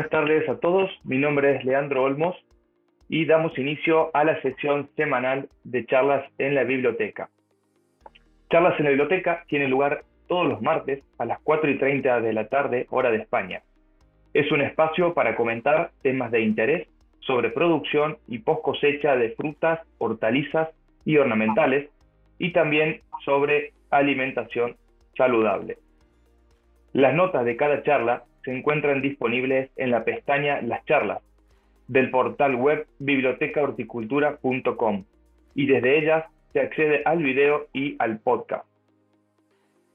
Buenas 0.00 0.12
tardes 0.12 0.48
a 0.48 0.58
todos, 0.58 0.90
mi 1.04 1.18
nombre 1.18 1.56
es 1.56 1.62
Leandro 1.62 2.04
Olmos 2.04 2.34
y 3.10 3.26
damos 3.26 3.58
inicio 3.58 4.10
a 4.14 4.24
la 4.24 4.40
sesión 4.40 4.88
semanal 4.96 5.50
de 5.62 5.84
charlas 5.84 6.24
en 6.38 6.54
la 6.54 6.64
biblioteca. 6.64 7.28
Charlas 8.50 8.78
en 8.78 8.84
la 8.84 8.90
biblioteca 8.92 9.44
tienen 9.46 9.68
lugar 9.68 10.04
todos 10.26 10.48
los 10.48 10.62
martes 10.62 11.04
a 11.18 11.26
las 11.26 11.38
4 11.40 11.70
y 11.72 11.78
30 11.78 12.22
de 12.22 12.32
la 12.32 12.48
tarde, 12.48 12.86
hora 12.88 13.10
de 13.10 13.18
España. 13.18 13.60
Es 14.32 14.50
un 14.50 14.62
espacio 14.62 15.12
para 15.12 15.36
comentar 15.36 15.90
temas 16.00 16.30
de 16.30 16.40
interés 16.40 16.88
sobre 17.18 17.50
producción 17.50 18.16
y 18.26 18.38
post 18.38 18.62
cosecha 18.62 19.16
de 19.16 19.32
frutas, 19.32 19.80
hortalizas 19.98 20.70
y 21.04 21.18
ornamentales 21.18 21.90
y 22.38 22.54
también 22.54 23.02
sobre 23.26 23.74
alimentación 23.90 24.76
saludable. 25.14 25.76
Las 26.94 27.12
notas 27.12 27.44
de 27.44 27.56
cada 27.58 27.82
charla 27.82 28.24
se 28.44 28.56
encuentran 28.56 29.02
disponibles 29.02 29.70
en 29.76 29.90
la 29.90 30.04
pestaña 30.04 30.62
Las 30.62 30.84
charlas 30.86 31.20
del 31.88 32.10
portal 32.10 32.54
web 32.54 32.86
bibliotecahorticultura.com 33.00 35.04
y 35.54 35.66
desde 35.66 35.98
ellas 35.98 36.24
se 36.52 36.60
accede 36.60 37.02
al 37.04 37.22
video 37.22 37.68
y 37.72 37.96
al 37.98 38.20
podcast. 38.20 38.66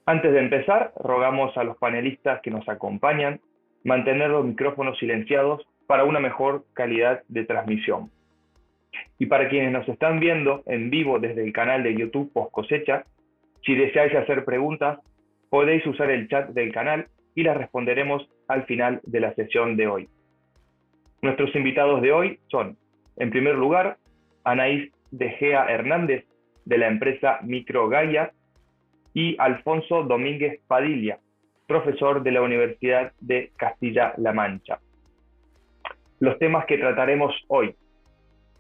Antes 0.06 0.34
de 0.34 0.40
empezar, 0.40 0.94
rogamos 0.98 1.58
a 1.58 1.64
los 1.64 1.78
panelistas 1.78 2.42
que 2.42 2.52
nos 2.52 2.68
acompañan 2.70 3.40
mantener 3.84 4.30
los 4.30 4.46
micrófonos 4.46 4.98
silenciados 5.00 5.66
para 5.88 6.04
una 6.04 6.20
mejor 6.20 6.66
calidad 6.74 7.24
de 7.28 7.46
transmisión. 7.46 8.12
Y 9.20 9.28
para 9.28 9.48
quienes 9.50 9.72
nos 9.72 9.88
están 9.88 10.20
viendo 10.20 10.64
en 10.66 10.90
vivo 10.90 11.20
desde 11.20 11.44
el 11.44 11.54
canal 11.54 11.84
de 11.84 11.96
YouTube 11.96 12.32
Post 12.34 12.52
Cosecha, 12.52 13.04
si 13.64 13.76
deseáis 13.76 14.16
hacer 14.16 14.44
preguntas, 14.44 15.00
podéis 15.50 15.86
usar 15.86 16.10
el 16.12 16.28
chat 16.28 16.50
del 16.50 16.74
canal 16.74 17.08
y 17.36 17.44
las 17.44 17.58
responderemos 17.58 18.28
al 18.48 18.66
final 18.66 19.02
de 19.04 19.20
la 19.20 19.34
sesión 19.36 19.76
de 19.76 19.88
hoy. 19.88 20.10
Nuestros 21.22 21.56
invitados 21.56 22.02
de 22.02 22.12
hoy 22.12 22.40
son, 22.48 22.78
en 23.18 23.30
primer 23.30 23.56
lugar, 23.56 23.98
Anaís 24.44 24.92
De 25.12 25.30
Gea 25.32 25.66
Hernández, 25.66 26.26
de 26.66 26.78
la 26.78 26.88
empresa 26.88 27.40
Microgaya, 27.44 28.32
y 29.14 29.36
Alfonso 29.40 30.04
Domínguez 30.04 30.60
Padilla, 30.68 31.20
profesor 31.68 32.22
de 32.22 32.32
la 32.32 32.42
Universidad 32.42 33.14
de 33.22 33.52
Castilla-La 33.56 34.34
Mancha. 34.34 34.80
Los 36.20 36.38
temas 36.38 36.66
que 36.66 36.78
trataremos 36.78 37.34
hoy. 37.48 37.76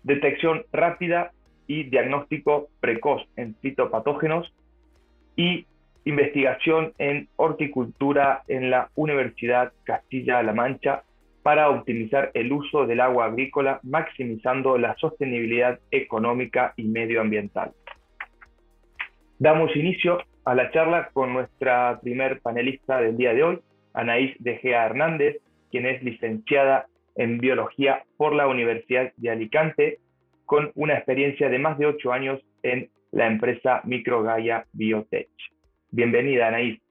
Detección 0.03 0.63
rápida 0.71 1.31
y 1.67 1.83
diagnóstico 1.83 2.69
precoz 2.79 3.23
en 3.35 3.55
citopatógenos 3.61 4.53
y 5.35 5.65
investigación 6.05 6.93
en 6.99 7.27
horticultura 7.35 8.43
en 8.47 8.69
la 8.69 8.89
Universidad 8.95 9.73
Castilla-La 9.83 10.53
Mancha 10.53 11.03
para 11.43 11.69
optimizar 11.69 12.31
el 12.33 12.51
uso 12.51 12.87
del 12.87 13.01
agua 13.01 13.25
agrícola, 13.25 13.79
maximizando 13.83 14.77
la 14.77 14.95
sostenibilidad 14.97 15.79
económica 15.91 16.73
y 16.77 16.85
medioambiental. 16.85 17.71
Damos 19.37 19.75
inicio 19.75 20.19
a 20.45 20.55
la 20.55 20.71
charla 20.71 21.09
con 21.13 21.33
nuestra 21.33 21.99
primer 22.01 22.39
panelista 22.39 22.99
del 23.01 23.17
día 23.17 23.33
de 23.33 23.43
hoy, 23.43 23.59
Anaís 23.93 24.35
De 24.39 24.57
Gea 24.57 24.85
Hernández, 24.85 25.37
quien 25.71 25.85
es 25.85 26.01
licenciada 26.03 26.87
en 27.15 27.39
Biología 27.39 28.03
por 28.17 28.33
la 28.33 28.47
Universidad 28.47 29.11
de 29.17 29.29
Alicante, 29.29 29.99
con 30.45 30.71
una 30.75 30.95
experiencia 30.95 31.49
de 31.49 31.59
más 31.59 31.77
de 31.77 31.87
ocho 31.87 32.11
años 32.11 32.41
en 32.63 32.89
la 33.11 33.27
empresa 33.27 33.81
Microgaya 33.85 34.65
Biotech. 34.73 35.29
Bienvenida, 35.91 36.47
Anaís. 36.47 36.81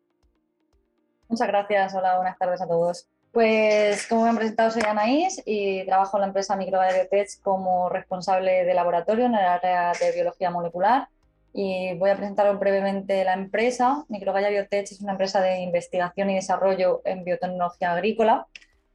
Muchas 1.28 1.48
gracias. 1.48 1.94
Hola, 1.94 2.16
buenas 2.16 2.38
tardes 2.38 2.60
a 2.60 2.66
todos. 2.66 3.08
Pues 3.32 4.06
como 4.06 4.22
me 4.22 4.28
han 4.28 4.36
presentado, 4.36 4.70
soy 4.70 4.82
Anaís 4.86 5.42
y 5.44 5.84
trabajo 5.86 6.16
en 6.16 6.20
la 6.20 6.26
empresa 6.28 6.54
Microgaya 6.54 6.94
Biotech 6.94 7.40
como 7.42 7.88
responsable 7.88 8.64
de 8.64 8.74
laboratorio 8.74 9.26
en 9.26 9.34
el 9.34 9.44
área 9.44 9.92
de 9.92 10.12
biología 10.12 10.50
molecular. 10.50 11.08
Y 11.52 11.94
voy 11.98 12.10
a 12.10 12.16
presentaros 12.16 12.58
brevemente 12.60 13.24
la 13.24 13.34
empresa. 13.34 14.04
Microgaya 14.08 14.50
Biotech 14.50 14.84
es 14.84 15.00
una 15.00 15.12
empresa 15.12 15.40
de 15.40 15.60
investigación 15.60 16.30
y 16.30 16.36
desarrollo 16.36 17.02
en 17.04 17.24
biotecnología 17.24 17.92
agrícola. 17.92 18.46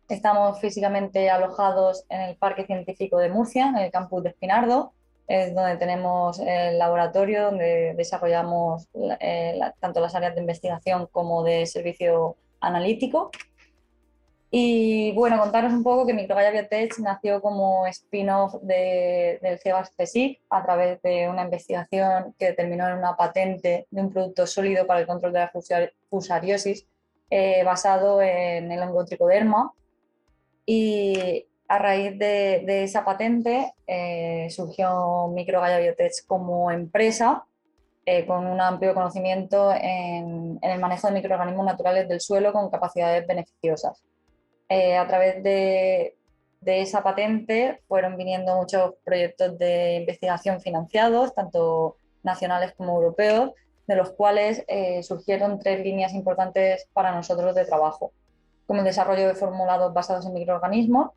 Estamos 0.07 0.59
físicamente 0.59 1.29
alojados 1.29 2.05
en 2.09 2.21
el 2.21 2.35
Parque 2.37 2.65
Científico 2.65 3.17
de 3.17 3.29
Murcia, 3.29 3.67
en 3.67 3.77
el 3.77 3.91
campus 3.91 4.23
de 4.23 4.29
Espinardo, 4.29 4.93
es 5.29 5.53
donde 5.53 5.77
tenemos 5.77 6.39
el 6.39 6.79
laboratorio 6.79 7.45
donde 7.45 7.93
desarrollamos 7.95 8.87
eh, 9.19 9.59
tanto 9.79 10.01
las 10.01 10.15
áreas 10.15 10.33
de 10.33 10.41
investigación 10.41 11.07
como 11.11 11.43
de 11.43 11.67
servicio 11.67 12.35
analítico. 12.59 13.29
Y 14.49 15.11
bueno, 15.11 15.39
contaros 15.39 15.71
un 15.71 15.83
poco 15.83 16.07
que 16.07 16.15
Microgaya 16.15 16.49
Biotech 16.49 16.97
nació 16.97 17.39
como 17.43 17.85
spin-off 17.85 18.55
de, 18.63 19.37
del 19.43 19.59
CEBAS 19.59 19.93
CSIC 19.95 20.41
a 20.49 20.63
través 20.63 20.99
de 21.03 21.29
una 21.29 21.43
investigación 21.43 22.33
que 22.39 22.53
terminó 22.53 22.87
en 22.87 22.97
una 22.97 23.15
patente 23.15 23.85
de 23.91 24.01
un 24.01 24.11
producto 24.11 24.47
sólido 24.47 24.87
para 24.87 25.01
el 25.01 25.05
control 25.05 25.33
de 25.33 25.39
la 25.39 25.51
fusariosis 26.09 26.87
eh, 27.29 27.63
basado 27.63 28.19
en 28.23 28.71
el 28.71 28.81
hongo 28.81 29.05
tricoderma. 29.05 29.73
Y 30.65 31.48
a 31.69 31.77
raíz 31.77 32.17
de, 32.17 32.83
esa 32.83 33.05
patente 33.05 33.73
eh, 33.85 34.47
surgió 34.49 35.27
Microgaya 35.27 35.77
Biotech 35.77 36.25
como 36.25 36.71
empresa 36.71 37.45
eh, 38.07 38.25
con 38.25 38.47
un 38.47 38.59
amplio 38.59 38.95
conocimiento 38.95 39.71
en, 39.71 40.57
el 40.63 40.79
manejo 40.79 41.07
de 41.07 41.13
microorganismos 41.13 41.63
naturales 41.63 42.09
del 42.09 42.21
suelo 42.21 42.51
con 42.53 42.71
capacidades 42.71 43.27
beneficiosas. 43.27 44.03
Eh, 44.67 44.97
a 44.97 45.07
través 45.07 45.43
de, 45.43 46.15
esa 46.65 47.03
patente 47.03 47.81
fueron 47.87 48.17
viniendo 48.17 48.55
muchos 48.55 48.95
proyectos 49.03 49.59
de 49.59 49.97
investigación 49.97 50.61
financiados, 50.61 51.35
tanto 51.35 51.97
nacionales 52.23 52.73
como 52.75 52.95
europeos, 52.95 53.51
de 53.87 53.95
los 53.95 54.11
cuales 54.11 54.65
surgieron 55.01 55.59
tres 55.59 55.83
líneas 55.83 56.13
importantes 56.13 56.87
para 56.93 57.11
nosotros 57.11 57.55
de 57.55 57.65
trabajo, 57.65 58.11
como 58.67 58.79
el 58.79 58.85
desarrollo 58.85 59.27
de 59.27 59.35
formulados 59.35 59.93
basados 59.93 60.25
en 60.27 60.33
microorganismos, 60.33 61.11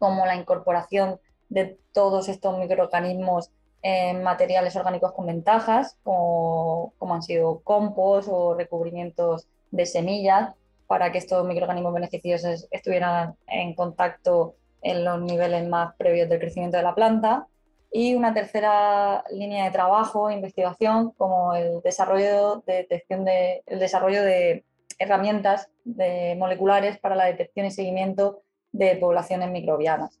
como 0.00 0.24
la 0.24 0.34
incorporación 0.34 1.20
de 1.50 1.78
todos 1.92 2.28
estos 2.30 2.58
microorganismos 2.58 3.50
en 3.82 4.22
materiales 4.22 4.74
orgánicos 4.76 5.12
con 5.12 5.26
ventajas, 5.26 5.96
como, 6.02 6.92
han 7.00 7.22
sido 7.22 7.60
compost 7.60 8.28
o 8.30 8.54
recubrimientos 8.54 9.46
de 9.70 9.86
semillas, 9.86 10.54
para 10.86 11.12
que 11.12 11.18
estos 11.18 11.46
microorganismos 11.46 11.94
beneficiosos 11.94 12.66
estuvieran 12.70 13.36
en 13.46 13.74
contacto 13.74 14.56
en 14.82 15.04
los 15.04 15.20
niveles 15.20 15.68
más 15.68 15.94
previos 15.96 16.28
del 16.28 16.40
crecimiento 16.40 16.78
de 16.78 16.82
la 16.82 16.94
planta. 16.94 17.46
Y 17.92 18.14
una 18.14 18.32
tercera 18.32 19.22
línea 19.30 19.64
de 19.66 19.70
trabajo, 19.70 20.30
investigación, 20.30 21.10
como 21.12 21.54
el 21.54 21.82
desarrollo 21.82 22.62
de 22.66 22.74
detección 22.74 23.24
de, 23.24 23.62
el 23.66 23.78
desarrollo 23.78 24.22
de 24.22 24.64
herramientas 24.98 25.68
de 25.84 26.36
moleculares 26.38 26.98
para 26.98 27.16
la 27.16 27.26
detección 27.26 27.66
y 27.66 27.70
seguimiento 27.70 28.42
de 28.72 28.96
poblaciones 28.96 29.50
microbianas. 29.50 30.20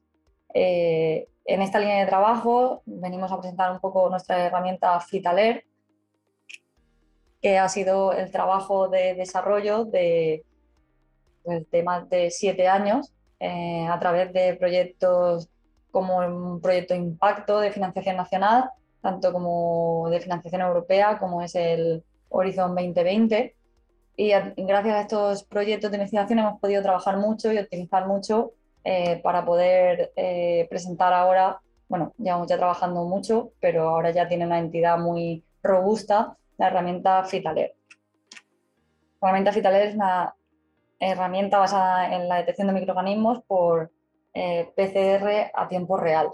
Eh, 0.54 1.28
en 1.44 1.62
esta 1.62 1.78
línea 1.78 2.00
de 2.00 2.06
trabajo 2.06 2.82
venimos 2.84 3.32
a 3.32 3.38
presentar 3.38 3.72
un 3.72 3.80
poco 3.80 4.08
nuestra 4.08 4.46
herramienta 4.46 4.98
Fitaler, 5.00 5.64
que 7.40 7.58
ha 7.58 7.68
sido 7.68 8.12
el 8.12 8.30
trabajo 8.30 8.88
de 8.88 9.14
desarrollo 9.14 9.84
de, 9.84 10.44
pues, 11.42 11.66
más 11.84 12.08
de 12.10 12.30
siete 12.30 12.68
años 12.68 13.12
eh, 13.38 13.86
a 13.88 13.98
través 13.98 14.32
de 14.32 14.54
proyectos 14.54 15.48
como 15.90 16.18
un 16.18 16.60
proyecto 16.60 16.94
Impacto 16.94 17.58
de 17.60 17.72
financiación 17.72 18.16
nacional, 18.16 18.70
tanto 19.00 19.32
como 19.32 20.08
de 20.10 20.20
financiación 20.20 20.60
europea, 20.62 21.18
como 21.18 21.42
es 21.42 21.54
el 21.54 22.04
Horizon 22.28 22.74
2020, 22.74 23.56
y 24.22 24.64
gracias 24.64 24.94
a 24.94 25.00
estos 25.00 25.44
proyectos 25.44 25.90
de 25.90 25.96
investigación 25.96 26.40
hemos 26.40 26.60
podido 26.60 26.82
trabajar 26.82 27.16
mucho 27.16 27.50
y 27.54 27.58
optimizar 27.58 28.06
mucho 28.06 28.52
eh, 28.84 29.18
para 29.22 29.46
poder 29.46 30.12
eh, 30.14 30.66
presentar 30.68 31.14
ahora, 31.14 31.58
bueno, 31.88 32.12
llevamos 32.18 32.46
ya 32.46 32.58
trabajando 32.58 33.04
mucho, 33.04 33.52
pero 33.60 33.88
ahora 33.88 34.10
ya 34.10 34.28
tiene 34.28 34.44
una 34.44 34.58
entidad 34.58 34.98
muy 34.98 35.42
robusta, 35.62 36.36
la 36.58 36.66
herramienta 36.66 37.24
Fitaler. 37.24 37.74
La 39.22 39.28
herramienta 39.28 39.52
Fitaler 39.52 39.88
es 39.88 39.94
una 39.94 40.34
herramienta 40.98 41.56
basada 41.56 42.14
en 42.14 42.28
la 42.28 42.36
detección 42.36 42.66
de 42.66 42.74
microorganismos 42.74 43.42
por 43.44 43.90
eh, 44.34 44.70
PCR 44.76 45.50
a 45.54 45.66
tiempo 45.66 45.96
real, 45.96 46.28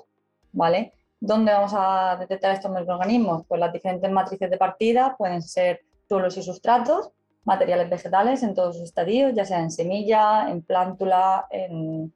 ¿vale? 0.51 0.93
¿Dónde 1.21 1.53
vamos 1.53 1.73
a 1.73 2.17
detectar 2.19 2.51
estos 2.51 2.73
microorganismos? 2.73 3.47
Pues 3.47 3.61
las 3.61 3.73
diferentes 3.73 4.11
matrices 4.11 4.51
de 4.51 4.57
partida 4.57 5.15
pueden 5.17 5.41
ser 5.41 5.83
suelos 6.09 6.37
y 6.37 6.43
sustratos, 6.43 7.13
materiales 7.47 7.89
vegetales 7.89 8.43
en 8.43 8.55
todos 8.55 8.77
sus 8.77 8.85
estadios, 8.85 9.33
ya 9.35 9.45
sea 9.45 9.61
en 9.61 9.71
semilla, 9.71 10.51
en 10.51 10.63
plántula, 10.63 11.47
en, 11.51 12.13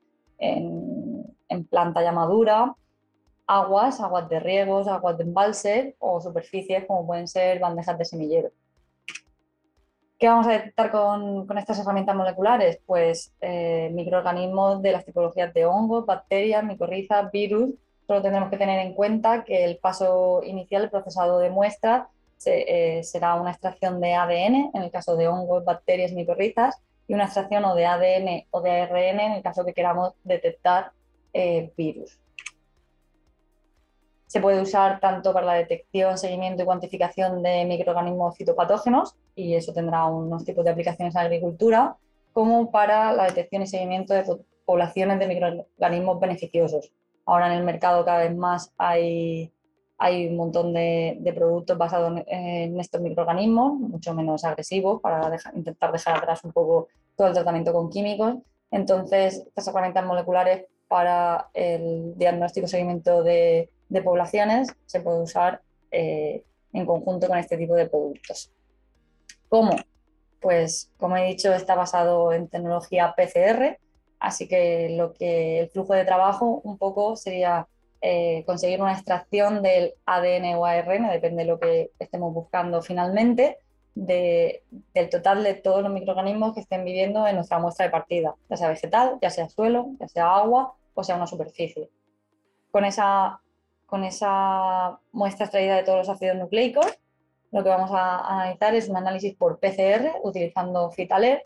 planta 1.71 2.03
ya 2.03 2.11
madura, 2.11 2.75
aguas, 3.47 4.01
aguas 4.01 4.29
de 4.29 4.41
riegos, 4.41 4.89
aguas 4.89 5.17
de 5.19 5.25
embalse 5.25 5.97
o 5.99 6.21
superficies 6.21 6.85
como 6.87 7.07
pueden 7.07 7.29
ser 7.29 7.61
bandejas 7.61 7.97
de 7.97 8.05
semillero. 8.05 8.51
¿Qué 10.19 10.29
vamos 10.29 10.47
a 10.49 10.53
detectar 10.53 10.91
con, 10.91 11.47
estas 11.57 11.79
herramientas 11.79 12.17
moleculares? 12.17 12.79
Pues 12.85 13.33
eh, 13.41 13.91
microorganismos 13.93 14.83
de 14.83 14.93
las 14.93 15.05
tipologías 15.05 15.55
de 15.55 15.65
hongos, 15.65 16.05
bacterias, 16.05 16.65
micorrizas, 16.65 17.31
virus. 17.31 17.71
Solo 18.07 18.21
tendremos 18.21 18.51
que 18.51 18.59
tener 18.59 18.81
en 18.81 18.95
cuenta 18.95 19.45
que 19.45 19.65
el 19.65 19.79
paso 19.79 20.43
inicial, 20.45 20.83
el 20.83 20.91
procesado 20.91 21.39
de 21.39 21.51
eh, 22.47 23.03
será 23.03 23.35
una 23.35 23.51
extracción 23.51 24.01
de 24.01 24.15
ADN, 24.15 24.71
en 24.75 24.83
el 24.83 24.91
caso 24.91 25.17
de 25.17 25.29
hongos, 25.29 25.65
bacterias, 25.65 26.13
micorrizas, 26.13 26.81
y 27.07 27.15
una 27.15 27.25
extracción 27.25 27.65
o 27.65 27.75
de 27.75 27.87
ADN 27.87 28.47
o 28.51 28.61
de 28.61 28.71
ARN 28.71 29.21
en 29.21 29.33
el 29.33 29.43
caso 29.43 29.65
que 29.65 29.75
queramos 29.75 30.15
detectar 30.23 30.93
eh, 31.33 31.73
virus. 31.77 32.21
Se 34.29 34.41
puede 34.41 34.61
usar 34.61 35.01
tanto 35.01 35.33
para 35.33 35.45
la 35.45 35.55
detección, 35.55 36.17
seguimiento 36.17 36.63
y 36.63 36.67
cuantificación 36.67 37.43
de 37.43 37.65
microorganismos 37.65 38.37
citopatógenos, 38.37 39.17
y 39.35 39.55
eso 39.55 39.73
tendrá 39.73 40.05
unos 40.05 40.45
tipos 40.45 40.65
de 40.65 40.71
aplicaciones 40.71 41.17
en 41.17 41.21
agricultura, 41.21 41.97
como 42.33 42.71
para 42.71 43.13
la 43.13 43.25
detección 43.25 43.63
y 43.63 43.67
seguimiento 43.67 44.15
de 44.15 44.25
poblaciones 44.65 45.19
de 45.19 45.27
microorganismos 45.27 46.21
beneficiosos. 46.21 46.93
Ahora 47.27 47.49
en 47.49 47.59
el 47.59 47.65
mercado 47.65 48.05
cada 48.05 48.21
vez 48.21 48.37
más 48.37 48.73
hay, 48.79 49.53
hay 50.03 50.29
un 50.29 50.37
montón 50.37 50.73
de, 50.73 51.33
productos 51.35 51.77
basados 51.77 52.23
en, 52.27 52.81
estos 52.81 53.03
microorganismos, 53.03 53.79
mucho 53.79 54.15
menos 54.15 54.45
agresivos, 54.45 55.01
para 55.03 55.39
intentar 55.55 55.93
dejar 55.93 56.17
atrás 56.17 56.43
un 56.43 56.53
poco 56.53 56.89
todo 57.17 57.29
el 57.29 57.35
tratamiento 57.35 57.71
con 57.75 57.91
químicos. 57.91 58.37
Entonces, 58.71 59.45
estas 59.47 59.69
herramientas 59.69 60.07
moleculares 60.07 60.65
para 60.89 61.51
el 61.53 62.15
diagnóstico 62.17 62.65
y 62.65 62.71
seguimiento 62.71 63.23
de 63.23 63.69
poblaciones 64.03 64.75
se 64.87 65.01
puede 65.01 65.21
usar 65.21 65.61
eh, 65.91 66.45
en 66.73 66.87
conjunto 66.87 67.29
con 67.29 67.37
este 67.37 67.59
tipo 67.59 67.75
de 67.75 67.87
productos. 67.87 68.51
¿Cómo? 69.51 69.77
Pues 70.41 70.91
como 70.97 71.19
he 71.19 71.27
dicho, 71.27 71.53
está 71.53 71.75
basado 71.75 72.33
en 72.33 72.49
tecnología 72.49 73.15
PCR, 73.15 73.79
así 74.19 74.49
que 74.49 74.97
lo 74.97 75.13
que 75.13 75.61
el 75.61 75.69
flujo 75.69 75.93
de 75.93 76.07
trabajo 76.07 76.63
un 76.65 76.79
poco 76.79 77.17
sería 77.17 77.69
eh, 78.03 78.45
conseguir 78.47 78.81
una 78.81 78.93
extracción 78.93 79.63
del 79.63 79.95
ADN 80.07 80.55
o 80.57 80.65
ARN, 80.65 81.09
depende 81.09 81.43
de 81.43 81.49
lo 81.49 81.61
que 81.61 81.91
estemos 81.99 82.33
buscando 82.33 82.81
finalmente, 82.83 83.59
del 83.95 85.11
total 85.11 85.43
de 85.43 85.55
todos 85.55 85.83
los 85.83 85.93
microorganismos 85.93 86.55
que 86.55 86.61
estén 86.61 86.85
viviendo 86.85 87.27
en 87.27 87.37
nuestra 87.37 87.59
muestra 87.59 87.85
de 87.85 87.91
partida, 87.91 88.35
ya 88.49 88.57
sea 88.57 88.69
vegetal, 88.69 89.19
ya 89.21 89.31
sea 89.31 89.49
suelo, 89.49 89.89
ya 89.99 90.09
sea 90.09 90.35
agua 90.35 90.75
o 90.95 91.05
sea 91.05 91.17
una 91.17 91.27
superficie. 91.27 91.91
Con 92.71 92.85
esa 92.85 93.41
con 93.87 94.05
esa 94.05 95.01
muestra 95.11 95.47
extraída 95.47 95.75
de 95.77 95.83
todos 95.83 95.99
los 95.99 96.09
ácidos 96.09 96.37
nucleicos, 96.37 96.87
lo 97.51 97.65
que 97.65 97.69
vamos 97.69 97.91
a 97.93 98.21
analizar 98.21 98.75
es 98.77 98.89
un 98.89 98.97
análisis 98.97 99.35
por 99.35 99.59
PCR 99.59 100.13
utilizando 100.23 100.91
Fitaler 100.93 101.45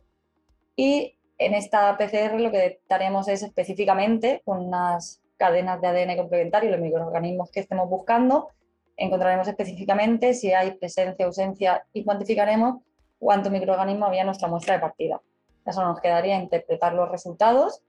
y 0.76 1.16
en 1.38 1.54
esta 1.54 1.96
PCR 1.96 2.38
lo 2.38 2.50
que 2.50 2.58
detectaremos 2.58 3.28
es 3.28 3.42
específicamente 3.42 4.42
con 4.44 4.66
unas 4.66 5.23
cadenas 5.44 5.78
de 5.78 5.88
ADN 5.88 6.16
complementario, 6.16 6.70
los 6.70 6.80
microorganismos 6.80 7.50
que 7.50 7.60
estemos 7.60 7.86
buscando, 7.90 8.48
encontraremos 8.96 9.46
específicamente 9.46 10.32
si 10.32 10.54
hay 10.54 10.70
presencia, 10.72 11.26
ausencia 11.26 11.84
y 11.92 12.02
cuantificaremos 12.02 12.80
cuánto 13.18 13.50
microorganismo 13.50 14.06
había 14.06 14.20
en 14.22 14.26
nuestra 14.26 14.48
muestra 14.48 14.74
de 14.74 14.80
partida. 14.80 15.20
Eso 15.66 15.82
nos 15.82 16.00
quedaría 16.00 16.36
interpretar 16.40 16.94
los 16.94 17.10
resultados 17.10 17.82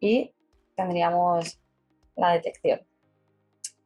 y 0.00 0.34
tendríamos 0.74 1.60
la 2.16 2.32
detección. 2.32 2.80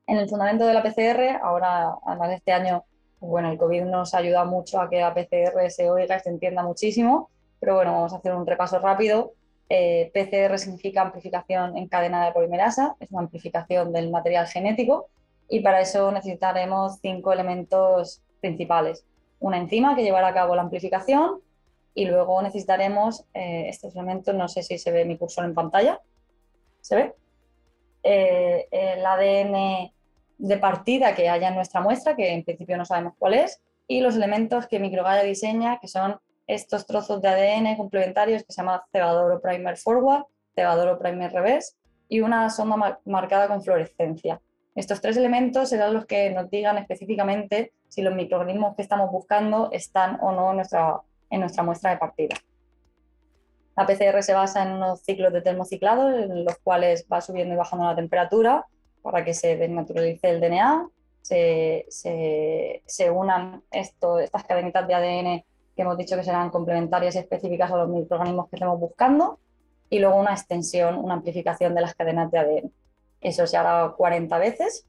En 0.06 0.17
el 0.17 0.26
fundamento 0.26 0.67
de 0.67 0.73
la 0.73 0.82
PCR, 0.82 1.38
ahora, 1.43 1.94
además 2.06 2.31
de 2.31 2.35
este 2.37 2.53
año, 2.53 2.85
bueno, 3.20 3.50
el 3.50 3.59
COVID 3.59 3.85
nos 3.85 4.14
ayuda 4.14 4.47
mucho 4.47 4.81
a 4.81 4.88
que 4.88 5.00
la 5.00 5.12
PCR 5.12 5.70
se 5.70 5.91
oiga 5.91 6.17
y 6.17 6.20
se 6.20 6.31
entienda 6.31 6.62
muchísimo, 6.62 7.31
pero 7.61 7.75
bueno, 7.75 7.93
vamos 7.93 8.14
a 8.14 8.17
hacer 8.17 8.35
un 8.35 8.47
repaso 8.47 8.79
rápido. 8.79 9.35
Eh, 9.69 10.11
PCR 10.12 10.59
significa 10.59 11.03
amplificación 11.03 11.76
en 11.76 11.88
cadena 11.88 12.25
de 12.25 12.32
polimerasa, 12.32 12.97
es 13.00 13.11
una 13.11 13.23
amplificación 13.23 13.93
del 13.93 14.11
material 14.11 14.47
genético 14.47 15.09
y 15.49 15.61
para 15.61 15.81
eso 15.81 16.11
necesitaremos 16.12 16.99
cinco 17.00 17.32
elementos 17.32 18.23
principales. 18.41 19.06
Una 19.41 19.59
enzima 19.59 19.97
que 19.97 20.03
llevará 20.03 20.29
a 20.29 20.35
cabo 20.35 20.55
la 20.55 20.62
amplificación 20.62 21.41
y 21.94 22.06
luego 22.06 22.41
necesitaremos 22.43 23.25
eh, 23.35 23.67
estos 23.69 23.94
elementos, 23.94 24.35
no 24.35 24.49
sé 24.49 24.62
si 24.62 24.79
se 24.79 24.91
ve 24.91 25.05
mi 25.05 25.17
cursor 25.17 25.44
en 25.44 25.55
pantalla, 25.55 26.00
¿se 26.81 26.97
ve? 26.97 27.14
Eh, 28.03 28.69
el 28.70 29.05
ADN 29.05 29.93
de 30.38 30.56
partida 30.56 31.14
que 31.14 31.29
haya 31.29 31.49
en 31.49 31.55
nuestra 31.55 31.81
muestra, 31.81 32.17
que 32.17 32.32
en 32.32 32.44
principio 32.44 32.76
no 32.76 32.85
sabemos 32.85 33.14
cuál 33.19 33.35
es, 33.35 33.62
y 33.87 34.00
los 34.00 34.17
elementos 34.17 34.67
que 34.67 34.81
Microgaya 34.81 35.23
diseña, 35.23 35.79
que 35.81 35.88
son 35.88 36.19
estos 36.54 36.87
trozos 36.87 37.20
de 37.22 37.28
ADN 37.28 37.76
complementarios 37.76 38.44
que 38.44 38.52
se 38.52 38.62
llama 38.62 38.84
cebador 38.93 39.32
o 39.32 39.40
primer 39.40 39.76
forward, 39.76 40.25
cebador 40.54 40.88
o 40.88 40.99
primer 40.99 41.32
reverse, 41.32 41.75
y 42.08 42.20
una 42.20 42.50
sonda 42.50 43.00
marcada 43.04 43.49
con 43.49 43.62
fluorescencia. 43.62 44.40
Estos 44.75 45.00
tres 45.00 45.16
elementos 45.16 45.69
serán 45.69 45.94
los 45.94 46.06
que 46.06 46.31
nos 46.31 46.50
digan 46.50 46.78
específicamente 46.78 47.72
si 47.88 48.02
los 48.02 48.14
microorganismos 48.14 48.75
que 48.76 48.82
estamos 48.82 49.10
buscando 49.10 49.70
están 49.72 50.19
o 50.22 50.32
no 50.32 50.50
en 50.50 50.56
nuestra, 50.56 51.00
en 51.31 51.46
muestra 51.64 51.90
de 51.90 51.96
partida. 51.99 52.37
La 53.76 53.87
PCR 53.87 54.22
se 54.22 54.34
basa 54.34 54.62
en 54.62 54.72
unos 54.72 55.00
ciclos 55.00 55.32
de 55.32 55.40
termociclado 55.40 56.10
en 56.10 56.44
los 56.44 56.58
cuales 56.58 57.06
va 57.10 57.20
subiendo 57.20 57.54
y 57.54 57.56
bajando 57.56 57.87
la 57.87 57.96
temperatura 57.96 58.66
para 59.02 59.25
que 59.25 59.34
se 59.34 59.56
desnaturalice 59.56 60.28
el 60.28 60.40
DNA, 60.40 60.88
se, 61.22 63.10
unan 63.10 63.62
estas 63.70 64.44
cadenitas 64.44 64.87
de 64.87 64.94
ADN 64.94 65.44
que 65.74 65.82
hemos 65.82 65.96
dicho 65.96 66.16
que 66.16 66.24
serán 66.24 66.50
complementarias 66.50 67.14
y 67.14 67.19
específicas 67.19 67.70
a 67.70 67.76
los 67.76 67.88
microorganismos 67.88 68.48
que 68.48 68.56
estemos 68.56 68.78
buscando, 68.78 69.38
y 69.90 69.98
luego 69.98 70.16
una 70.16 70.32
extensión, 70.32 70.96
una 70.96 71.14
amplificación 71.14 71.74
de 71.74 71.80
las 71.82 71.94
cadenas 71.94 72.30
de 72.30 72.38
ADN. 72.38 72.72
Eso 73.20 73.46
se 73.46 73.56
hará 73.56 73.94
40 73.96 74.38
veces. 74.38 74.86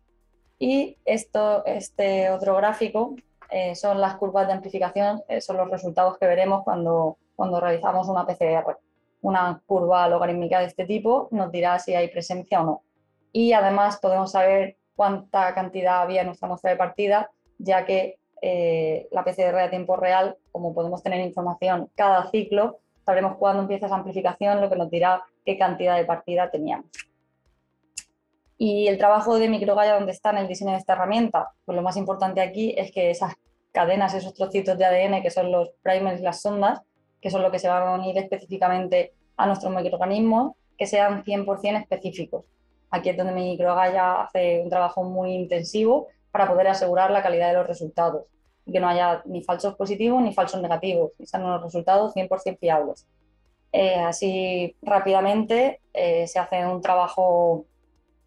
Y 0.59 0.97
esto, 1.03 1.65
este 1.65 2.29
otro 2.29 2.55
gráfico 2.55 3.15
eh, 3.49 3.75
son 3.75 3.99
las 3.99 4.15
curvas 4.15 4.47
de 4.47 4.53
amplificación, 4.53 5.21
eh, 5.27 5.41
son 5.41 5.57
los 5.57 5.69
resultados 5.69 6.17
que 6.17 6.25
veremos 6.25 6.63
cuando 6.63 7.17
cuando 7.35 7.59
realizamos 7.59 8.07
una 8.07 8.25
PCR. 8.25 8.77
Una 9.21 9.61
curva 9.65 10.07
logarítmica 10.07 10.59
de 10.59 10.65
este 10.65 10.85
tipo 10.85 11.27
nos 11.31 11.51
dirá 11.51 11.79
si 11.79 11.95
hay 11.95 12.09
presencia 12.09 12.61
o 12.61 12.65
no. 12.65 12.83
Y 13.31 13.53
además 13.53 13.97
podemos 14.01 14.31
saber 14.31 14.77
cuánta 14.95 15.53
cantidad 15.53 16.01
había 16.01 16.21
en 16.21 16.27
nuestra 16.27 16.47
muestra 16.47 16.71
de 16.71 16.77
partida, 16.77 17.31
ya 17.57 17.85
que 17.85 18.19
eh, 18.45 19.07
la 19.11 19.23
PCR 19.23 19.57
a 19.57 19.69
tiempo 19.69 19.95
real, 19.95 20.35
como 20.51 20.73
podemos 20.73 21.01
tener 21.01 21.21
información 21.21 21.89
cada 21.95 22.29
ciclo, 22.29 22.79
sabremos 23.05 23.37
cuándo 23.37 23.61
empieza 23.61 23.85
esa 23.85 23.95
amplificación, 23.95 24.59
lo 24.59 24.69
que 24.69 24.75
nos 24.75 24.89
dirá 24.89 25.23
qué 25.45 25.57
cantidad 25.57 25.95
de 25.95 26.03
partida 26.03 26.51
teníamos. 26.51 26.87
Y 28.57 28.89
el 28.89 28.97
trabajo 28.97 29.39
de 29.39 29.47
Microgaya, 29.47 29.93
donde 29.93 30.11
está 30.11 30.31
en 30.31 30.39
el 30.39 30.49
diseño 30.49 30.71
de 30.71 30.79
esta 30.79 30.91
herramienta, 30.91 31.51
pues 31.63 31.73
lo 31.73 31.81
más 31.81 31.95
importante 31.95 32.41
aquí 32.41 32.75
es 32.77 32.91
que 32.91 33.11
esas 33.11 33.33
cadenas, 33.71 34.13
esos 34.13 34.33
trocitos 34.33 34.77
de 34.77 34.83
ADN, 34.83 35.21
que 35.21 35.31
son 35.31 35.49
los 35.49 35.69
primers 35.81 36.19
y 36.19 36.23
las 36.23 36.41
sondas, 36.41 36.81
que 37.21 37.31
son 37.31 37.43
lo 37.43 37.49
que 37.49 37.59
se 37.59 37.69
van 37.69 37.87
a 37.87 37.95
unir 37.95 38.17
específicamente 38.17 39.13
a 39.37 39.47
nuestros 39.47 39.73
microorganismos, 39.73 40.51
que 40.77 40.85
sean 40.85 41.23
100% 41.23 41.79
específicos. 41.79 42.43
Aquí 42.91 43.07
es 43.07 43.15
donde 43.15 43.31
Microgaya 43.31 44.23
hace 44.23 44.59
un 44.61 44.69
trabajo 44.69 45.05
muy 45.05 45.31
intensivo 45.31 46.09
para 46.33 46.47
poder 46.47 46.67
asegurar 46.67 47.11
la 47.11 47.21
calidad 47.21 47.49
de 47.49 47.53
los 47.53 47.67
resultados 47.67 48.25
y 48.65 48.71
que 48.71 48.79
no 48.79 48.87
haya 48.87 49.21
ni 49.25 49.43
falsos 49.43 49.75
positivos 49.75 50.19
ni 50.23 50.33
falsos 50.33 50.59
negativos, 50.59 51.11
y 51.19 51.27
sean 51.27 51.43
unos 51.43 51.61
resultados 51.61 52.15
100% 52.15 52.57
fiables. 52.57 53.05
Eh, 53.71 53.99
así 53.99 54.75
rápidamente 54.81 55.79
eh, 55.93 56.25
se 56.25 56.39
hace 56.39 56.65
un 56.65 56.81
trabajo, 56.81 57.65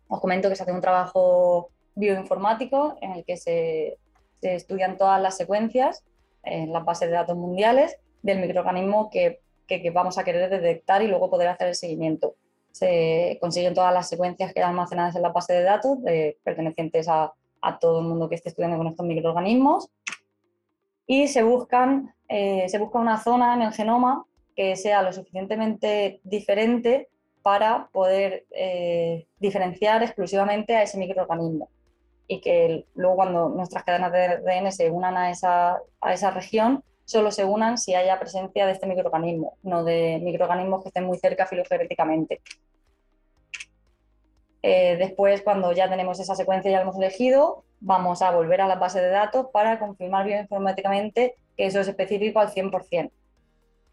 os 0.06 0.20
comento 0.20 0.48
que 0.48 0.54
se 0.54 0.62
hace 0.62 0.72
un 0.72 0.80
trabajo 0.80 1.70
bioinformático 1.96 2.96
en 3.00 3.12
el 3.12 3.24
que 3.24 3.36
se, 3.36 3.98
se 4.40 4.54
estudian 4.54 4.96
todas 4.96 5.20
las 5.20 5.36
secuencias 5.36 6.04
en 6.44 6.72
las 6.72 6.84
bases 6.84 7.08
de 7.08 7.14
datos 7.16 7.36
mundiales 7.36 7.98
del 8.22 8.38
microorganismo 8.38 9.10
que, 9.10 9.40
vamos 9.92 10.16
a 10.16 10.22
querer 10.22 10.48
detectar 10.48 11.02
y 11.02 11.08
luego 11.08 11.28
poder 11.28 11.48
hacer 11.48 11.66
el 11.66 11.74
seguimiento. 11.74 12.36
Se 12.70 13.36
consiguen 13.40 13.74
todas 13.74 13.92
las 13.92 14.08
secuencias 14.08 14.52
que 14.54 14.62
almacenadas 14.62 15.16
en 15.16 15.22
la 15.22 15.30
base 15.30 15.54
de 15.54 15.62
datos 15.64 15.98
pertenecientes 16.44 17.08
a, 17.08 17.32
todo 17.78 18.00
el 18.00 18.06
mundo 18.06 18.28
que 18.28 18.36
esté 18.36 18.50
estudiando 18.50 18.78
con 18.78 18.86
estos 18.88 19.06
microorganismos 19.06 19.88
y 21.06 21.28
se, 21.28 21.42
buscan, 21.42 22.14
eh, 22.28 22.68
se 22.68 22.78
busca 22.78 22.98
una 22.98 23.22
zona 23.22 23.54
en 23.54 23.62
el 23.62 23.72
genoma 23.72 24.24
que 24.54 24.76
sea 24.76 25.02
lo 25.02 25.12
suficientemente 25.12 26.20
diferente 26.24 27.08
para 27.42 27.88
poder 27.92 28.46
eh, 28.50 29.26
diferenciar 29.38 30.02
exclusivamente 30.02 30.74
a 30.74 30.82
ese 30.82 30.98
microorganismo 30.98 31.68
y 32.26 32.40
que 32.40 32.86
luego 32.94 33.16
cuando 33.16 33.48
nuestras 33.50 33.84
cadenas 33.84 34.12
de 34.12 34.24
ADN 34.24 34.72
se 34.72 34.90
unan 34.90 35.16
a 35.16 35.30
esa, 35.30 35.80
a 36.00 36.12
esa 36.12 36.30
región 36.30 36.82
solo 37.04 37.30
se 37.30 37.44
unan 37.44 37.78
si 37.78 37.94
haya 37.94 38.18
presencia 38.18 38.66
de 38.66 38.72
este 38.72 38.86
microorganismo, 38.86 39.56
no 39.62 39.84
de 39.84 40.20
microorganismos 40.22 40.82
que 40.82 40.88
estén 40.88 41.04
muy 41.04 41.18
cerca 41.18 41.46
filogenéticamente. 41.46 42.40
Eh, 44.68 44.96
después, 44.96 45.42
cuando 45.42 45.70
ya 45.70 45.88
tenemos 45.88 46.18
esa 46.18 46.34
secuencia 46.34 46.68
y 46.68 46.72
ya 46.72 46.78
la 46.78 46.82
hemos 46.82 46.96
elegido, 46.96 47.62
vamos 47.78 48.20
a 48.20 48.32
volver 48.32 48.60
a 48.60 48.66
la 48.66 48.74
base 48.74 49.00
de 49.00 49.10
datos 49.10 49.46
para 49.52 49.78
confirmar 49.78 50.26
bioinformáticamente 50.26 51.36
que 51.56 51.66
eso 51.66 51.78
es 51.78 51.86
específico 51.86 52.40
al 52.40 52.50
100%. 52.50 53.12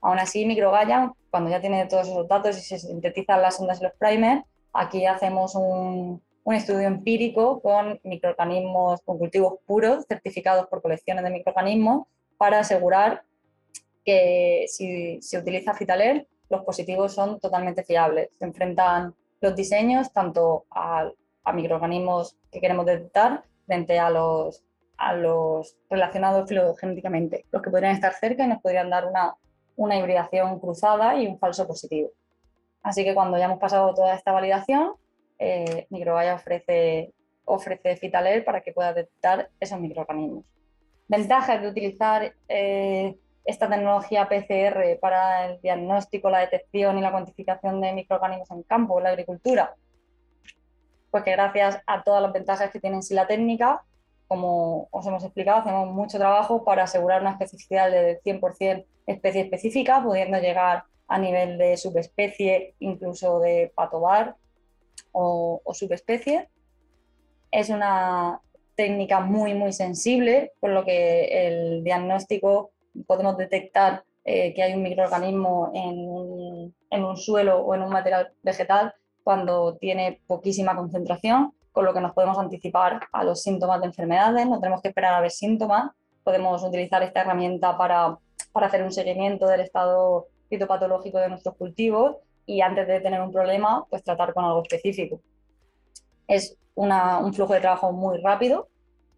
Aún 0.01 0.17
así, 0.17 0.47
Microgaya, 0.47 1.13
cuando 1.29 1.51
ya 1.51 1.61
tiene 1.61 1.85
todos 1.85 2.07
esos 2.07 2.27
datos 2.27 2.57
y 2.57 2.61
se 2.61 2.79
sintetizan 2.79 3.43
las 3.43 3.59
ondas 3.59 3.81
y 3.81 3.83
los 3.83 3.93
primers, 3.99 4.41
aquí 4.73 5.05
hacemos 5.05 5.53
un, 5.53 6.23
un 6.43 6.55
estudio 6.55 6.87
empírico 6.87 7.61
con 7.61 7.99
microorganismos, 8.03 9.03
con 9.03 9.19
cultivos 9.19 9.59
puros, 9.67 10.05
certificados 10.07 10.65
por 10.69 10.81
colecciones 10.81 11.23
de 11.23 11.29
microorganismos, 11.29 12.07
para 12.35 12.61
asegurar 12.61 13.21
que 14.03 14.65
si 14.67 15.21
se 15.21 15.37
utiliza 15.37 15.75
Fitaler, 15.75 16.27
los 16.49 16.63
positivos 16.63 17.13
son 17.13 17.39
totalmente 17.39 17.83
fiables. 17.83 18.29
Se 18.39 18.45
enfrentan 18.45 19.13
los 19.43 19.55
diseños 19.57 20.13
tanto 20.13 20.65
a, 20.71 21.11
microorganismos 21.53 22.37
que 22.49 22.61
queremos 22.61 22.85
detectar 22.85 23.43
frente 23.65 23.99
a 23.99 24.09
los, 24.09 24.63
a 24.97 25.13
los 25.13 25.75
relacionados 25.89 26.47
filogenéticamente, 26.47 27.45
los 27.51 27.61
que 27.61 27.69
podrían 27.69 27.93
estar 27.93 28.13
cerca 28.13 28.45
y 28.45 28.47
nos 28.47 28.61
podrían 28.61 28.89
dar 28.89 29.05
una, 29.05 29.35
una 29.75 29.97
hibridación 29.97 30.57
cruzada 30.61 31.17
y 31.17 31.27
un 31.27 31.37
falso 31.37 31.67
positivo. 31.67 32.11
Así 32.81 33.03
que 33.03 33.13
cuando 33.13 33.37
ya 33.37 33.45
hemos 33.45 33.59
pasado 33.59 33.93
toda 33.93 34.15
esta 34.15 34.31
validación, 34.31 34.93
eh, 35.37 35.87
ofrece, 36.33 37.13
ofrece 37.43 37.97
Fitaler 37.97 38.45
para 38.45 38.61
que 38.61 38.71
pueda 38.71 38.93
detectar 38.93 39.49
esos 39.59 39.77
microorganismos. 39.77 40.45
Ventajas 41.09 41.61
de 41.61 41.67
utilizar 41.67 42.33
eh, 42.47 43.17
esta 43.45 43.69
tecnología 43.69 44.29
PCR 44.29 44.99
para 44.99 45.47
el 45.47 45.61
diagnóstico, 45.61 46.29
la 46.29 46.39
detección 46.39 46.97
y 46.97 47.01
la 47.01 47.11
cuantificación 47.11 47.81
de 47.81 47.93
microorganismos 47.93 48.51
en 48.51 48.63
campo, 48.63 48.97
en 48.97 49.03
la 49.03 49.09
agricultura? 49.09 49.75
Pues 51.11 51.23
que 51.23 51.31
gracias 51.31 51.79
a 51.85 52.03
todas 52.03 52.21
las 52.21 52.33
ventajas 52.33 52.71
que 52.71 52.79
tiene 52.79 52.97
en 52.97 53.03
sí 53.03 53.13
la 53.13 53.27
técnica, 53.27 53.83
como 54.27 54.87
os 54.91 55.05
hemos 55.05 55.23
explicado, 55.23 55.59
hacemos 55.59 55.87
mucho 55.89 56.17
trabajo 56.17 56.63
para 56.63 56.83
asegurar 56.83 57.21
una 57.21 57.31
especificidad 57.31 57.91
de 57.91 58.19
100% 58.21 58.85
especie 59.05 59.41
específica, 59.41 60.01
pudiendo 60.01 60.39
llegar 60.39 60.85
a 61.07 61.17
nivel 61.19 61.57
de 61.57 61.77
subespecie, 61.77 62.73
incluso 62.79 63.39
de 63.39 63.71
patobar 63.75 64.35
o, 65.11 65.61
o 65.63 65.73
subespecie. 65.73 66.49
Es 67.51 67.69
una 67.69 68.41
técnica 68.75 69.19
muy, 69.19 69.53
muy 69.53 69.73
sensible, 69.73 70.53
por 70.59 70.71
lo 70.71 70.85
que 70.85 71.47
el 71.47 71.83
diagnóstico 71.83 72.72
podemos 73.07 73.37
detectar 73.37 74.03
eh, 74.25 74.53
que 74.53 74.63
hay 74.63 74.73
un 74.73 74.83
microorganismo 74.83 75.71
en 75.73 76.07
un, 76.07 76.75
en 76.89 77.03
un, 77.03 77.17
suelo 77.17 77.59
o 77.59 77.75
en 77.75 77.81
un 77.81 77.89
material 77.89 78.31
vegetal 78.41 78.93
cuando 79.23 79.75
tiene 79.77 80.21
poquísima 80.27 80.75
concentración, 80.75 81.53
con 81.71 81.85
lo 81.85 81.93
que 81.93 82.01
nos 82.01 82.13
podemos 82.13 82.37
anticipar 82.37 83.01
a 83.11 83.23
los 83.23 83.41
síntomas 83.41 83.81
de 83.81 83.87
enfermedades, 83.87 84.47
no 84.47 84.59
tenemos 84.59 84.81
que 84.81 84.89
esperar 84.89 85.15
a 85.15 85.21
ver 85.21 85.31
síntomas, 85.31 85.91
podemos 86.23 86.63
utilizar 86.63 87.03
esta 87.03 87.21
herramienta 87.21 87.77
para, 87.77 88.17
para 88.51 88.67
hacer 88.67 88.83
un 88.83 88.91
seguimiento 88.91 89.47
del 89.47 89.61
estado 89.61 90.27
fitopatológico 90.49 91.17
de 91.17 91.29
nuestros 91.29 91.55
cultivos 91.55 92.17
y 92.45 92.61
antes 92.61 92.87
de 92.87 92.99
tener 92.99 93.21
un 93.21 93.31
problema, 93.31 93.85
pues 93.89 94.03
tratar 94.03 94.33
con 94.33 94.45
algo 94.45 94.61
específico. 94.61 95.19
Es 96.27 96.57
una, 96.75 97.19
un 97.19 97.33
flujo 97.33 97.53
de 97.53 97.61
trabajo 97.61 97.91
muy 97.91 98.19
rápido, 98.21 98.67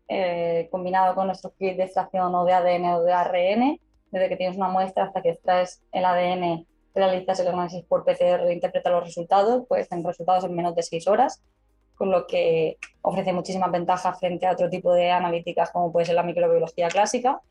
eh, 0.08 0.68
combinado 0.72 1.16
con 1.16 1.28
nuestros 1.28 1.54
kits 1.54 1.78
de 1.78 1.84
extracción 1.84 2.34
o 2.36 2.46
de 2.46 2.54
ADN 2.54 2.86
o 2.94 3.04
de 3.04 3.14
ARN, 3.14 3.80
desde 4.12 4.30
que 4.30 4.38
tienes 4.38 4.58
una 4.58 4.68
muestra 4.68 5.06
hasta 5.06 5.22
que 5.22 5.30
extraes 5.30 5.84
el 5.92 6.06
ADN, 6.06 6.66
realizas 6.94 7.40
el 7.40 7.48
análisis 7.48 7.84
por 7.86 8.06
PCR 8.06 8.48
e 8.48 8.54
interpretas 8.54 8.92
los 8.92 9.04
resultados, 9.04 9.66
pues 9.68 9.92
en 9.92 10.04
resultados 10.04 10.46
en 10.46 10.56
menos 10.56 10.76
de 10.76 10.84
6 10.84 11.08
horas, 11.08 11.44
con 11.96 12.12
lo 12.12 12.28
que 12.28 12.78
ofrece 13.02 13.34
muchísimas 13.34 13.72
ventajas 13.72 14.20
frente 14.20 14.46
a 14.46 14.52
otro 14.52 14.70
tipo 14.70 14.94
de 14.94 15.12
analíticas 15.12 15.72
como 15.72 15.92
puede 15.92 16.06
ser 16.06 16.16
la 16.16 16.24
microbiología 16.24 16.88
clásica. 16.88 17.42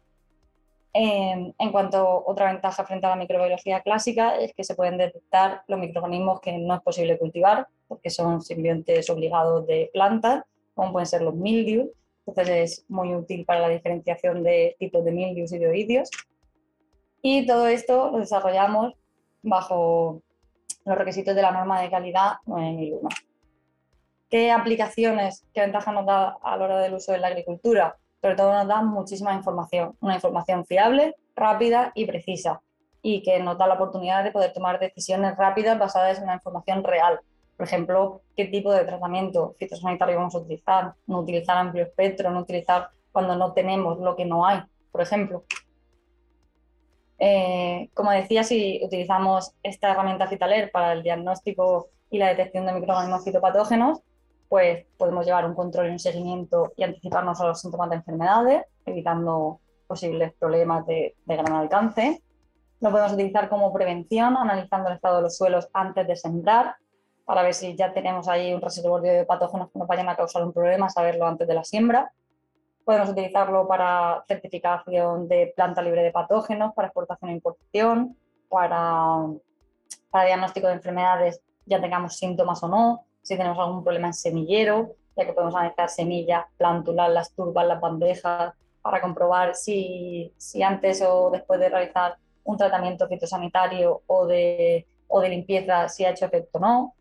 Em, 0.92 1.52
en 1.58 1.72
cuanto 1.72 2.24
otra 2.24 2.52
ventaja 2.52 2.84
frente 2.84 3.06
a 3.06 3.10
la 3.10 3.16
microbiología 3.16 3.80
clásica 3.80 4.36
es 4.36 4.54
que 4.54 4.62
se 4.62 4.76
pueden 4.76 4.96
detectar 4.96 5.62
los 5.66 5.80
microorganismos 5.80 6.40
que 6.40 6.56
no 6.56 6.76
es 6.76 6.82
posible 6.82 7.18
cultivar 7.18 7.66
porque 7.88 8.10
son 8.10 8.40
simbiontes 8.42 9.10
obligados 9.10 9.66
de 9.66 9.90
plantas, 9.92 10.44
como 10.72 10.92
pueden 10.92 11.06
ser 11.06 11.22
los 11.22 11.34
mildews, 11.34 11.88
entonces 12.26 12.56
es 12.80 12.84
muy 12.88 13.14
útil 13.14 13.44
para 13.44 13.60
la 13.60 13.68
diferenciación 13.68 14.42
de 14.42 14.76
tipos 14.78 15.04
de 15.04 15.12
mildios 15.12 15.52
y 15.52 15.58
de 15.58 15.68
oidios. 15.68 16.10
Y 17.22 17.46
todo 17.46 17.66
esto 17.66 18.10
lo 18.10 18.18
desarrollamos 18.18 18.94
bajo 19.42 20.22
los 20.84 20.98
requisitos 20.98 21.34
de 21.34 21.42
la 21.42 21.52
norma 21.52 21.80
de 21.80 21.90
calidad 21.90 22.34
9001. 22.46 23.08
¿Qué 24.28 24.50
aplicaciones, 24.50 25.46
qué 25.52 25.60
ventaja 25.60 25.92
nos 25.92 26.06
da 26.06 26.36
a 26.42 26.56
la 26.56 26.64
hora 26.64 26.80
del 26.80 26.94
uso 26.94 27.12
de 27.12 27.18
la 27.18 27.28
agricultura? 27.28 27.96
Sobre 28.20 28.36
todo 28.36 28.52
nos 28.52 28.66
da 28.66 28.82
muchísima 28.82 29.34
información, 29.34 29.96
una 30.00 30.14
información 30.14 30.64
fiable, 30.64 31.14
rápida 31.36 31.92
y 31.94 32.06
precisa, 32.06 32.60
y 33.02 33.22
que 33.22 33.38
nos 33.38 33.58
da 33.58 33.66
la 33.66 33.74
oportunidad 33.74 34.24
de 34.24 34.32
poder 34.32 34.52
tomar 34.52 34.80
decisiones 34.80 35.36
rápidas 35.36 35.78
basadas 35.78 36.18
en 36.18 36.24
una 36.24 36.34
información 36.34 36.82
real, 36.82 37.20
por 37.56 37.66
ejemplo, 37.66 38.22
qué 38.36 38.46
tipo 38.46 38.72
de 38.72 38.84
tratamiento 38.84 39.54
fitosanitario 39.58 40.16
vamos 40.16 40.34
a 40.34 40.38
utilizar, 40.38 40.94
no 41.06 41.20
utilizar 41.20 41.56
amplio 41.56 41.84
espectro, 41.84 42.30
no 42.30 42.40
utilizar 42.40 42.88
cuando 43.12 43.36
no 43.36 43.52
tenemos 43.52 43.98
lo 44.00 44.16
que 44.16 44.24
no 44.24 44.44
hay, 44.44 44.60
por 44.90 45.00
ejemplo. 45.00 45.44
Eh, 47.18 47.90
como 47.94 48.10
decía, 48.10 48.42
si 48.42 48.80
utilizamos 48.84 49.52
esta 49.62 49.92
herramienta 49.92 50.26
Fitaler 50.26 50.72
para 50.72 50.92
el 50.92 51.02
diagnóstico 51.02 51.88
y 52.10 52.18
la 52.18 52.28
detección 52.28 52.66
de 52.66 52.72
microorganismos 52.72 53.24
fitopatógenos, 53.24 54.00
pues 54.48 54.84
podemos 54.98 55.24
llevar 55.24 55.46
un 55.46 55.54
control 55.54 55.88
y 55.88 55.90
un 55.90 55.98
seguimiento 55.98 56.72
y 56.76 56.82
anticiparnos 56.82 57.40
a 57.40 57.46
los 57.46 57.60
síntomas 57.60 57.90
de 57.90 57.96
enfermedades, 57.96 58.64
evitando 58.84 59.60
posibles 59.86 60.32
problemas 60.34 60.86
de, 60.86 61.14
de 61.24 61.36
gran 61.36 61.52
alcance. 61.52 62.20
Lo 62.80 62.90
podemos 62.90 63.12
utilizar 63.12 63.48
como 63.48 63.72
prevención, 63.72 64.36
analizando 64.36 64.88
el 64.88 64.96
estado 64.96 65.16
de 65.16 65.22
los 65.22 65.36
suelos 65.36 65.68
antes 65.72 66.06
de 66.06 66.16
sembrar, 66.16 66.76
para 67.24 67.42
ver 67.42 67.54
si 67.54 67.74
ya 67.74 67.92
tenemos 67.92 68.28
ahí 68.28 68.52
un 68.52 68.60
reservorio 68.60 69.12
de 69.12 69.24
patógenos 69.24 69.70
que 69.70 69.78
nos 69.78 69.88
vayan 69.88 70.08
a 70.08 70.16
causar 70.16 70.44
un 70.44 70.52
problema, 70.52 70.90
saberlo 70.90 71.26
antes 71.26 71.48
de 71.48 71.54
la 71.54 71.64
siembra. 71.64 72.12
Podemos 72.84 73.08
utilizarlo 73.08 73.66
para 73.66 74.22
certificación 74.28 75.26
de 75.26 75.52
planta 75.56 75.80
libre 75.80 76.02
de 76.02 76.12
patógenos, 76.12 76.74
para 76.74 76.88
exportación 76.88 77.30
e 77.30 77.34
importación, 77.34 78.16
para, 78.48 79.26
para 80.10 80.26
diagnóstico 80.26 80.66
de 80.66 80.74
enfermedades, 80.74 81.40
ya 81.64 81.80
tengamos 81.80 82.16
síntomas 82.18 82.62
o 82.62 82.68
no, 82.68 83.06
si 83.22 83.38
tenemos 83.38 83.58
algún 83.58 83.82
problema 83.82 84.08
en 84.08 84.14
semillero, 84.14 84.96
ya 85.16 85.24
que 85.24 85.32
podemos 85.32 85.54
analizar 85.54 85.88
semillas, 85.88 86.44
plántulas, 86.58 87.10
las 87.10 87.32
turbas, 87.32 87.66
las 87.66 87.80
bandejas, 87.80 88.52
para 88.82 89.00
comprobar 89.00 89.54
si, 89.54 90.30
si 90.36 90.62
antes 90.62 91.02
o 91.02 91.30
después 91.30 91.58
de 91.58 91.70
realizar 91.70 92.18
un 92.44 92.58
tratamiento 92.58 93.08
fitosanitario 93.08 94.02
o 94.06 94.26
de, 94.26 94.86
o 95.08 95.22
de 95.22 95.30
limpieza 95.30 95.88
si 95.88 96.04
ha 96.04 96.10
hecho 96.10 96.26
efecto 96.26 96.58
o 96.58 96.60
no 96.60 96.94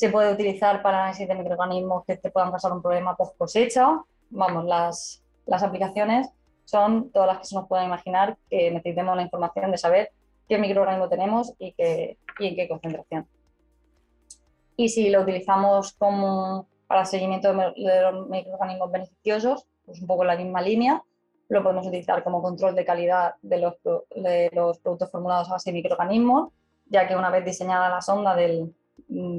se 0.00 0.08
puede 0.08 0.32
utilizar 0.32 0.80
para 0.80 1.00
análisis 1.00 1.28
de 1.28 1.34
microorganismos 1.34 2.06
que 2.06 2.16
te 2.16 2.30
puedan 2.30 2.50
causar 2.50 2.72
un 2.72 2.80
problema 2.80 3.14
post 3.16 3.36
cosecha. 3.36 4.02
Vamos, 4.30 4.64
las, 4.64 5.22
las 5.44 5.62
aplicaciones 5.62 6.30
son 6.64 7.10
todas 7.10 7.28
las 7.28 7.38
que 7.40 7.44
se 7.44 7.54
nos 7.54 7.68
puedan 7.68 7.84
imaginar 7.84 8.38
que 8.48 8.70
necesitemos 8.70 9.14
la 9.14 9.20
información 9.20 9.70
de 9.70 9.76
saber 9.76 10.10
qué 10.48 10.56
microorganismo 10.56 11.10
tenemos 11.10 11.52
y, 11.58 11.72
qué, 11.72 12.16
y 12.38 12.46
en 12.46 12.56
qué 12.56 12.66
concentración. 12.66 13.28
Y 14.74 14.88
si 14.88 15.10
lo 15.10 15.20
utilizamos 15.20 15.92
como 15.92 16.66
para 16.86 17.04
seguimiento 17.04 17.52
de 17.52 18.00
los 18.00 18.26
microorganismos 18.26 18.90
beneficiosos, 18.90 19.66
pues 19.84 20.00
un 20.00 20.06
poco 20.06 20.22
en 20.22 20.28
la 20.28 20.36
misma 20.36 20.62
línea, 20.62 21.04
lo 21.50 21.62
podemos 21.62 21.86
utilizar 21.86 22.24
como 22.24 22.40
control 22.40 22.74
de 22.74 22.86
calidad 22.86 23.34
de 23.42 23.58
los, 23.58 23.74
de 24.16 24.48
los 24.54 24.78
productos 24.78 25.10
formulados 25.10 25.50
a 25.50 25.52
base 25.52 25.68
de 25.68 25.74
microorganismos, 25.74 26.54
ya 26.86 27.06
que 27.06 27.16
una 27.16 27.28
vez 27.28 27.44
diseñada 27.44 27.90
la 27.90 28.00
sonda 28.00 28.34
del, 28.34 28.74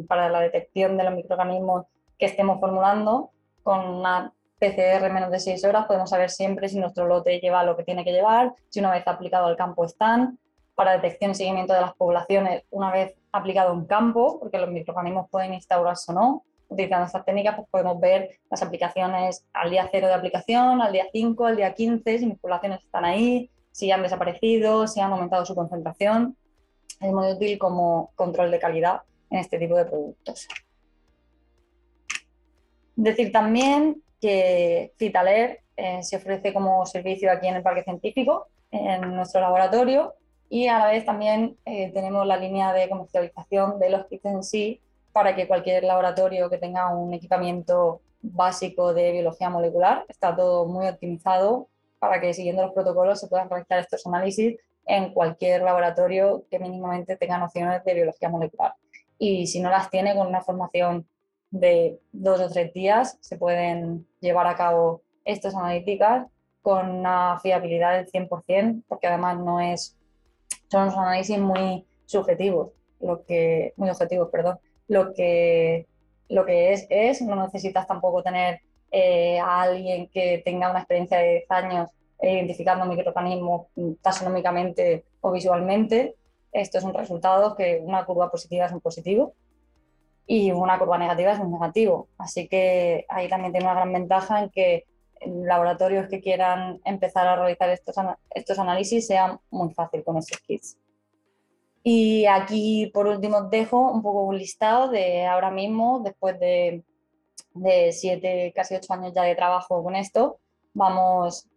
para 0.07 0.29
la 0.29 0.41
detección 0.41 0.97
de 0.97 1.03
los 1.03 1.13
microorganismos 1.13 1.85
que 2.17 2.25
estemos 2.25 2.59
formulando, 2.59 3.31
con 3.63 3.87
una 3.87 4.33
PCR 4.59 5.11
menos 5.11 5.31
de 5.31 5.39
6 5.39 5.65
horas 5.65 5.87
podemos 5.87 6.09
saber 6.09 6.29
siempre 6.29 6.69
si 6.69 6.79
nuestro 6.79 7.07
lote 7.07 7.39
lleva 7.39 7.63
lo 7.63 7.75
que 7.75 7.83
tiene 7.83 8.03
que 8.03 8.11
llevar, 8.11 8.53
si 8.69 8.79
una 8.79 8.91
vez 8.91 9.07
aplicado 9.07 9.47
al 9.47 9.57
campo 9.57 9.85
están, 9.85 10.37
para 10.75 10.93
detección 10.93 11.31
y 11.31 11.35
seguimiento 11.35 11.73
de 11.73 11.81
las 11.81 11.95
poblaciones 11.95 12.63
una 12.69 12.91
vez 12.91 13.15
aplicado 13.31 13.73
un 13.73 13.85
campo, 13.85 14.39
porque 14.39 14.59
los 14.59 14.69
microorganismos 14.69 15.29
pueden 15.29 15.53
instaurarse 15.53 16.11
o 16.11 16.15
no. 16.15 16.43
Utilizando 16.69 17.05
estas 17.05 17.25
técnicas 17.25 17.55
pues 17.55 17.67
podemos 17.69 17.99
ver 17.99 18.29
las 18.49 18.61
aplicaciones 18.61 19.45
al 19.51 19.71
día 19.71 19.89
0 19.91 20.07
de 20.07 20.13
aplicación, 20.13 20.81
al 20.81 20.93
día 20.93 21.05
5, 21.11 21.45
al 21.45 21.57
día 21.57 21.73
15, 21.73 22.19
si 22.19 22.25
mis 22.25 22.39
poblaciones 22.39 22.83
están 22.83 23.03
ahí, 23.03 23.49
si 23.71 23.91
han 23.91 24.03
desaparecido, 24.03 24.87
si 24.87 25.01
han 25.01 25.11
aumentado 25.11 25.45
su 25.45 25.55
concentración. 25.55 26.37
Es 26.99 27.11
muy 27.11 27.31
útil 27.31 27.57
como 27.57 28.11
control 28.15 28.51
de 28.51 28.59
calidad 28.59 29.01
en 29.31 29.39
este 29.39 29.57
tipo 29.57 29.75
de 29.75 29.85
productos. 29.85 30.47
Decir 32.95 33.31
también 33.31 34.03
que 34.19 34.93
Citaler 34.99 35.61
eh, 35.75 36.03
se 36.03 36.17
ofrece 36.17 36.53
como 36.53 36.85
servicio 36.85 37.31
aquí 37.31 37.47
en 37.47 37.55
el 37.55 37.63
Parque 37.63 37.83
Científico, 37.83 38.47
en 38.69 39.15
nuestro 39.15 39.41
laboratorio, 39.41 40.13
y 40.49 40.67
a 40.67 40.79
la 40.79 40.87
vez 40.87 41.05
también 41.05 41.57
eh, 41.65 41.91
tenemos 41.93 42.27
la 42.27 42.37
línea 42.37 42.73
de 42.73 42.89
comercialización 42.89 43.79
de 43.79 43.89
los 43.89 44.05
kits 44.07 44.25
en 44.25 44.43
sí 44.43 44.81
para 45.13 45.35
que 45.35 45.47
cualquier 45.47 45.83
laboratorio 45.83 46.49
que 46.49 46.57
tenga 46.57 46.93
un 46.93 47.13
equipamiento 47.13 48.01
básico 48.21 48.93
de 48.93 49.11
biología 49.13 49.49
molecular, 49.49 50.05
está 50.07 50.35
todo 50.35 50.65
muy 50.65 50.87
optimizado 50.87 51.67
para 51.99 52.19
que 52.19 52.33
siguiendo 52.33 52.63
los 52.63 52.73
protocolos 52.73 53.19
se 53.19 53.27
puedan 53.27 53.49
realizar 53.49 53.79
estos 53.79 54.05
análisis 54.05 54.57
en 54.85 55.13
cualquier 55.13 55.61
laboratorio 55.61 56.43
que 56.49 56.59
mínimamente 56.59 57.15
tenga 57.15 57.37
nociones 57.37 57.83
de 57.83 57.93
biología 57.93 58.29
molecular. 58.29 58.73
Y 59.23 59.45
si 59.45 59.59
no 59.59 59.69
las 59.69 59.91
tiene, 59.91 60.15
con 60.15 60.25
una 60.25 60.41
formación 60.41 61.05
de 61.51 61.99
dos 62.11 62.41
o 62.41 62.49
tres 62.49 62.73
días 62.73 63.19
se 63.21 63.37
pueden 63.37 64.07
llevar 64.19 64.47
a 64.47 64.55
cabo 64.55 65.03
estas 65.25 65.53
analíticas 65.53 66.25
con 66.63 66.89
una 66.89 67.39
fiabilidad 67.39 67.97
del 67.97 68.07
100%, 68.11 68.81
porque 68.87 69.05
además 69.05 69.37
no 69.37 69.59
es, 69.59 69.95
son 70.71 70.83
unos 70.83 70.97
análisis 70.97 71.37
muy 71.37 71.85
subjetivos, 72.05 72.71
lo 72.99 73.23
que, 73.23 73.73
muy 73.77 73.91
objetivos, 73.91 74.29
perdón, 74.31 74.57
lo 74.87 75.13
que, 75.13 75.85
lo 76.27 76.43
que 76.43 76.73
es, 76.73 76.87
es, 76.89 77.21
no 77.21 77.35
necesitas 77.35 77.85
tampoco 77.85 78.23
tener 78.23 78.61
eh, 78.89 79.37
a 79.39 79.61
alguien 79.61 80.07
que 80.07 80.41
tenga 80.43 80.71
una 80.71 80.79
experiencia 80.79 81.19
de 81.19 81.45
10 81.47 81.51
años 81.51 81.89
identificando 82.23 82.87
microorganismos 82.87 83.67
taxonómicamente 84.01 85.05
o 85.21 85.31
visualmente. 85.31 86.15
Esto 86.51 86.77
es 86.77 86.83
un 86.83 86.93
resultado 86.93 87.55
que 87.55 87.81
una 87.83 88.05
curva 88.05 88.29
positiva 88.29 88.65
es 88.65 88.71
un 88.71 88.81
positivo 88.81 89.33
y 90.27 90.51
una 90.51 90.77
curva 90.77 90.97
negativa 90.97 91.31
es 91.31 91.39
un 91.39 91.51
negativo. 91.51 92.07
Así 92.17 92.47
que 92.47 93.05
ahí 93.09 93.29
también 93.29 93.53
tiene 93.53 93.65
una 93.65 93.75
gran 93.75 93.93
ventaja 93.93 94.43
en 94.43 94.49
que 94.49 94.85
laboratorios 95.25 96.07
que 96.07 96.21
quieran 96.21 96.81
empezar 96.83 97.27
a 97.27 97.35
realizar 97.35 97.69
estos, 97.69 97.95
estos 98.31 98.59
análisis 98.59 99.07
sea 99.07 99.39
muy 99.49 99.73
fácil 99.73 100.03
con 100.03 100.17
estos 100.17 100.39
kits. 100.39 100.77
Y 101.83 102.25
aquí, 102.25 102.91
por 102.93 103.07
último, 103.07 103.43
dejo 103.43 103.91
un 103.91 104.03
poco 104.03 104.23
un 104.23 104.37
listado 104.37 104.89
de 104.89 105.25
ahora 105.25 105.49
mismo, 105.49 106.01
después 106.03 106.39
de, 106.39 106.83
de 107.53 107.91
siete, 107.91 108.53
casi 108.55 108.75
ocho 108.75 108.93
años 108.93 109.13
ya 109.15 109.23
de 109.23 109.35
trabajo 109.35 109.83
con 109.83 109.95
esto, 109.95 110.39
vamos 110.73 111.47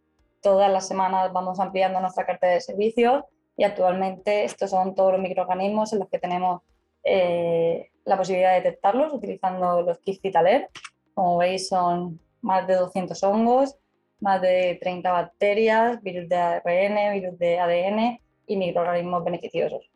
todas 0.44 0.70
las 0.70 0.86
semanas 0.86 1.32
vamos 1.32 1.58
ampliando 1.58 2.00
nuestra 2.00 2.26
cartera 2.26 2.52
de 2.52 2.60
servicios 2.60 3.24
y 3.56 3.64
actualmente 3.64 4.44
estos 4.44 4.70
son 4.70 4.94
todos 4.94 5.12
los 5.12 5.20
microorganismos 5.20 5.92
en 5.92 6.00
los 6.00 6.08
que 6.08 6.18
tenemos 6.18 6.62
eh, 7.04 7.90
la 8.04 8.16
posibilidad 8.16 8.50
de 8.50 8.62
detectarlos 8.62 9.12
utilizando 9.12 9.82
los 9.82 9.99
kits 9.99 10.20
Citaler. 10.20 10.70
Como 11.14 11.38
veis 11.38 11.68
son 11.68 12.20
más 12.40 12.66
de 12.66 12.75
200 12.75 13.23
hongos, 13.23 13.76
más 14.20 14.40
de 14.40 14.78
30 14.80 15.12
bacterias, 15.12 16.02
virus 16.02 16.28
de 16.28 16.37
ARN, 16.37 17.12
virus 17.12 17.38
de 17.38 17.58
ADN 17.58 18.20
y 18.46 18.56
microorganismos 18.56 19.25
beneficiosos. 19.25 19.90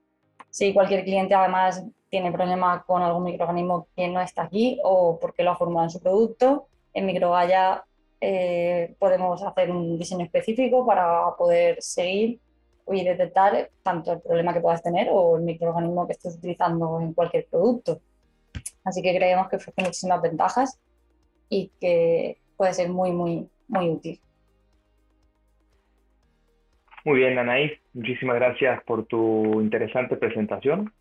Si 0.51 0.73
cualquier 0.73 1.05
cliente 1.05 1.35
además 1.35 1.85
tiene 2.09 2.33
problemas 2.33 2.85
con 2.85 3.03
algún 3.03 3.25
microorganismo 3.25 3.89
que 3.95 4.09
no 4.09 4.21
está 4.21 4.45
aquí 4.45 4.79
o 4.83 5.19
porque 5.21 5.43
lo 5.43 5.51
ha 5.51 5.57
formado 5.57 5.85
en 5.85 5.91
su 5.91 6.01
producto, 6.01 6.69
en 6.95 7.07
Microgaya 7.07 7.85
eh, 8.21 8.95
podemos 8.99 9.43
hacer 9.43 9.71
un 9.71 9.99
diseño 9.99 10.25
específico 10.25 10.87
para 10.87 11.37
poder 11.37 11.83
seguir 11.83 12.41
y 12.91 13.05
detectar 13.05 13.71
tanto 13.83 14.13
el 14.13 14.21
problema 14.21 14.53
que 14.53 14.61
puedas 14.61 14.83
tener 14.83 15.09
o 15.11 15.37
el 15.37 15.43
microorganismo 15.45 16.07
que 16.07 16.13
estés 16.13 16.37
utilizando 16.37 17.01
en 17.01 17.13
cualquier 17.13 17.47
producto. 17.47 18.01
Así 18.85 19.03
que 19.03 19.15
creemos 19.17 19.49
que 19.49 19.57
ofrece 19.57 19.83
muchísimas 19.83 20.23
ventajas 20.23 20.81
y 21.49 21.71
que 21.81 22.39
puede 22.57 22.75
ser 22.75 22.89
muy, 22.89 23.13
muy, 23.13 23.49
muy 23.69 23.89
útil. 23.91 24.21
Muy 27.05 27.21
bien, 27.21 27.39
Anaís, 27.39 27.73
muchísimas 27.95 28.37
gracias 28.37 28.83
por 28.85 29.07
tu 29.07 29.61
interesante 29.61 30.17
presentación. 30.17 30.93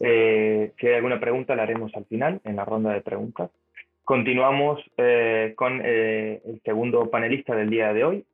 Eh, 0.00 0.72
si 0.78 0.86
hay 0.86 0.94
alguna 0.94 1.20
pregunta, 1.20 1.54
la 1.54 1.64
haremos 1.64 1.94
al 1.94 2.06
final, 2.06 2.40
en 2.44 2.56
la 2.56 2.64
ronda 2.64 2.92
de 2.92 3.02
preguntas. 3.02 3.50
Continuamos 4.04 4.80
eh, 4.96 5.52
con 5.56 5.80
eh, 5.84 6.40
el 6.44 6.60
segundo 6.64 7.08
panelista 7.10 7.54
del 7.54 7.70
día 7.70 7.92
de 7.92 8.04
hoy, 8.04 8.24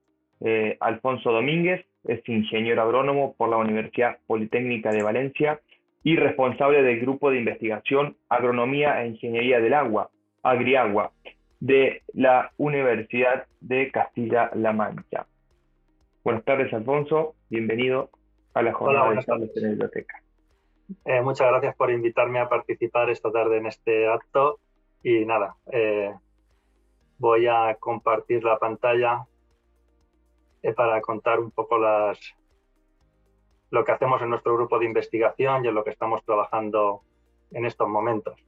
Alfonso 0.81 1.33
Domínguez, 1.33 1.85
es 2.05 2.27
ingeniero 2.29 2.83
agrónomo 2.83 3.35
por 3.35 3.49
la 3.49 3.57
Universidad 3.57 4.19
Politécnica 4.27 4.91
de 4.91 5.03
Valencia 5.03 5.61
y 6.03 6.17
responsable 6.17 6.83
del 6.83 7.01
Grupo 7.01 7.31
de 7.31 7.39
Investigación 7.39 8.17
Agronomía 8.29 9.03
e 9.03 9.09
Ingeniería 9.09 9.61
del 9.61 9.75
Agua, 9.75 10.11
Agriagua, 10.43 11.13
de 11.61 12.03
la 12.15 12.53
Universidad 12.57 13.47
de 13.61 13.91
Castilla-La 13.91 14.73
Mancha. 14.73 15.27
Buenas 16.25 16.45
tardes, 16.45 16.73
Alfonso. 16.73 17.35
Bienvenido 17.51 18.11
a 18.55 18.63
la 18.63 18.73
jornada 18.73 19.11
de 19.11 19.23
tardes 19.23 19.57
en 19.57 19.63
la 19.63 19.69
biblioteca. 19.71 20.23
Eh, 21.05 21.21
muchas 21.21 21.49
gracias 21.49 21.77
por 21.77 21.91
invitarme 21.91 22.39
a 22.39 22.49
participar 22.49 23.11
esta 23.11 23.31
tarde 23.31 23.59
en 23.59 23.67
este 23.67 24.09
acto. 24.09 24.61
Y 25.03 25.25
nada, 25.25 25.57
eh, 25.73 26.13
voy 27.19 27.47
a 27.47 27.77
compartir 27.79 28.45
la 28.45 28.59
pantalla 28.59 29.27
eh, 30.63 30.73
para 30.73 31.01
contar 31.01 31.41
un 31.41 31.51
poco 31.51 31.79
las, 31.79 32.19
lo 33.71 33.85
que 33.85 33.93
hacemos 33.93 34.23
en 34.23 34.31
nuestro 34.31 34.55
grupo 34.55 34.79
de 34.79 34.87
investigación 34.87 35.65
y 35.65 35.69
en 35.69 35.75
lo 35.75 35.85
que 35.85 35.91
estamos 35.91 36.25
trabajando 36.25 37.03
en 37.51 37.65
estos 37.65 37.89
momentos. 37.89 38.45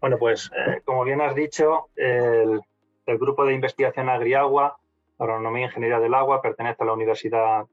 Bueno, 0.00 0.18
pues 0.18 0.50
como 0.84 1.04
bien 1.04 1.20
has 1.20 1.34
dicho, 1.34 1.88
el, 1.94 2.60
el 3.06 3.18
grupo 3.18 3.44
de 3.44 3.54
investigación 3.54 4.08
Agriagua 4.08 4.78
Agronomía 5.22 5.66
e 5.66 5.68
Ingeniería 5.68 6.00
del 6.00 6.14
Agua, 6.14 6.42
pertenece 6.42 6.82
a 6.82 6.86
la 6.86 6.92
Universidad 6.92 7.66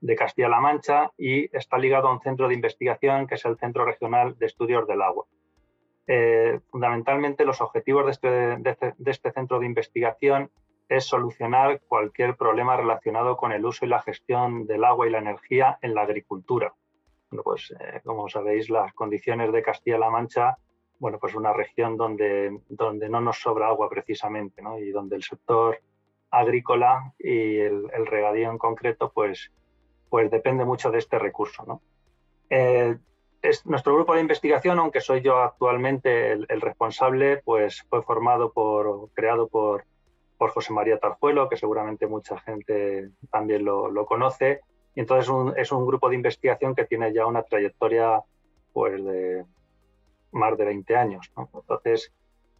de 0.00 0.16
Castilla-La 0.16 0.60
Mancha 0.60 1.10
y 1.16 1.56
está 1.56 1.78
ligado 1.78 2.08
a 2.08 2.12
un 2.12 2.20
centro 2.20 2.46
de 2.46 2.54
investigación 2.54 3.26
que 3.26 3.36
es 3.36 3.44
el 3.44 3.56
Centro 3.56 3.84
Regional 3.84 4.36
de 4.38 4.46
Estudios 4.46 4.86
del 4.86 5.00
Agua. 5.00 5.24
Eh, 6.06 6.60
fundamentalmente 6.70 7.46
los 7.46 7.62
objetivos 7.62 8.04
de 8.04 8.10
este, 8.10 8.70
este, 8.70 8.94
de 8.98 9.10
este, 9.10 9.32
centro 9.32 9.58
de 9.58 9.66
investigación 9.66 10.50
es 10.88 11.04
solucionar 11.04 11.80
cualquier 11.88 12.36
problema 12.36 12.76
relacionado 12.76 13.36
con 13.36 13.52
el 13.52 13.64
uso 13.64 13.84
y 13.84 13.88
la 13.88 14.02
gestión 14.02 14.66
del 14.66 14.84
agua 14.84 15.06
y 15.06 15.10
la 15.10 15.18
energía 15.18 15.78
en 15.82 15.94
la 15.94 16.02
agricultura. 16.02 16.74
Bueno, 17.30 17.42
pues 17.42 17.74
eh, 17.78 18.00
como 18.04 18.28
sabéis, 18.28 18.70
las 18.70 18.92
condiciones 18.92 19.52
de 19.52 19.62
Castilla-La 19.62 20.10
Mancha, 20.10 20.56
bueno, 20.98 21.18
pues 21.18 21.34
una 21.34 21.52
región 21.52 21.96
donde, 21.96 22.60
donde 22.68 23.08
no 23.08 23.20
nos 23.20 23.40
sobra 23.40 23.68
agua 23.68 23.88
precisamente, 23.88 24.62
¿no? 24.62 24.78
y 24.78 24.90
donde 24.90 25.16
el 25.16 25.22
sector 25.22 25.80
agrícola 26.30 27.12
y 27.18 27.58
el, 27.58 28.06
regadío 28.06 28.50
en 28.50 28.58
concreto, 28.58 29.10
pues, 29.12 29.52
pues 30.08 30.30
depende 30.30 30.64
mucho 30.64 30.90
de 30.90 30.98
este 30.98 31.18
recurso. 31.18 31.64
¿no? 31.66 31.82
Eh, 32.50 32.96
es, 33.42 33.66
nuestro 33.66 33.94
grupo 33.94 34.14
de 34.14 34.20
investigación, 34.20 34.78
aunque 34.78 35.00
soy 35.00 35.20
yo 35.20 35.38
actualmente 35.38 36.32
el, 36.32 36.60
responsable, 36.60 37.38
pues 37.38 37.84
fue 37.88 38.02
formado 38.02 38.52
por, 38.52 39.10
creado 39.12 39.48
por, 39.48 39.84
por, 40.44 40.50
José 40.50 40.72
María 40.72 40.98
Tarjuelo, 40.98 41.48
que 41.48 41.56
seguramente 41.56 42.06
mucha 42.06 42.38
gente 42.38 43.10
también 43.30 43.64
lo, 43.64 44.06
conoce. 44.06 44.60
Y 44.94 45.00
entonces 45.00 45.32
es 45.56 45.72
un 45.72 45.86
grupo 45.86 46.08
de 46.08 46.16
investigación 46.16 46.74
que 46.74 46.84
tiene 46.84 47.12
ya 47.12 47.26
una 47.26 47.42
trayectoria 47.42 48.22
pues, 48.72 49.04
de 49.04 49.44
más 50.32 50.56
de 50.58 50.64
20 50.64 50.96
años. 50.96 51.32
Entonces, 51.36 52.12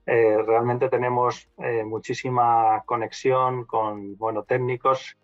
eh, 0.06 0.38
realmente 0.42 0.88
tenemos 0.88 1.48
eh, 1.58 1.84
muchísima 1.84 2.82
conexión 2.86 3.64
con 3.64 4.16
bueno, 4.16 4.42
técnicos, 4.42 5.16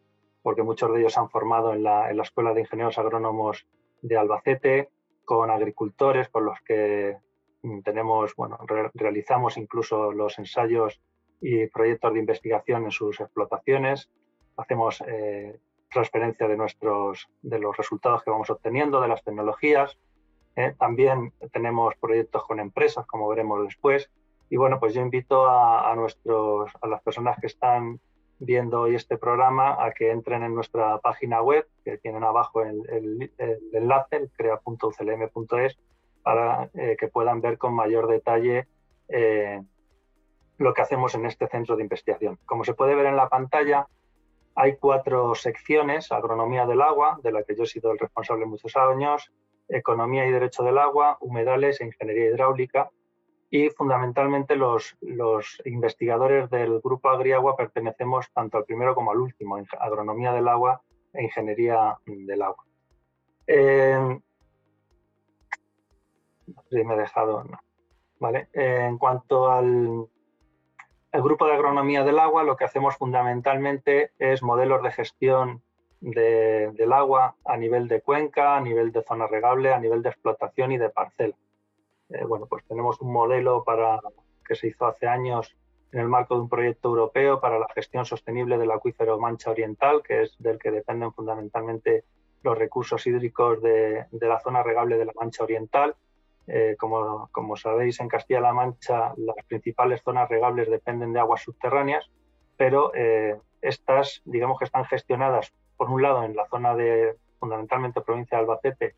porque 0.42 0.62
muchos 0.62 0.92
de 0.92 1.00
ellos 1.00 1.18
han 1.18 1.28
formado 1.30 1.72
en 1.74 1.82
la, 1.82 2.10
Escuela 2.10 2.54
de 2.54 2.60
Ingenieros 2.60 2.98
Agrónomos 2.98 3.66
de 4.02 4.16
Albacete, 4.16 4.90
con 5.24 5.50
agricultores 5.50 6.28
con 6.28 6.46
los 6.46 6.58
que 6.60 7.16
mm, 7.62 7.80
tenemos, 7.80 8.34
bueno, 8.36 8.58
realizamos 8.94 9.56
incluso 9.56 10.12
los 10.12 10.38
ensayos 10.38 11.00
y 11.40 11.66
proyectos 11.66 12.12
de 12.12 12.20
investigación 12.20 12.85
en 12.85 12.90
sus 12.90 13.20
explotaciones. 13.20 14.11
Hacemos 14.57 15.03
eh, 15.07 15.59
transferencia 15.90 16.46
de, 16.48 16.57
nuestros, 16.57 17.29
de 17.42 17.59
los 17.59 17.76
resultados 17.76 18.22
que 18.22 18.31
vamos 18.31 18.50
obteniendo, 18.50 19.00
de 19.00 19.09
las 19.09 19.24
tecnologías. 19.24 19.98
también 20.79 21.33
tenemos 21.53 21.94
proyectos 21.96 22.44
con 22.44 22.61
empresas, 22.61 23.07
como 23.07 23.29
veremos 23.29 23.64
después, 23.64 24.11
y 24.50 24.57
bueno, 24.57 24.81
pues 24.81 24.94
yo 24.94 25.00
invito 25.00 25.48
a, 25.48 25.94
nuestros, 25.94 26.72
a 26.83 26.88
las 26.88 27.00
personas 27.03 27.38
que 27.40 27.46
están 27.46 28.00
viendo 28.40 28.81
hoy 28.81 28.96
este 28.96 29.16
programa 29.16 29.76
a 29.85 29.92
que 29.92 30.11
entren 30.11 30.42
en 30.42 30.55
nuestra 30.55 30.98
página 30.98 31.40
web, 31.40 31.68
que 31.85 31.98
tienen 31.98 32.24
abajo 32.24 32.62
el, 32.62 32.83
el, 32.90 33.33
el 33.38 33.61
enlace, 33.72 34.29
crea.uclm.es, 34.37 35.79
para 36.22 36.68
eh, 36.74 36.96
que 36.98 37.09
puedan 37.09 37.40
ver 37.40 37.59
con 37.59 37.74
mayor 37.74 38.09
detalle 38.09 38.66
eh, 39.09 39.62
lo 40.60 40.74
que 40.74 40.82
hacemos 40.82 41.14
en 41.14 41.24
este 41.24 41.48
centro 41.48 41.74
de 41.74 41.82
investigación. 41.82 42.38
Como 42.44 42.64
se 42.64 42.74
puede 42.74 42.94
ver 42.94 43.06
en 43.06 43.16
la 43.16 43.30
pantalla, 43.30 43.88
hay 44.54 44.76
cuatro 44.76 45.34
secciones, 45.34 46.12
agronomía 46.12 46.66
del 46.66 46.82
agua, 46.82 47.18
de 47.22 47.32
la 47.32 47.42
que 47.44 47.56
yo 47.56 47.62
he 47.62 47.66
sido 47.66 47.90
el 47.92 47.98
responsable 47.98 48.44
muchos 48.44 48.76
años, 48.76 49.32
economía 49.68 50.26
y 50.26 50.30
derecho 50.30 50.62
del 50.62 50.76
agua, 50.76 51.16
humedales 51.20 51.80
e 51.80 51.86
ingeniería 51.86 52.26
hidráulica, 52.26 52.90
y 53.48 53.70
fundamentalmente 53.70 54.54
los, 54.54 54.98
investigadores 55.64 56.50
del 56.50 56.78
grupo 56.80 57.08
Agriagua 57.08 57.56
pertenecemos 57.56 58.30
tanto 58.34 58.58
al 58.58 58.66
primero 58.66 58.94
como 58.94 59.12
al 59.12 59.18
último, 59.18 59.56
agronomía 59.78 60.32
del 60.34 60.46
agua 60.46 60.82
e 61.14 61.22
ingeniería 61.22 61.96
del 62.04 62.42
agua. 62.42 62.64
Eh, 63.46 64.20
si 66.68 66.84
me 66.84 66.94
he 66.94 66.98
dejado, 66.98 67.44
¿vale? 68.18 68.48
en 68.52 68.98
cuanto 68.98 69.50
al, 69.50 70.06
el 71.12 71.22
grupo 71.22 71.46
de 71.46 71.54
agronomía 71.54 72.04
del 72.04 72.18
agua 72.18 72.44
lo 72.44 72.56
que 72.56 72.64
hacemos 72.64 72.96
fundamentalmente 72.96 74.12
es 74.18 74.42
modelos 74.42 74.82
de 74.82 74.92
gestión 74.92 75.62
del 76.00 76.92
agua 76.92 77.36
a 77.44 77.56
nivel 77.56 77.88
de 77.88 78.00
cuenca, 78.00 78.56
a 78.56 78.60
nivel 78.60 78.90
de 78.92 79.02
zona 79.02 79.26
regable, 79.26 79.72
a 79.72 79.78
nivel 79.78 80.02
de 80.02 80.08
explotación 80.08 80.72
y 80.72 80.78
de 80.78 80.88
parcela. 80.88 81.34
Eh, 82.08 82.24
bueno, 82.24 82.46
pues 82.46 82.64
tenemos 82.66 83.00
un 83.00 83.12
modelo 83.12 83.62
para, 83.64 84.00
que 84.46 84.54
se 84.54 84.68
hizo 84.68 84.86
hace 84.86 85.06
años 85.06 85.56
en 85.92 86.00
el 86.00 86.08
marco 86.08 86.34
de 86.34 86.42
un 86.42 86.48
proyecto 86.48 86.88
europeo 86.88 87.40
para 87.40 87.58
la 87.58 87.66
gestión 87.74 88.04
sostenible 88.04 88.56
del 88.58 88.70
acuífero 88.70 89.18
Mancha 89.18 89.50
Oriental, 89.50 90.02
que 90.02 90.22
es 90.22 90.36
del 90.38 90.58
que 90.58 90.70
dependen 90.70 91.12
fundamentalmente 91.12 92.04
los 92.42 92.56
recursos 92.56 93.06
hídricos 93.06 93.60
de, 93.60 94.06
la 94.12 94.40
zona 94.40 94.62
regable 94.62 94.96
de 94.96 95.04
la 95.04 95.12
Mancha 95.14 95.44
Oriental. 95.44 95.94
Eh, 96.46 96.76
como, 96.79 97.57
sabéis, 97.57 98.00
en 98.00 98.09
Castilla-La 98.09 98.53
Mancha 98.53 99.12
las 99.16 99.37
principales 99.46 100.03
zonas 100.03 100.29
regables 100.29 100.68
dependen 100.68 101.12
de 101.12 101.20
aguas 101.20 101.42
subterráneas, 101.42 102.11
pero 102.57 102.92
eh, 102.94 103.38
estas, 103.62 104.22
digamos 104.24 104.59
que 104.59 104.64
están 104.64 104.85
gestionadas, 104.85 105.53
por 105.76 105.90
un 105.90 106.03
lado, 106.03 106.24
en 106.24 106.35
la 106.35 106.46
zona 106.48 106.74
de 106.74 107.16
fundamentalmente 107.38 108.00
provincia 108.00 108.38
de 108.38 108.42
Albacete, 108.42 108.94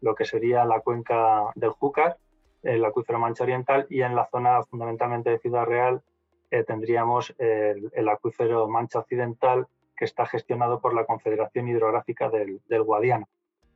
lo 0.00 0.14
que 0.14 0.24
sería 0.24 0.64
la 0.64 0.80
cuenca 0.80 1.50
del 1.54 1.70
Júcar, 1.70 2.16
el 2.62 2.84
acuífero 2.84 3.18
Mancha 3.18 3.44
Oriental, 3.44 3.86
y 3.90 4.02
en 4.02 4.16
la 4.16 4.26
zona 4.26 4.62
fundamentalmente 4.64 5.30
de 5.30 5.38
Ciudad 5.38 5.66
Real 5.66 6.02
eh, 6.50 6.64
tendríamos 6.64 7.34
el, 7.38 8.08
acuífero 8.08 8.68
Mancha 8.68 9.00
Occidental, 9.00 9.66
que 9.96 10.04
está 10.04 10.26
gestionado 10.26 10.80
por 10.80 10.94
la 10.94 11.04
Confederación 11.04 11.68
Hidrográfica 11.68 12.30
del, 12.30 12.60
Guadiana. 12.82 13.26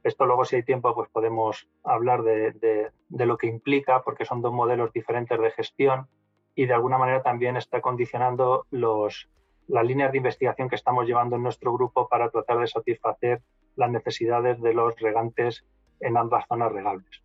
Esto 0.03 0.27
luego, 0.27 0.45
si 0.45 0.57
hay 0.57 0.63
tiempo, 0.63 0.95
pues 0.95 1.09
podemos 1.11 1.69
hablar 1.85 2.23
de, 2.23 2.91
lo 3.11 3.37
que 3.37 3.47
implica, 3.47 4.03
porque 4.03 4.25
son 4.25 4.43
dos 4.43 4.53
modelos 4.53 4.93
diferentes 4.93 5.41
de 5.41 5.51
gestión 5.51 6.09
y 6.55 6.67
de 6.67 6.75
alguna 6.75 6.99
manera 6.99 7.23
también 7.23 7.57
está 7.57 7.81
condicionando 7.81 8.67
los, 8.71 9.29
las 9.67 9.85
líneas 9.85 10.13
de 10.13 10.19
investigación 10.19 10.69
que 10.69 10.77
estamos 10.77 11.07
llevando 11.07 11.37
en 11.37 11.43
nuestro 11.43 11.73
grupo 11.73 12.09
para 12.09 12.31
tratar 12.31 12.59
de 12.59 12.67
satisfacer 12.67 13.43
las 13.77 13.91
necesidades 13.91 14.61
de 14.61 14.75
los 14.75 14.99
regantes 14.99 15.65
en 16.01 16.17
ambas 16.17 16.47
zonas 16.49 16.73
regables. 16.73 17.23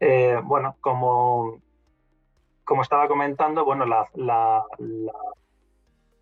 Eh, 0.00 0.40
bueno, 0.42 0.76
como, 0.80 1.60
como 2.64 2.82
estaba 2.82 3.08
comentando, 3.08 3.64
bueno, 3.64 3.84
la, 3.86 4.64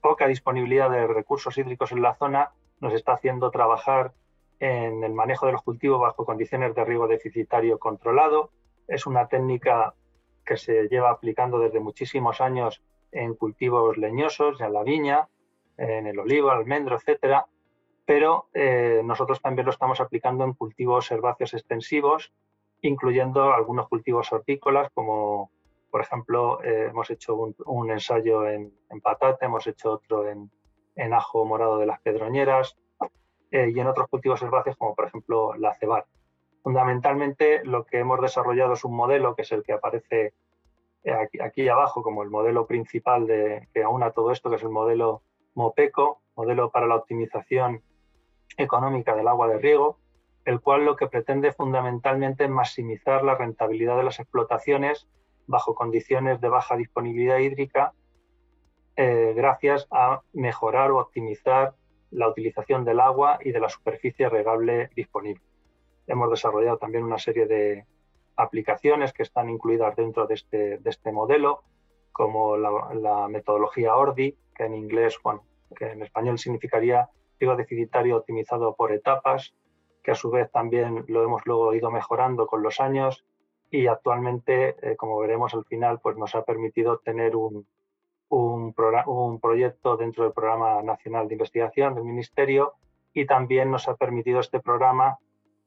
poca 0.01 0.27
disponibilidad 0.27 0.91
de 0.91 1.07
recursos 1.07 1.59
hídricos 1.59 1.93
en 1.93 2.03
la 2.03 2.15
zona 2.15 2.53
nos 2.81 2.93
está 2.93 3.15
haciendo 3.15 3.51
trabajar 3.51 4.13
en 4.61 5.05
el 5.05 5.13
manejo 5.13 5.47
de 5.47 5.53
los 5.53 5.63
cultivos 5.63 6.01
bajo 6.01 6.25
condiciones 6.25 6.75
de 6.75 6.85
riego 6.85 7.09
deficitario 7.09 7.79
controlado. 7.79 8.51
Es 8.89 9.07
una 9.07 9.29
técnica 9.29 9.95
que 10.45 10.57
se 10.57 10.89
lleva 10.89 11.11
aplicando 11.11 11.59
desde 11.59 11.81
muchísimos 11.81 12.41
años 12.41 12.83
en 13.13 13.35
cultivos 13.35 13.97
leñosos, 13.97 14.61
en 14.61 14.73
la 14.73 14.83
viña, 14.83 15.29
en 15.77 16.07
el 16.07 16.19
olivo, 16.19 16.51
almendro, 16.51 16.97
etcétera, 16.97 17.47
pero 18.05 18.49
eh, 18.55 19.03
nosotros 19.05 19.41
también 19.41 19.67
lo 19.67 19.73
estamos 19.73 20.01
aplicando 20.01 20.45
en 20.45 20.53
cultivos 20.53 21.11
herbáceos 21.11 21.55
extensivos 21.55 22.33
incluyendo 22.83 23.53
algunos 23.53 23.89
cultivos 23.89 24.33
hortícolas, 24.33 24.91
como 24.93 25.51
por 25.91 26.01
ejemplo 26.01 26.63
eh, 26.63 26.89
hemos 26.91 27.11
hecho 27.11 27.35
un, 27.65 27.91
ensayo 27.91 28.47
en, 28.49 28.73
patata, 29.03 29.47
hemos 29.47 29.67
hecho 29.67 29.93
otro 29.93 30.29
en, 30.29 30.51
ajo 31.13 31.45
morado 31.45 31.79
de 31.79 31.87
las 31.87 32.01
pedroñeras 32.01 32.77
eh, 33.51 33.73
y 33.75 33.81
en 33.81 33.87
otros 33.87 34.09
cultivos 34.09 34.43
herbáceos 34.43 34.77
como 34.77 34.95
por 34.95 35.07
ejemplo 35.07 35.55
la 35.55 35.75
cebar. 35.75 36.07
Fundamentalmente 36.63 37.65
lo 37.65 37.85
que 37.85 37.99
hemos 37.99 38.21
desarrollado 38.21 38.75
es 38.75 38.85
un 38.85 38.97
modelo 38.97 39.35
que 39.35 39.43
es 39.43 39.53
el 39.53 39.63
que 39.63 39.73
aparece 39.73 40.35
eh, 41.05 41.13
aquí, 41.13 41.41
aquí 41.41 41.69
abajo 41.69 42.03
como 42.03 42.23
el 42.23 42.31
modelo 42.31 42.67
principal 42.67 43.27
que 43.27 43.83
aúna 43.83 44.11
todo 44.11 44.33
esto, 44.33 44.51
que 44.51 44.57
es 44.57 44.63
el 44.63 44.71
modelo 44.71 45.23
MOPECO, 45.55 46.21
modelo 46.35 46.71
para 46.71 46.87
la 46.87 46.97
optimización 46.97 47.83
económica 48.57 49.15
del 49.15 49.29
agua 49.29 49.49
de 49.49 49.59
riego, 49.59 49.99
el 50.45 50.61
cual 50.61 50.85
lo 50.85 50.97
que 50.97 51.09
pretende 51.09 51.53
fundamentalmente 51.53 52.45
es 52.45 52.51
maximizar 52.51 53.25
la 53.25 53.35
rentabilidad 53.35 53.97
de 53.97 54.05
las 54.05 54.21
explotaciones 54.21 55.09
bajo 55.47 55.75
condiciones 55.75 56.41
de 56.41 56.49
baja 56.49 56.77
disponibilidad 56.77 57.39
hídrica, 57.39 57.93
eh, 58.97 59.35
gracias 59.37 59.87
a 59.91 60.23
mejorar 60.33 60.91
o 60.91 60.99
optimizar 60.99 61.75
la 62.11 62.29
utilización 62.29 62.85
del 62.85 63.01
agua 63.01 63.39
y 63.43 63.53
de 63.53 63.61
la 63.61 63.69
superficie 63.69 64.29
regable 64.29 64.91
disponible. 64.95 65.43
Hemos 66.07 66.31
desarrollado 66.31 66.79
también 66.79 67.05
una 67.05 67.19
serie 67.19 67.47
de 67.47 67.85
aplicaciones 68.37 69.13
que 69.13 69.23
están 69.23 69.49
incluidas 69.49 69.97
dentro 69.97 70.27
de 70.27 70.35
este, 70.35 70.81
este 70.85 71.13
modelo, 71.13 71.63
como 72.13 72.57
la, 72.57 73.29
metodología 73.29 73.95
ORDI, 73.95 74.37
que 74.55 74.65
en 74.65 74.75
inglés, 74.75 75.19
bueno, 75.23 75.45
que 75.75 75.91
en 75.91 76.03
español 76.03 76.39
significaría 76.39 77.11
riego 77.39 77.57
deficitario 77.57 78.17
optimizado 78.17 78.75
por 78.75 78.93
etapas, 78.93 79.55
que 80.03 80.13
a 80.13 80.15
su 80.15 80.31
vez 80.31 80.51
también 80.51 81.05
lo 81.09 81.23
hemos 81.23 81.43
luego 81.45 81.75
ido 81.75 81.91
mejorando 81.91 82.47
con 82.47 82.63
los 82.63 82.81
años 82.81 83.27
y 83.71 83.89
actualmente, 83.89 84.77
eh, 84.81 84.97
como 84.97 85.19
veremos 85.19 85.53
al 85.55 85.65
final, 85.65 85.99
pues 86.01 86.17
nos 86.17 86.35
ha 86.35 86.45
permitido 86.45 86.99
tener 86.99 87.37
un, 87.37 87.67
un, 88.29 88.75
un, 89.07 89.41
proyecto 89.41 89.97
dentro 89.97 90.25
del 90.25 90.33
Programa 90.33 90.83
Nacional 90.83 91.29
de 91.29 91.35
Investigación 91.35 91.95
del 91.95 92.05
Ministerio 92.05 92.75
y 93.13 93.27
también 93.27 93.71
nos 93.71 93.89
ha 93.89 93.97
permitido 93.97 94.41
este 94.41 94.61
programa 94.61 95.19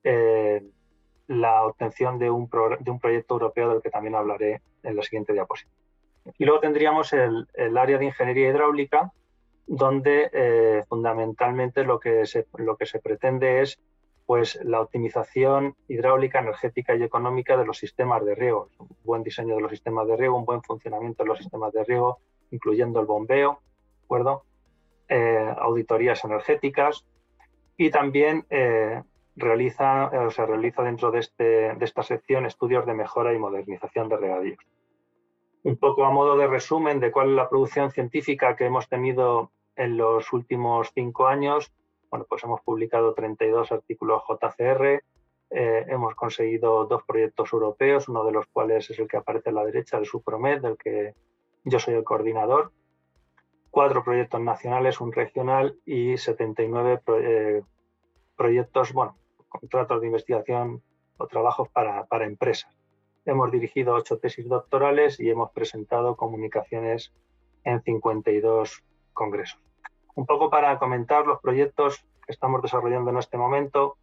eh, 0.04 0.62
la 1.28 1.64
obtención 1.66 2.20
de 2.20 2.30
un, 2.30 2.50
de 2.80 2.92
un 2.92 3.00
proyecto 3.00 3.36
europeo 3.36 3.70
del 3.70 3.82
que 3.82 3.90
también 3.90 4.16
hablaré 4.16 4.62
en 4.84 4.96
la 4.96 5.04
siguiente 5.04 5.34
diapositiva. 5.34 5.76
Y 6.38 6.46
luego 6.46 6.60
tendríamos 6.60 7.14
el, 7.14 7.48
el 7.54 7.78
área 7.78 7.98
de 7.98 8.06
ingeniería 8.06 8.50
hidráulica, 8.50 9.12
donde 9.68 10.30
eh, 10.34 10.84
fundamentalmente 10.90 11.84
lo 11.84 12.00
que, 12.00 12.26
se, 12.26 12.48
lo 12.58 12.76
que 12.76 12.88
se 12.88 13.00
pretende 13.00 13.62
es 13.62 13.80
pues 14.26 14.60
la 14.64 14.82
optimización 14.82 15.76
hidráulica, 15.88 16.40
energética 16.40 16.96
y 16.96 17.04
económica 17.04 17.58
de 17.58 17.66
los 17.66 17.78
sistemas 17.78 18.24
de 18.26 18.36
riego. 18.36 18.70
Un 18.78 18.88
buen 19.04 19.24
diseño 19.24 19.56
de 19.56 19.62
los 19.62 19.72
sistemas 19.72 20.08
de 20.08 20.18
riego, 20.18 20.38
un 20.38 20.46
buen 20.46 20.62
funcionamiento 20.62 21.24
de 21.24 21.30
los 21.30 21.40
sistemas 21.40 21.74
de 21.74 21.84
riego, 21.84 22.20
incluyendo 22.52 23.00
el 23.00 23.06
bombeo, 23.06 23.62
acuerdo? 24.10 24.44
Eh, 25.08 25.56
auditorías 25.58 26.24
energéticas 26.24 27.04
y 27.78 27.90
también 27.90 28.46
eh, 28.52 29.02
realiza, 29.36 30.10
eh, 30.14 30.32
se 30.32 30.46
realiza 30.46 30.84
dentro 30.84 31.10
de, 31.10 31.20
este, 31.20 31.74
de 31.74 31.86
esta 31.86 32.04
sección 32.04 32.46
estudios 32.46 32.86
de 32.86 32.94
mejora 32.94 33.34
y 33.34 33.40
modernización 33.40 34.08
de 34.08 34.18
regadíos. 34.18 34.60
Un 35.64 35.78
poco 35.78 36.06
a 36.06 36.12
modo 36.12 36.38
de 36.38 36.46
resumen 36.46 37.00
de 37.00 37.12
cuál 37.12 37.30
es 37.30 37.36
la 37.36 37.50
producción 37.50 37.90
científica 37.90 38.56
que 38.56 38.66
hemos 38.66 38.88
tenido 38.88 39.52
en 39.76 39.98
los 39.98 40.32
últimos 40.32 40.92
cinco 40.94 41.28
años, 41.28 41.72
bueno, 42.12 42.28
pues 42.30 42.44
hemos 42.44 42.62
publicado 42.62 43.16
32 43.16 43.72
artículos 43.72 44.22
JCR, 44.28 45.04
hemos 45.52 46.14
conseguido 46.14 46.86
dos 46.86 47.04
proyectos 47.04 47.52
europeos, 47.52 48.08
uno 48.10 48.24
de 48.24 48.32
los 48.32 48.46
cuales 48.48 48.90
es 48.90 49.00
el 49.00 49.08
que 49.08 49.18
aparece 49.18 49.50
a 49.50 49.54
la 49.54 49.66
derecha, 49.66 49.98
el 49.98 50.06
Supromed, 50.06 50.62
del 50.62 50.78
que 50.78 51.16
yo 51.64 51.80
soy 51.80 51.96
el 51.96 52.04
coordinador, 52.04 52.72
cuatro 53.72 54.04
proyectos 54.04 54.42
nacionales, 54.42 55.02
un 55.02 55.12
regional 55.12 55.78
y 55.86 56.18
79 56.18 57.02
eh, 57.22 57.62
proyectos, 58.36 58.94
bueno, 58.94 59.18
contratos 59.48 60.02
de 60.02 60.08
investigación 60.08 60.82
o 61.18 61.28
trabajos 61.28 61.70
para, 61.70 62.06
para 62.06 62.26
empresas. 62.26 62.76
Hemos 63.26 63.52
dirigido 63.52 63.94
ocho 63.94 64.18
tesis 64.18 64.48
doctorales 64.48 65.20
y 65.20 65.30
hemos 65.30 65.52
presentado 65.52 66.16
comunicaciones 66.16 67.14
en 67.64 67.82
52 67.82 68.84
congresos. 69.14 69.60
Un 70.16 70.26
poco 70.26 70.50
para 70.50 70.78
comentar 70.80 71.26
los 71.28 71.40
proyectos 71.40 72.06
que 72.26 72.32
estamos 72.32 72.62
desarrollando 72.62 73.12
en 73.12 73.18
este 73.18 73.38
momento, 73.38 73.98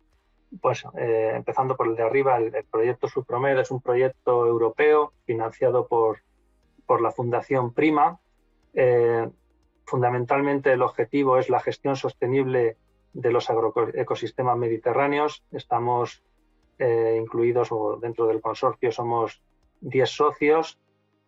pues 0.61 0.85
eh, 0.97 1.33
empezando 1.35 1.77
por 1.77 1.89
el 1.89 1.97
de 1.97 2.03
arriba, 2.03 2.39
el, 2.39 2.53
proyecto 2.71 3.09
Supromed 3.09 3.59
es 3.59 3.71
un 3.71 3.81
proyecto 3.81 4.47
europeo 4.47 5.13
financiado 5.25 5.87
por, 5.89 6.21
por 6.87 7.01
la 7.01 7.11
Fundación 7.11 7.73
Prima. 7.73 8.21
Eh, 8.75 9.29
fundamentalmente 9.85 10.73
el 10.73 10.83
objetivo 10.83 11.39
es 11.39 11.49
la 11.49 11.61
gestión 11.61 11.97
sostenible 11.97 12.77
de 13.13 13.31
los 13.31 13.49
agroecosistemas 13.51 14.57
mediterráneos. 14.59 15.45
Estamos 15.53 16.23
eh, 16.79 17.19
incluidos 17.21 17.71
dentro 18.01 18.27
del 18.27 18.43
consorcio 18.43 18.93
somos 18.93 19.43
10 19.81 20.11
socios, 20.11 20.79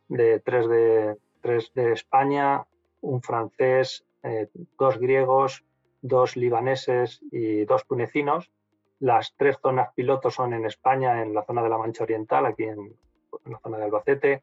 de 0.08 0.40
tres 0.40 0.68
de, 0.68 1.92
España, 1.92 2.66
un 3.00 3.22
francés, 3.22 4.04
eh, 4.22 4.48
dos 4.78 4.98
griegos, 4.98 5.64
dos 6.02 6.36
libaneses 6.36 7.20
y 7.30 7.64
dos 7.64 7.86
tunecinos. 7.86 8.50
Las 9.00 9.34
tres 9.36 9.58
zonas 9.62 9.92
pilotos 9.94 10.34
son 10.34 10.54
en 10.54 10.64
España, 10.64 11.22
en 11.22 11.34
la 11.34 11.44
zona 11.44 11.62
de 11.62 11.68
la 11.68 11.78
Mancha 11.78 12.04
Oriental, 12.04 12.46
aquí 12.46 12.64
en, 12.64 12.96
la 13.44 13.58
zona 13.60 13.78
de 13.78 13.84
Albacete, 13.84 14.42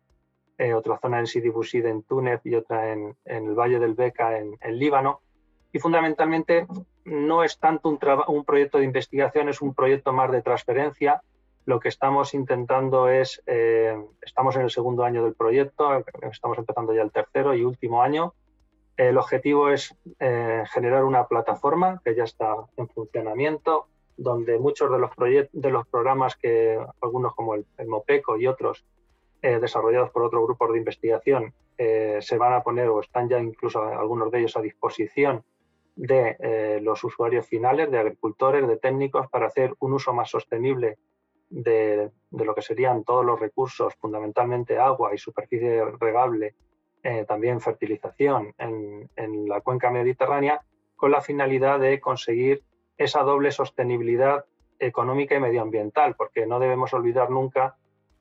eh, 0.58 0.74
otra 0.74 0.98
zona 1.00 1.20
en 1.20 1.28
Sidi 1.28 1.50
Bouzid 1.50 1.86
en 1.86 2.04
Túnez 2.04 2.42
y 2.44 2.56
otra 2.56 2.92
en, 2.92 3.16
el 3.26 3.54
Valle 3.54 3.80
del 3.80 3.94
Beca 3.94 4.38
en, 4.38 4.58
Líbano. 4.80 5.22
Y 5.72 5.80
fundamentalmente 5.80 6.68
no 7.04 7.44
es 7.44 7.60
tanto 7.60 7.90
un, 7.90 8.00
un, 8.28 8.46
proyecto 8.46 8.78
de 8.78 8.86
investigación, 8.86 9.50
es 9.50 9.62
un 9.62 9.74
proyecto 9.74 10.14
más 10.14 10.32
de 10.32 10.42
transferencia 10.42 11.22
lo 11.66 11.80
que 11.80 11.90
estamos 11.90 12.34
intentando 12.34 13.10
es, 13.10 13.42
eh, 13.48 13.98
estamos 14.22 14.56
en 14.56 14.62
el 14.62 14.70
segundo 14.70 15.04
año 15.04 15.24
del 15.24 15.34
proyecto, 15.34 16.04
estamos 16.32 16.60
empezando 16.60 16.94
ya 16.94 17.02
el 17.02 17.12
tercero 17.12 17.56
y 17.56 17.64
último 17.64 18.04
año. 18.04 18.34
El 18.98 19.18
objetivo 19.18 19.70
es 19.70 19.96
eh, 20.20 20.64
generar 20.72 21.04
una 21.04 21.28
plataforma 21.28 22.02
que 22.06 22.16
ya 22.16 22.24
está 22.24 22.56
en 22.78 22.88
funcionamiento, 22.88 23.88
donde 24.16 24.60
muchos 24.60 24.92
de 24.92 25.00
los, 25.00 25.12
de 25.52 25.70
los 25.72 25.88
programas 25.88 26.36
que 26.36 26.80
algunos 27.02 27.34
como 27.34 27.56
el, 27.56 27.66
MOPECO 27.86 28.38
y 28.38 28.48
otros 28.48 28.86
eh, 29.46 29.60
desarrollados 29.60 30.10
por 30.12 30.24
otros 30.24 30.44
grupos 30.44 30.72
de 30.72 30.80
investigación 30.80 31.54
se 31.78 32.38
van 32.38 32.54
a 32.54 32.64
poner 32.64 32.88
o 32.88 33.02
están 33.02 33.28
ya 33.28 33.38
incluso 33.38 33.84
algunos 33.84 34.32
de 34.32 34.40
ellos 34.40 34.56
a 34.56 34.62
disposición 34.62 35.44
de 35.98 36.80
los 36.82 37.04
usuarios 37.04 37.46
finales, 37.46 37.92
de 37.92 38.00
agricultores, 38.00 38.66
de 38.66 38.78
técnicos, 38.78 39.28
para 39.28 39.48
hacer 39.48 39.74
un 39.80 39.92
uso 39.92 40.14
más 40.14 40.30
sostenible 40.30 40.98
de, 41.50 42.12
lo 42.32 42.56
que 42.56 42.62
serían 42.62 43.04
todos 43.04 43.26
los 43.26 43.40
recursos, 43.40 43.94
fundamentalmente 43.96 44.78
agua 44.78 45.14
y 45.14 45.18
superficie 45.18 45.84
regable, 46.00 46.56
eh, 47.04 47.26
también 47.28 47.62
fertilización 47.62 48.54
en, 48.58 49.48
la 49.48 49.62
cuenca 49.62 49.92
mediterránea, 49.92 50.62
con 50.96 51.12
la 51.12 51.22
finalidad 51.22 51.80
de 51.80 52.00
conseguir 52.00 52.64
esa 52.98 53.22
doble 53.22 53.52
sostenibilidad 53.52 54.46
económica 54.80 55.36
y 55.36 55.40
medioambiental, 55.40 56.16
porque 56.16 56.46
no 56.46 56.60
debemos 56.60 56.94
olvidar 56.94 57.30
nunca 57.30 57.78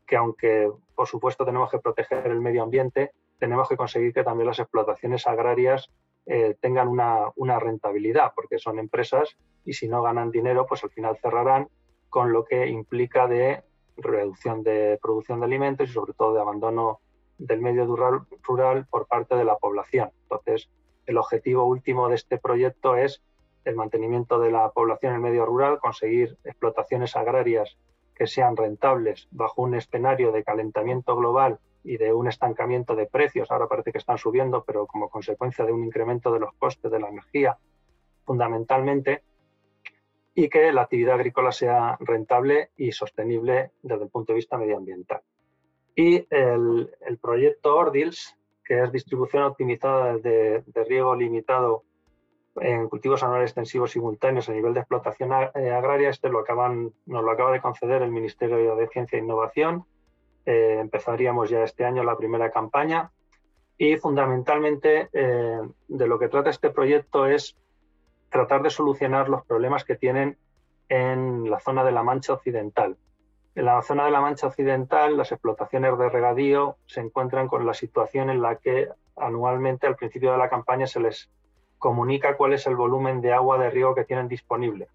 que 0.07 0.17
aunque 0.17 0.71
por 0.95 1.09
supuesto 1.09 1.45
tenemos 1.45 1.71
que 1.71 1.79
proteger 1.79 2.27
el 2.27 2.41
medio 2.41 2.63
ambiente, 2.63 3.13
tenemos 3.39 3.69
que 3.69 3.77
conseguir 3.77 4.13
que 4.13 4.25
también 4.25 4.47
las 4.47 4.59
explotaciones 4.59 5.27
agrarias 5.27 5.91
eh, 6.27 6.57
tengan 6.61 6.89
una, 6.89 7.59
rentabilidad, 7.59 8.33
porque 8.35 8.59
son 8.59 8.79
empresas 8.79 9.37
y 9.65 9.75
si 9.75 9.89
no 9.89 10.03
ganan 10.03 10.31
dinero, 10.31 10.67
pues 10.67 10.83
al 10.85 10.91
final 10.91 11.19
cerrarán 11.19 11.69
con 12.09 12.33
lo 12.33 12.45
que 12.45 12.69
implica 12.69 13.27
de 13.27 13.63
reducción 13.97 14.63
de 14.63 14.99
producción 15.03 15.41
de 15.41 15.47
alimentos 15.47 15.89
y 15.89 15.93
sobre 15.93 16.15
todo 16.15 16.35
de 16.35 16.41
abandono 16.41 17.01
del 17.37 17.61
medio 17.61 17.85
rural, 17.85 18.87
por 18.87 19.07
parte 19.07 19.35
de 19.37 19.45
la 19.45 19.57
población. 19.57 20.11
Entonces, 20.23 20.71
el 21.07 21.19
objetivo 21.19 21.65
último 21.65 22.09
de 22.09 22.15
este 22.15 22.39
proyecto 22.39 22.97
es 22.97 23.23
el 23.65 23.77
mantenimiento 23.77 24.39
de 24.39 24.51
la 24.51 24.71
población 24.71 25.13
en 25.13 25.17
el 25.17 25.23
medio 25.23 25.45
rural, 25.45 25.79
conseguir 25.79 26.39
explotaciones 26.45 27.17
agrarias 27.17 27.77
que 28.15 28.27
sean 28.27 28.57
rentables 28.57 29.29
bajo 29.31 29.63
un 29.63 29.75
escenario 29.75 30.33
de 30.33 30.45
calentamiento 30.45 31.17
global 31.17 31.59
y 31.83 31.99
de 31.99 32.13
un 32.13 32.29
estancamiento 32.29 32.97
de 32.97 33.07
precios. 33.07 33.51
Ahora 33.51 33.69
parece 33.69 33.93
que 33.93 33.99
están 33.99 34.19
subiendo, 34.19 34.65
pero 34.65 34.87
como 34.87 35.11
consecuencia 35.11 35.65
de 35.65 35.73
un 35.73 35.85
incremento 35.85 36.33
de 36.33 36.41
los 36.41 36.55
costes 36.55 36.91
de 36.91 37.01
la 37.01 37.09
energía, 37.09 37.59
fundamentalmente, 38.25 39.23
y 40.35 40.49
que 40.49 40.73
la 40.73 40.83
actividad 40.83 41.15
agrícola 41.15 41.53
sea 41.53 41.97
rentable 42.01 42.71
y 42.77 42.93
sostenible 42.93 43.71
desde 43.83 44.05
el 44.05 44.11
punto 44.11 44.33
de 44.33 44.37
vista 44.37 44.59
medioambiental. 44.59 45.21
Y 45.95 46.27
el, 46.31 47.19
proyecto 47.21 47.77
ORDILS, 47.77 48.37
que 48.65 48.83
es 48.83 48.91
distribución 48.91 49.45
optimizada 49.45 50.17
de, 50.19 50.65
riego 50.89 51.15
limitado 51.15 51.85
en 52.61 52.89
cultivos 52.89 53.23
anuales 53.23 53.51
extensivos 53.51 53.93
simultáneos 53.93 54.49
a 54.49 54.53
nivel 54.53 54.75
de 54.75 54.81
explotación 54.81 55.33
eh, 55.33 55.71
agraria, 55.71 56.11
este 56.11 56.29
lo 56.29 56.41
acaban, 56.41 56.93
nos 57.07 57.25
lo 57.25 57.31
acaba 57.31 57.53
de 57.53 57.61
conceder 57.61 58.03
el 58.03 58.11
Ministerio 58.11 58.77
de 58.77 58.89
Ciencia 58.89 59.19
e 59.19 59.23
Innovación. 59.23 59.85
Eh, 60.47 60.79
empezaríamos 60.81 61.51
ya 61.51 61.63
este 61.63 61.85
año 61.85 62.05
la 62.05 62.17
primera 62.17 62.51
campaña 62.51 63.11
y 63.77 63.97
fundamentalmente 63.97 65.09
eh, 65.13 65.61
de 65.89 66.07
lo 66.07 66.19
que 66.19 66.29
trata 66.29 66.51
este 66.51 66.71
proyecto 66.71 67.27
es 67.27 67.57
tratar 68.29 68.63
de 68.63 68.71
solucionar 68.71 69.29
los 69.29 69.45
problemas 69.45 69.85
que 69.85 69.97
tienen 69.97 70.37
en 70.89 71.51
la 71.51 71.61
zona 71.61 71.85
de 71.85 71.93
la 71.93 72.03
Mancha 72.03 72.35
Occidental. 72.35 72.97
En 73.55 73.65
la 73.65 73.81
zona 73.83 74.05
de 74.05 74.11
la 74.11 74.21
Mancha 74.21 74.49
Occidental, 74.49 75.17
las 75.17 75.33
explotaciones 75.33 75.97
de 75.97 76.09
regadío 76.09 76.77
se 76.87 77.01
encuentran 77.01 77.49
con 77.49 77.65
la 77.65 77.75
situación 77.75 78.31
en 78.31 78.43
la 78.43 78.57
que 78.57 78.89
anualmente 79.17 79.87
al 79.87 79.97
principio 79.97 80.33
de 80.33 80.39
la 80.39 80.51
campaña 80.51 80.87
se 80.87 81.01
les 81.01 81.31
comunica 81.85 82.39
cuál 82.39 82.55
es 82.55 82.67
el 82.67 82.77
volumen 82.77 83.21
de 83.21 83.35
agua 83.35 83.59
de 83.59 83.69
riego 83.69 83.95
que 83.95 84.07
tienen 84.07 84.27
disponible. 84.27 84.89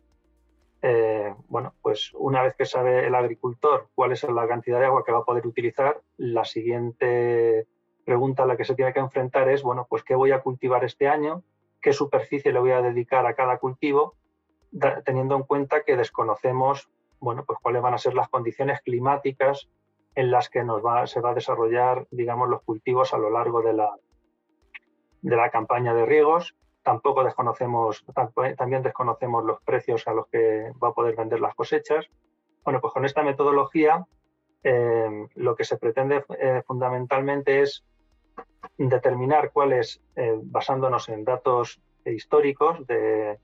Eh, 0.82 1.36
bueno, 1.47 1.75
pues 1.84 2.12
una 2.15 2.41
vez 2.41 2.56
que 2.56 2.65
sabe 2.65 3.06
el 3.06 3.13
agricultor 3.13 3.89
cuál 3.93 4.12
es 4.12 4.23
la 4.23 4.47
cantidad 4.47 4.80
de 4.80 4.88
agua 4.88 5.04
que 5.06 5.12
va 5.12 5.19
a 5.19 5.23
poder 5.23 5.45
utilizar, 5.45 6.02
la 6.17 6.45
siguiente 6.45 7.67
pregunta 8.06 8.41
a 8.41 8.47
la 8.47 8.58
que 8.58 8.65
se 8.65 8.73
tiene 8.73 8.91
que 8.91 9.02
enfrentar 9.02 9.47
es, 9.49 9.62
bueno, 9.62 9.86
pues 9.88 10.04
qué 10.04 10.15
voy 10.15 10.32
a 10.32 10.41
cultivar 10.41 10.84
este 10.84 11.08
año, 11.08 11.43
qué 11.80 11.93
superficie 11.93 12.52
le 12.52 12.60
voy 12.60 12.71
a 12.71 12.82
dedicar 12.82 13.23
a 13.28 13.36
cada 13.36 13.60
cultivo, 13.60 14.15
teniendo 15.06 15.36
en 15.36 15.43
cuenta 15.43 15.84
que 15.84 15.95
desconocemos 15.95 16.89
bueno, 17.19 17.45
pues 17.45 17.60
cuáles 17.62 17.84
van 17.84 17.93
a 17.93 17.99
ser 17.99 18.15
las 18.15 18.30
condiciones 18.30 18.82
climáticas 18.82 19.69
en 20.15 20.32
las 20.32 20.49
que 20.49 20.65
se 21.06 21.21
va 21.21 21.30
a 21.30 21.34
desarrollar, 21.36 22.08
digamos, 22.10 22.49
los 22.49 22.63
cultivos 22.63 23.13
a 23.13 23.19
lo 23.19 23.30
largo 23.30 23.62
de 23.62 23.73
la, 23.73 23.91
de 25.21 25.36
la 25.36 25.52
campaña 25.52 25.93
de 25.93 26.08
riegos. 26.08 26.56
Tampoco 26.83 27.23
desconocemos, 27.23 28.05
también 28.57 28.83
desconocemos 28.83 29.43
los 29.43 29.61
precios 29.61 30.07
a 30.07 30.13
los 30.13 30.27
que 30.27 30.71
va 30.81 30.89
a 30.89 30.93
poder 30.93 31.15
vender 31.15 31.39
las 31.39 31.55
cosechas. 31.55 32.07
Bueno, 32.63 32.79
pues 32.81 32.93
con 32.93 33.05
esta 33.05 33.23
metodología 33.23 34.05
eh, 34.63 35.27
lo 35.35 35.55
que 35.55 35.63
se 35.63 35.77
pretende 35.77 36.23
eh, 36.39 36.61
fundamentalmente 36.65 37.61
es 37.61 37.85
determinar 38.77 39.51
cuáles, 39.51 40.01
eh, 40.15 40.37
basándonos 40.41 41.09
en 41.09 41.23
datos 41.23 41.81
históricos, 42.05 42.85
de, 42.87 43.39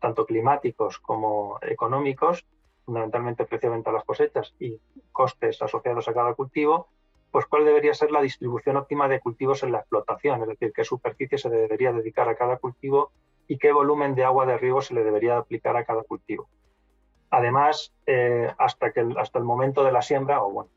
tanto 0.00 0.26
climáticos 0.26 0.98
como 0.98 1.58
económicos, 1.62 2.46
fundamentalmente 2.84 3.44
precio 3.44 3.70
de 3.70 3.76
venta 3.76 3.90
a 3.90 3.94
las 3.94 4.04
cosechas 4.04 4.54
y 4.58 4.80
costes 5.12 5.62
asociados 5.62 6.08
a 6.08 6.14
cada 6.14 6.34
cultivo, 6.34 6.88
pues 7.32 7.46
cuál 7.46 7.64
debería 7.64 7.94
ser 7.94 8.10
la 8.10 8.20
distribución 8.20 8.76
óptima 8.76 9.08
de 9.08 9.18
cultivos 9.18 9.62
en 9.62 9.72
la 9.72 9.78
explotación, 9.78 10.42
es 10.42 10.48
decir, 10.48 10.72
qué 10.72 10.84
superficie 10.84 11.38
se 11.38 11.48
debería 11.48 11.90
dedicar 11.92 12.28
a 12.28 12.36
cada 12.36 12.58
cultivo 12.58 13.10
y 13.48 13.56
qué 13.56 13.72
volumen 13.72 14.14
de 14.14 14.24
agua 14.24 14.44
de 14.44 14.58
riego 14.58 14.82
se 14.82 14.94
le 14.94 15.02
debería 15.02 15.38
aplicar 15.38 15.76
a 15.76 15.84
cada 15.84 16.02
cultivo. 16.02 16.48
Además, 17.30 17.94
eh, 18.06 18.52
hasta, 18.58 18.92
que 18.92 19.06
hasta 19.16 19.38
el 19.38 19.44
momento 19.46 19.82
de 19.82 19.92
la 19.92 20.02
siembra, 20.02 20.44
o 20.44 20.50
bueno, 20.52 20.70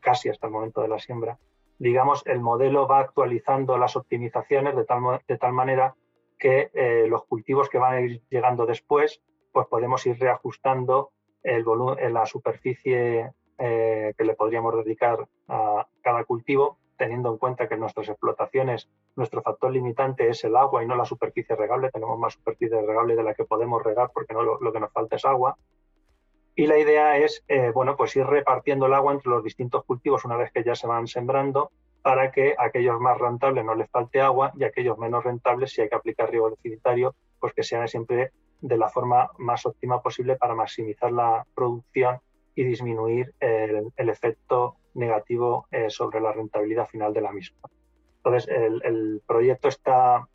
casi 0.00 0.30
hasta 0.30 0.46
el 0.46 0.52
momento 0.54 0.80
de 0.80 0.88
la 0.88 0.98
siembra, 0.98 1.38
digamos, 1.78 2.26
el 2.26 2.40
modelo 2.40 2.88
va 2.88 3.00
actualizando 3.00 3.76
las 3.76 3.94
optimizaciones 3.94 4.74
de 4.74 4.84
tal, 4.86 5.20
de 5.28 5.36
tal 5.36 5.52
manera 5.52 5.94
que 6.38 6.70
eh, 6.72 7.06
los 7.06 7.26
cultivos 7.26 7.68
que 7.68 7.78
van 7.78 7.94
a 7.94 8.00
ir 8.00 8.22
llegando 8.30 8.64
después, 8.64 9.20
pues 9.52 9.66
podemos 9.66 10.06
ir 10.06 10.18
reajustando 10.18 11.10
el 11.42 11.64
la 12.12 12.26
superficie 12.26 13.32
eh, 13.58 14.14
que 14.16 14.24
le 14.24 14.34
podríamos 14.34 14.74
dedicar 14.84 15.26
a 15.48 15.86
cada 16.02 16.24
cultivo, 16.24 16.78
teniendo 16.96 17.30
en 17.30 17.38
cuenta 17.38 17.68
que 17.68 17.74
en 17.74 17.80
nuestras 17.80 18.08
explotaciones 18.08 18.88
nuestro 19.16 19.42
factor 19.42 19.70
limitante 19.70 20.28
es 20.28 20.44
el 20.44 20.56
agua 20.56 20.82
y 20.82 20.86
no 20.86 20.96
la 20.96 21.04
superficie 21.04 21.56
regable. 21.56 21.90
Tenemos 21.90 22.18
más 22.18 22.34
superficie 22.34 22.80
regable 22.80 23.16
de 23.16 23.22
la 23.22 23.34
que 23.34 23.44
podemos 23.44 23.82
regar 23.82 24.10
porque 24.12 24.34
no 24.34 24.42
lo 24.42 24.72
que 24.72 24.80
nos 24.80 24.92
falta 24.92 25.16
es 25.16 25.24
agua. 25.24 25.56
Y 26.58 26.66
la 26.66 26.76
idea 26.76 27.16
es, 27.18 27.44
eh, 27.46 27.70
bueno, 27.72 27.96
pues 27.96 28.16
ir 28.16 28.26
repartiendo 28.26 28.86
el 28.86 28.94
agua 28.94 29.12
entre 29.12 29.30
los 29.30 29.44
distintos 29.44 29.84
cultivos 29.84 30.24
una 30.24 30.36
vez 30.36 30.50
que 30.50 30.64
ya 30.64 30.74
se 30.74 30.88
van 30.88 31.06
sembrando 31.06 31.70
para 32.02 32.32
que 32.32 32.56
a 32.58 32.64
aquellos 32.64 32.98
más 32.98 33.16
rentables 33.16 33.64
no 33.64 33.76
les 33.76 33.88
falte 33.88 34.20
agua 34.20 34.50
y 34.56 34.64
a 34.64 34.66
aquellos 34.66 34.98
menos 34.98 35.22
rentables, 35.22 35.70
si 35.70 35.82
hay 35.82 35.88
que 35.88 35.94
aplicar 35.94 36.30
riego 36.30 36.50
deficitario, 36.50 37.14
pues 37.38 37.52
que 37.52 37.62
sean 37.62 37.86
siempre 37.86 38.32
de 38.60 38.76
la 38.76 38.88
forma 38.88 39.30
más 39.38 39.66
óptima 39.66 40.02
posible 40.02 40.34
para 40.34 40.56
maximizar 40.56 41.12
la 41.12 41.46
producción 41.54 42.18
y 42.58 42.64
disminuir 42.64 43.32
el, 43.38 44.08
efecto 44.08 44.78
negativo 44.94 45.68
eh, 45.70 45.90
sobre 45.90 46.20
la 46.20 46.32
rentabilidad 46.32 46.88
final 46.88 47.14
de 47.14 47.20
la 47.20 47.30
misma. 47.30 47.60
Entonces, 48.16 48.48
el, 48.48 49.22
proyecto 49.24 49.68
está, 49.68 50.28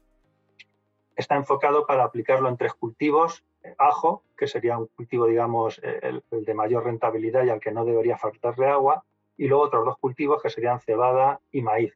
está 1.17 1.35
enfocado 1.35 1.85
para 1.85 2.05
aplicarlo 2.05 2.47
en 2.47 2.55
tres 2.55 2.73
cultivos 2.75 3.43
ajo, 3.77 4.23
que 4.37 4.47
sería 4.47 4.77
un 4.77 4.87
cultivo, 4.95 5.25
digamos, 5.25 5.81
el, 5.83 6.23
de 6.31 6.53
mayor 6.53 6.85
rentabilidad 6.85 7.43
y 7.43 7.49
al 7.49 7.59
que 7.59 7.71
no 7.73 7.83
debería 7.83 8.17
faltarle 8.17 8.67
agua, 8.67 9.03
y 9.35 9.49
luego 9.49 9.65
otros 9.65 9.83
dos 9.83 9.97
cultivos 9.97 10.41
que 10.41 10.49
serían 10.49 10.79
cebada 10.79 11.41
y 11.51 11.61
maíz. 11.61 11.93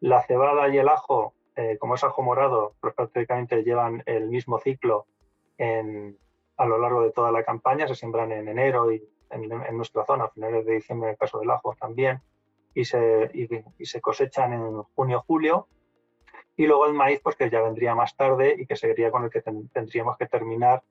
La 0.00 0.20
cebada 0.22 0.68
y 0.68 0.78
el 0.78 0.88
ajo, 0.88 1.34
eh, 1.54 1.78
como 1.78 1.94
es 1.94 2.02
ajo 2.02 2.22
morado, 2.22 2.74
pues 2.80 2.92
prácticamente 2.94 3.62
llevan 3.62 4.02
el 4.06 4.28
mismo 4.28 4.58
ciclo 4.58 5.06
a 6.56 6.66
lo 6.66 6.78
largo 6.78 7.02
de 7.02 7.12
toda 7.12 7.30
la 7.30 7.44
campaña, 7.44 7.86
se 7.86 7.94
siembran 7.94 8.32
en 8.32 8.48
enero 8.48 8.90
y 8.90 9.06
en, 9.30 9.76
nuestra 9.76 10.04
zona, 10.04 10.24
a 10.24 10.30
finales 10.30 10.66
de 10.66 10.74
diciembre 10.74 11.08
en 11.08 11.12
el 11.12 11.18
caso 11.18 11.38
del 11.38 11.50
ajo 11.50 11.74
también, 11.78 12.20
y 12.74 12.84
se, 12.84 13.30
y 13.32 13.84
se 13.86 14.00
cosechan 14.00 14.52
en 14.52 14.82
junio-julio 14.94 15.66
y 16.60 16.66
luego 16.66 16.84
el 16.84 16.92
maíz, 16.92 17.20
pues 17.22 17.36
que 17.36 17.48
ya 17.48 17.62
vendría 17.62 17.94
más 17.94 18.14
tarde 18.14 18.54
y 18.58 18.66
que 18.66 18.76
sería 18.76 19.10
con 19.10 19.24
el 19.24 19.30
que 19.30 19.40
tendríamos 19.40 20.18
que 20.18 20.26
terminar 20.26 20.82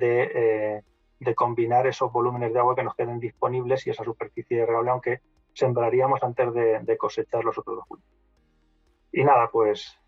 eh, 0.00 0.82
de, 1.18 1.34
combinar 1.34 1.88
esos 1.88 2.12
volúmenes 2.12 2.52
de 2.52 2.60
agua 2.60 2.76
que 2.76 2.84
nos 2.84 2.94
queden 2.94 3.18
disponibles 3.18 3.84
y 3.84 3.90
esa 3.90 4.04
superficie 4.04 4.64
regable, 4.64 4.90
aunque 4.90 5.20
sembraríamos 5.52 6.22
antes 6.22 6.54
de, 6.54 6.96
cosechar 6.96 7.42
los 7.42 7.58
otros 7.58 7.74
dos 7.74 7.86
cultivos. 7.86 8.14
Y 9.10 9.24
nada, 9.24 9.50
pues 9.50 9.98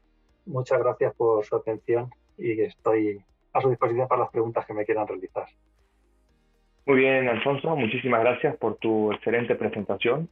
muchas 0.47 0.79
gracias 0.79 1.13
por 1.17 1.45
su 1.45 1.57
atención 1.57 2.15
y 2.37 2.61
estoy 2.61 3.21
a 3.53 3.61
su 3.61 3.71
disposición 3.71 4.07
para 4.07 4.21
las 4.21 4.31
preguntas 4.31 4.67
que 4.67 4.75
me 4.75 4.85
quieran 4.85 5.09
realizar. 5.09 5.49
Muy 6.89 7.01
bien, 7.01 7.29
Alfonso, 7.29 7.77
muchísimas 7.77 8.21
gracias 8.21 8.57
por 8.57 8.77
tu 8.77 9.13
excelente 9.13 9.55
presentación. 9.57 10.31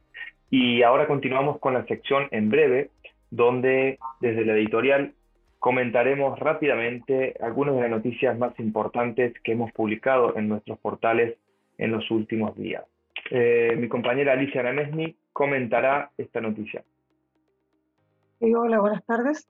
Y 0.49 0.81
ahora 0.81 1.05
continuamos 1.05 1.59
con 1.59 1.75
la 1.75 1.85
sección 1.85 2.27
en 2.31 2.49
breve, 2.49 2.89
donde 3.29 3.99
desde 4.21 4.43
la 4.43 4.53
editorial 4.53 5.13
comentaremos 5.59 6.39
rápidamente 6.39 7.35
algunas 7.41 7.75
de 7.75 7.81
las 7.81 7.91
noticias 7.91 8.35
más 8.39 8.59
importantes 8.59 9.35
que 9.43 9.51
hemos 9.51 9.71
publicado 9.71 10.35
en 10.35 10.49
nuestros 10.49 10.79
portales 10.79 11.37
en 11.77 11.91
los 11.91 12.09
últimos 12.09 12.57
días. 12.57 12.83
Eh, 13.29 13.75
mi 13.77 13.87
compañera 13.87 14.33
Alicia 14.33 14.63
Namesni 14.63 15.15
comentará 15.33 16.09
esta 16.17 16.41
noticia. 16.41 16.83
hola, 18.39 18.79
buenas 18.79 19.05
tardes. 19.05 19.47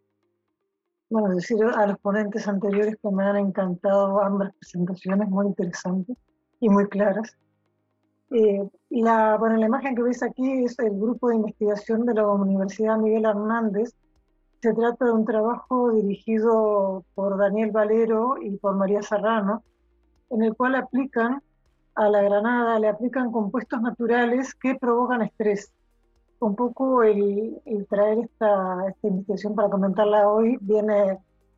Bueno, 1.09 1.33
decir 1.33 1.57
a 1.73 1.87
los 1.87 1.99
ponentes 1.99 2.49
anteriores 2.49 2.97
que 3.01 3.09
me 3.11 3.23
han 3.23 3.37
encantado 3.37 4.21
ambas 4.21 4.53
presentaciones, 4.59 5.29
muy 5.29 5.45
interesantes 5.45 6.17
y 6.59 6.69
muy 6.69 6.87
claras. 6.87 7.37
Eh, 8.31 8.69
la, 8.89 9.37
bueno, 9.37 9.57
la 9.57 9.67
imagen 9.67 9.95
que 9.95 10.03
veis 10.03 10.21
aquí 10.21 10.63
es 10.63 10.77
el 10.79 10.99
grupo 10.99 11.29
de 11.29 11.35
investigación 11.35 12.05
de 12.05 12.13
la 12.13 12.27
Universidad 12.27 12.97
Miguel 12.97 13.25
Hernández. 13.25 13.95
Se 14.61 14.73
trata 14.73 15.05
de 15.05 15.11
un 15.11 15.25
trabajo 15.25 15.91
dirigido 15.91 17.05
por 17.15 17.37
Daniel 17.37 17.71
Valero 17.71 18.35
y 18.41 18.57
por 18.57 18.75
María 18.75 19.01
Serrano, 19.01 19.63
en 20.29 20.43
el 20.43 20.55
cual 20.55 20.75
aplican 20.75 21.41
a 21.95 22.09
la 22.09 22.21
granada, 22.21 22.79
le 22.79 22.89
aplican 22.89 23.31
compuestos 23.31 23.81
naturales 23.81 24.53
que 24.55 24.75
provocan 24.75 25.21
estrés 25.21 25.71
un 26.39 26.55
poco 26.55 27.03
el, 27.03 27.59
traer 27.89 28.19
esta, 28.19 28.87
esta, 28.87 29.07
investigación 29.07 29.55
para 29.55 29.69
comentarla 29.69 30.29
hoy 30.29 30.57
viene 30.61 31.17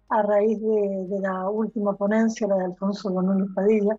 a 0.10 0.22
raíz 0.24 0.60
de, 0.62 1.20
la 1.20 1.50
última 1.50 1.94
ponencia, 1.94 2.48
la 2.48 2.56
de 2.56 2.66
Alfonso 2.66 3.12
Bononi 3.12 3.48
Padilla, 3.50 3.98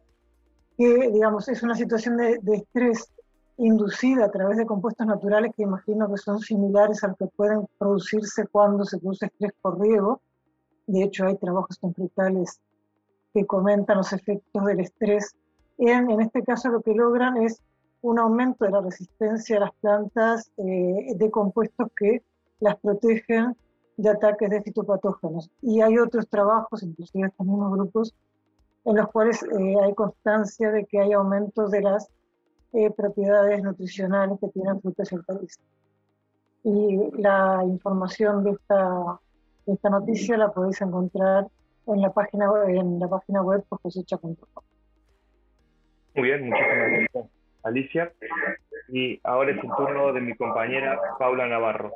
que 0.80 1.10
digamos 1.10 1.46
es 1.48 1.62
una 1.62 1.74
situación 1.74 2.16
de, 2.16 2.40
estrés 2.54 3.12
inducida 3.58 4.24
a 4.24 4.30
través 4.30 4.56
de 4.56 4.64
compuestos 4.64 5.06
naturales 5.06 5.52
que 5.54 5.64
imagino 5.64 6.10
que 6.10 6.16
son 6.16 6.38
similares 6.40 7.04
a 7.04 7.08
los 7.08 7.18
que 7.18 7.26
pueden 7.26 7.68
producirse 7.76 8.46
cuando 8.46 8.86
se 8.86 8.96
produce 8.96 9.26
estrés 9.26 9.52
por 9.60 9.78
riego. 9.78 10.22
De 10.86 11.02
hecho, 11.02 11.26
hay 11.26 11.36
trabajos 11.36 11.78
tempritales 11.78 12.62
que 13.34 13.44
comentan 13.44 13.98
los 13.98 14.10
efectos 14.14 14.64
del 14.64 14.80
estrés. 14.80 15.36
En, 15.76 16.10
en 16.10 16.22
este 16.22 16.42
caso, 16.42 16.70
lo 16.70 16.80
que 16.80 16.94
logran 16.94 17.36
es 17.36 17.62
un 18.00 18.18
aumento 18.18 18.64
de 18.64 18.70
la 18.70 18.80
resistencia 18.80 19.58
a 19.58 19.60
las 19.60 19.74
plantas 19.82 20.50
eh, 20.56 21.12
de 21.14 21.30
compuestos 21.30 21.88
que 21.94 22.22
las 22.58 22.76
protegen 22.76 23.54
de 23.98 24.08
ataques 24.08 24.48
de 24.48 24.62
fitopatógenos. 24.62 25.50
Y 25.60 25.82
hay 25.82 25.98
otros 25.98 26.26
trabajos, 26.26 26.82
inclusive 26.82 27.28
estos 27.28 27.46
mismos 27.46 27.70
grupos, 27.70 28.14
en 28.84 28.96
los 28.96 29.08
cuales 29.08 29.42
eh, 29.42 29.74
hay 29.82 29.94
constancia 29.94 30.70
de 30.70 30.86
que 30.86 31.00
hay 31.00 31.12
aumento 31.12 31.68
de 31.68 31.82
las 31.82 32.10
eh, 32.72 32.90
propiedades 32.90 33.62
nutricionales 33.62 34.38
que 34.40 34.48
tienen 34.48 34.80
frutas 34.80 35.10
y 35.12 35.14
hortalizas. 35.16 35.64
Y 36.62 37.10
la 37.20 37.62
información 37.64 38.44
de 38.44 38.52
esta, 38.52 39.20
de 39.66 39.72
esta 39.72 39.90
noticia 39.90 40.36
la 40.36 40.52
podéis 40.52 40.80
encontrar 40.80 41.46
en 41.86 42.00
la 42.00 42.12
página, 42.12 42.46
en 42.68 42.98
la 42.98 43.08
página 43.08 43.42
web 43.42 43.64
cosecha.com. 43.68 44.36
Muy 46.14 46.28
bien, 46.28 46.48
muchísimas 46.48 46.76
gracias. 46.76 47.26
Alicia. 47.62 48.12
Y 48.92 49.20
ahora 49.22 49.52
es 49.52 49.62
el 49.62 49.70
turno 49.76 50.12
de 50.12 50.20
mi 50.20 50.34
compañera 50.36 50.98
Paula 51.18 51.46
Navarro. 51.46 51.92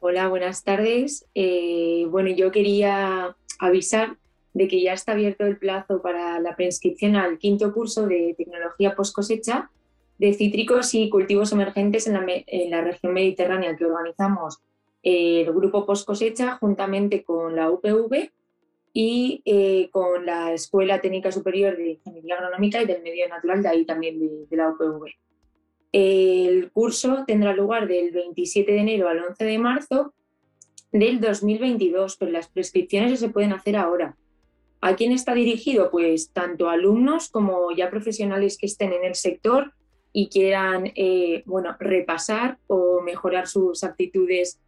Hola, 0.00 0.28
buenas 0.28 0.64
tardes. 0.64 1.28
Eh, 1.34 2.06
bueno, 2.10 2.30
yo 2.30 2.50
quería 2.50 3.36
avisar 3.60 4.16
de 4.56 4.68
que 4.68 4.80
ya 4.80 4.94
está 4.94 5.12
abierto 5.12 5.44
el 5.44 5.58
plazo 5.58 6.00
para 6.00 6.40
la 6.40 6.56
prescripción 6.56 7.14
al 7.14 7.36
quinto 7.36 7.74
curso 7.74 8.06
de 8.06 8.34
tecnología 8.38 8.96
post 8.96 9.14
cosecha 9.14 9.70
de 10.16 10.32
cítricos 10.32 10.94
y 10.94 11.10
cultivos 11.10 11.52
emergentes 11.52 12.06
en 12.06 12.70
la, 12.70 12.80
región 12.80 13.12
mediterránea 13.12 13.76
que 13.76 13.84
organizamos 13.84 14.60
el 15.02 15.52
grupo 15.52 15.84
post 15.84 16.06
cosecha 16.06 16.56
juntamente 16.56 17.22
con 17.22 17.54
la 17.54 17.70
UPV 17.70 18.30
y 18.94 19.42
eh, 19.44 19.90
con 19.90 20.24
la 20.24 20.54
Escuela 20.54 21.02
Técnica 21.02 21.30
Superior 21.30 21.76
de 21.76 21.90
Ingeniería 21.90 22.36
Agronómica 22.36 22.80
y 22.80 22.86
del 22.86 23.02
Medio 23.02 23.28
Natural, 23.28 23.62
de 23.62 23.68
ahí 23.68 23.84
también 23.84 24.18
de, 24.18 24.56
la 24.56 24.70
UPV. 24.70 25.04
El 25.92 26.70
curso 26.72 27.24
tendrá 27.26 27.52
lugar 27.52 27.88
del 27.88 28.10
27 28.10 28.72
de 28.72 28.78
enero 28.78 29.10
al 29.10 29.22
11 29.22 29.44
de 29.44 29.58
marzo 29.58 30.14
del 30.92 31.20
2022, 31.20 32.16
pero 32.16 32.32
las 32.32 32.48
prescripciones 32.48 33.20
se 33.20 33.28
pueden 33.28 33.52
hacer 33.52 33.76
ahora. 33.76 34.16
¿A 34.80 34.94
quién 34.94 35.12
está 35.12 35.34
dirigido? 35.34 35.90
Pues 35.90 36.30
tanto 36.30 36.68
alumnos 36.68 37.28
como 37.28 37.72
ya 37.72 37.90
profesionales 37.90 38.58
que 38.58 38.66
estén 38.66 38.92
en 38.92 39.04
el 39.04 39.14
sector 39.14 39.72
y 40.12 40.28
quieran 40.28 40.92
eh, 40.94 41.42
bueno, 41.46 41.76
repasar 41.78 42.58
o 42.66 43.00
mejorar 43.00 43.48
sus 43.48 43.84
aptitudes 43.84 44.60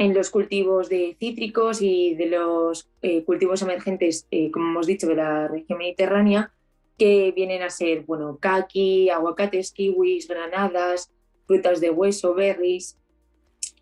en 0.00 0.14
los 0.14 0.30
cultivos 0.30 0.88
de 0.88 1.14
cítricos 1.20 1.82
y 1.82 2.14
de 2.14 2.24
los 2.24 2.88
eh, 3.02 3.22
cultivos 3.22 3.60
emergentes, 3.60 4.26
eh, 4.30 4.50
como 4.50 4.70
hemos 4.70 4.86
dicho, 4.86 5.06
de 5.06 5.16
la 5.16 5.46
región 5.46 5.78
mediterránea, 5.78 6.54
que 6.96 7.32
vienen 7.32 7.62
a 7.62 7.68
ser, 7.68 8.04
bueno, 8.06 8.38
kaki, 8.40 9.10
aguacates, 9.10 9.72
kiwis, 9.72 10.26
granadas, 10.26 11.12
frutas 11.46 11.82
de 11.82 11.90
hueso, 11.90 12.32
berries. 12.32 12.96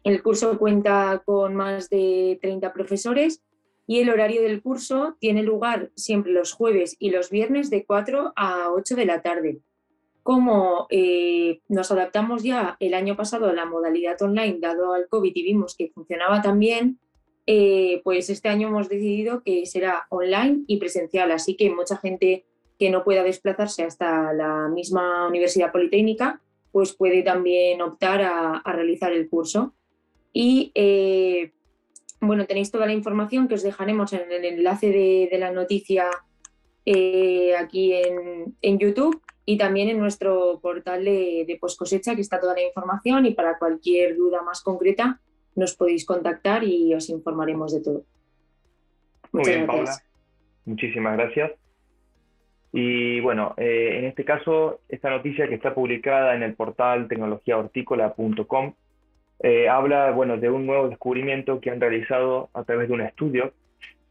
El 0.03 0.21
curso 0.21 0.59
cuenta 0.59 1.23
con 1.25 1.55
más 1.55 1.89
de 1.89 2.37
30 2.43 2.73
profesores 2.73 3.41
y 3.89 3.99
el 3.99 4.11
horario 4.11 4.43
del 4.43 4.63
curso 4.63 5.17
tiene 5.19 5.43
lugar 5.43 5.91
siempre 5.97 6.31
los 6.31 6.53
jueves 6.53 6.95
y 7.01 7.11
los 7.11 7.31
viernes 7.31 7.71
de 7.71 7.85
4 7.85 8.35
a 8.37 8.71
8 8.71 8.95
de 8.95 9.05
la 9.05 9.23
tarde 9.23 9.61
como 10.29 10.87
eh, 10.91 11.63
nos 11.69 11.91
adaptamos 11.91 12.43
ya 12.43 12.77
el 12.81 12.93
año 12.93 13.17
pasado 13.17 13.49
a 13.49 13.55
la 13.55 13.65
modalidad 13.65 14.21
online 14.21 14.59
dado 14.61 14.93
al 14.93 15.09
COVID 15.09 15.33
y 15.35 15.43
vimos 15.43 15.75
que 15.75 15.89
funcionaba 15.89 16.43
tan 16.43 16.59
bien, 16.59 16.99
eh, 17.47 18.03
pues 18.05 18.29
este 18.29 18.51
año 18.51 18.69
hemos 18.69 18.91
decidido 18.91 19.43
que 19.43 19.65
será 19.65 20.07
online 20.11 20.65
y 20.67 20.77
presencial, 20.77 21.33
así 21.33 21.57
que 21.57 21.71
mucha 21.71 21.97
gente 21.97 22.45
que 22.79 22.91
no 22.91 23.05
pueda 23.05 23.23
desplazarse 23.23 23.85
hasta 23.85 24.35
la 24.35 24.69
misma 24.69 25.27
Universidad 25.27 25.73
Politécnica, 25.73 26.43
pues 26.73 26.93
puede 26.93 27.23
también 27.23 27.81
optar 27.81 28.21
a, 28.21 28.63
realizar 28.67 29.13
el 29.13 29.31
curso. 29.31 29.73
Y 30.35 30.73
eh, 30.75 31.53
bueno, 32.21 32.47
tenéis 32.47 32.71
toda 32.71 32.87
la 32.87 32.93
información 32.93 33.49
que 33.49 33.55
os 33.55 33.63
dejaremos 33.63 34.13
en 34.13 34.31
el 34.31 34.45
enlace 34.45 34.89
de, 35.31 35.39
la 35.39 35.53
noticia 35.53 36.09
aquí 37.59 37.93
en, 37.95 38.57
en 38.63 38.79
YouTube 38.79 39.21
y 39.45 39.57
también 39.57 39.89
en 39.89 39.99
nuestro 39.99 40.59
portal 40.61 41.05
de, 41.05 41.45
de 41.47 41.57
post 41.57 41.79
cosecha 41.79 42.15
que 42.15 42.23
está 42.23 42.41
toda 42.41 42.55
la 42.55 42.63
información 42.63 43.27
y 43.27 43.35
para 43.35 43.59
cualquier 43.59 44.17
duda 44.17 44.43
más 44.43 44.63
concreta 44.63 45.21
nos 45.55 45.75
podéis 45.75 46.07
contactar 46.07 46.65
y 46.65 46.95
os 46.95 47.11
informaremos 47.11 47.73
de 47.73 47.81
todo. 47.83 48.03
Muy 49.33 49.45
bien, 49.45 49.67
Paula. 49.67 49.93
Muchísimas 50.65 51.17
gracias. 51.17 51.53
Y 52.73 53.21
bueno, 53.21 53.55
eh, 53.57 53.99
en 53.99 54.05
este 54.05 54.25
caso, 54.25 54.81
esta 54.89 55.11
noticia 55.11 55.49
que 55.49 55.55
está 55.55 55.75
publicada 55.75 56.35
en 56.35 56.43
el 56.43 56.55
portal 56.55 57.09
tecnologiahortícola.com 57.09 58.75
eh, 59.41 59.69
habla 59.69 60.11
bueno, 60.11 60.37
de 60.37 60.51
un 60.51 60.67
nuevo 60.67 60.89
descubrimiento 60.89 61.61
que 61.61 61.71
han 61.71 61.81
realizado 61.81 62.51
a 62.55 62.65
través 62.65 62.89
de 62.89 62.95
un 62.95 63.03
estudio 63.03 63.53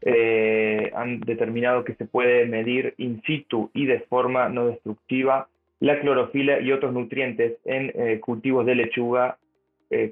eh, 0.00 0.92
han 0.94 1.20
determinado 1.20 1.84
que 1.84 1.94
se 1.96 2.06
puede 2.06 2.46
medir 2.46 2.94
in 2.98 3.20
situ 3.22 3.70
y 3.74 3.86
de 3.86 4.00
forma 4.00 4.48
no 4.48 4.66
destructiva 4.66 5.48
la 5.80 6.00
clorofila 6.00 6.60
y 6.60 6.72
otros 6.72 6.92
nutrientes 6.92 7.58
en 7.64 7.92
eh, 7.94 8.20
cultivos 8.20 8.66
de 8.66 8.74
lechuga 8.74 9.38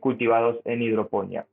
cultivados 0.00 0.58
en 0.64 0.80
hidroponía. 0.80 1.44